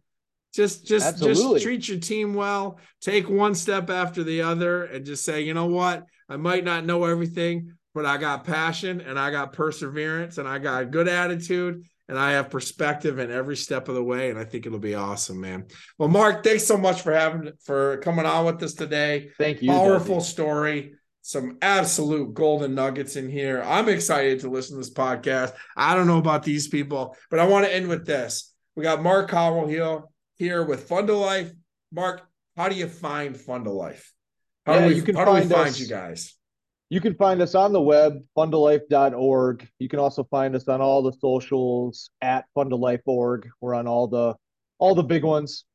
Just, 0.54 0.86
just, 0.86 1.06
Absolutely. 1.06 1.54
just 1.54 1.64
treat 1.64 1.88
your 1.88 1.98
team 1.98 2.34
well. 2.34 2.78
Take 3.00 3.28
one 3.28 3.54
step 3.54 3.88
after 3.88 4.24
the 4.24 4.42
other, 4.42 4.84
and 4.84 5.06
just 5.06 5.24
say, 5.24 5.42
you 5.42 5.54
know 5.54 5.66
what, 5.66 6.06
I 6.28 6.36
might 6.36 6.64
not 6.64 6.84
know 6.84 7.04
everything, 7.04 7.74
but 7.94 8.06
I 8.06 8.16
got 8.16 8.44
passion 8.44 9.00
and 9.00 9.18
I 9.18 9.30
got 9.30 9.52
perseverance 9.52 10.38
and 10.38 10.48
I 10.48 10.58
got 10.58 10.82
a 10.82 10.86
good 10.86 11.08
attitude 11.08 11.84
and 12.08 12.18
I 12.18 12.32
have 12.32 12.50
perspective 12.50 13.18
in 13.18 13.30
every 13.30 13.56
step 13.56 13.88
of 13.88 13.94
the 13.94 14.02
way. 14.02 14.30
And 14.30 14.38
I 14.38 14.44
think 14.44 14.66
it'll 14.66 14.78
be 14.78 14.94
awesome, 14.94 15.40
man. 15.40 15.66
Well, 15.98 16.08
Mark, 16.08 16.42
thanks 16.42 16.64
so 16.64 16.76
much 16.76 17.02
for 17.02 17.12
having 17.12 17.52
for 17.64 17.98
coming 17.98 18.26
on 18.26 18.46
with 18.46 18.62
us 18.62 18.74
today. 18.74 19.30
Thank 19.38 19.62
you. 19.62 19.70
Powerful 19.70 20.20
story. 20.20 20.94
Some 21.22 21.58
absolute 21.62 22.34
golden 22.34 22.74
nuggets 22.74 23.16
in 23.16 23.28
here. 23.28 23.62
I'm 23.62 23.88
excited 23.88 24.40
to 24.40 24.50
listen 24.50 24.74
to 24.74 24.78
this 24.78 24.92
podcast. 24.92 25.52
I 25.76 25.94
don't 25.94 26.06
know 26.06 26.18
about 26.18 26.42
these 26.42 26.66
people, 26.66 27.16
but 27.30 27.38
I 27.38 27.46
want 27.46 27.66
to 27.66 27.74
end 27.74 27.88
with 27.88 28.06
this. 28.06 28.52
We 28.74 28.82
got 28.82 29.02
Mark 29.02 29.30
Howell 29.30 29.68
here, 30.40 30.64
with 30.64 30.88
Fund 30.88 31.10
a 31.10 31.14
Life. 31.14 31.52
Mark, 31.92 32.22
how 32.56 32.68
do 32.68 32.74
you 32.74 32.88
find 32.88 33.36
Fund 33.36 33.66
a 33.66 33.70
Life? 33.70 34.12
How 34.64 34.74
yeah, 34.74 34.80
do 34.80 34.86
we, 34.88 34.94
you 34.96 35.02
can 35.02 35.14
how 35.14 35.26
find, 35.26 35.42
do 35.42 35.48
we 35.48 35.54
find 35.54 35.68
us, 35.68 35.78
you 35.78 35.86
guys? 35.86 36.34
You 36.88 37.00
can 37.00 37.14
find 37.14 37.42
us 37.42 37.54
on 37.54 37.72
the 37.72 37.80
web, 37.80 38.14
fundalife.org. 38.36 39.68
You 39.78 39.88
can 39.88 39.98
also 39.98 40.24
find 40.24 40.56
us 40.56 40.66
on 40.66 40.80
all 40.80 41.02
the 41.02 41.12
socials 41.12 42.10
at 42.22 42.46
fundalife.org. 42.56 43.48
We're 43.60 43.74
on 43.74 43.86
all 43.86 44.08
the 44.08 44.34
all 44.78 44.94
the 44.94 45.04
big 45.04 45.24
ones. 45.24 45.66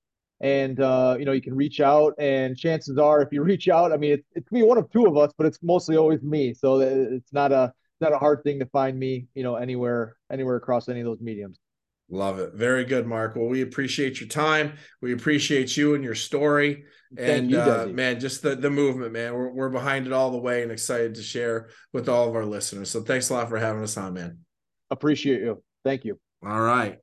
And 0.42 0.80
uh, 0.82 1.16
you 1.20 1.26
know, 1.26 1.32
you 1.32 1.42
can 1.42 1.56
reach 1.56 1.80
out 1.80 2.14
and 2.18 2.58
chances 2.58 2.98
are 2.98 3.22
if 3.22 3.30
you 3.32 3.44
reach 3.52 3.70
out, 3.70 3.94
I 3.94 3.98
mean 3.98 4.14
it's 4.14 4.28
it's 4.34 4.52
me 4.52 4.64
one 4.64 4.80
of 4.80 4.90
two 4.92 5.06
of 5.06 5.16
us, 5.16 5.32
but 5.38 5.46
it's 5.46 5.60
mostly 5.62 5.96
always 5.96 6.24
me. 6.24 6.56
So 6.56 6.80
it's 6.82 7.32
not 7.32 7.52
a 7.52 7.72
not 8.02 8.14
a 8.14 8.18
hard 8.18 8.44
thing 8.44 8.60
to 8.60 8.66
find 8.66 8.98
me, 8.98 9.28
you 9.36 9.44
know, 9.44 9.56
anywhere 9.56 10.18
anywhere 10.32 10.56
across 10.56 10.90
any 10.90 11.02
of 11.02 11.06
those 11.06 11.22
mediums. 11.22 11.60
Love 12.10 12.40
it. 12.40 12.54
Very 12.54 12.86
good, 12.86 13.08
Mark. 13.08 13.36
Well, 13.36 13.48
we 13.48 13.62
appreciate 13.62 14.20
your 14.20 14.30
time. 14.30 14.74
We 15.02 15.14
appreciate 15.14 15.76
you 15.76 15.96
and 15.96 16.04
your 16.04 16.16
story. 16.16 16.86
and 17.18 17.50
you, 17.50 17.60
uh, 17.60 17.88
man, 17.92 18.20
just 18.20 18.42
the 18.42 18.56
the 18.56 18.70
movement, 18.70 19.12
man. 19.14 19.34
We're 19.34 19.52
we're 19.52 19.70
behind 19.70 20.06
it 20.06 20.14
all 20.14 20.32
the 20.32 20.38
way 20.38 20.64
and 20.64 20.72
excited 20.72 21.16
to 21.16 21.24
share 21.24 21.70
with 21.94 22.10
all 22.10 22.28
of 22.28 22.36
our 22.36 22.46
listeners. 22.46 22.92
So 22.92 23.02
thanks 23.02 23.30
a 23.30 23.34
lot 23.34 23.50
for 23.50 23.58
having 23.58 23.82
us 23.82 23.98
on, 23.98 24.14
man. 24.14 24.40
Appreciate 24.92 25.42
you. 25.42 25.64
Thank 25.84 26.06
you. 26.06 26.20
All 26.46 26.62
right. 26.62 27.00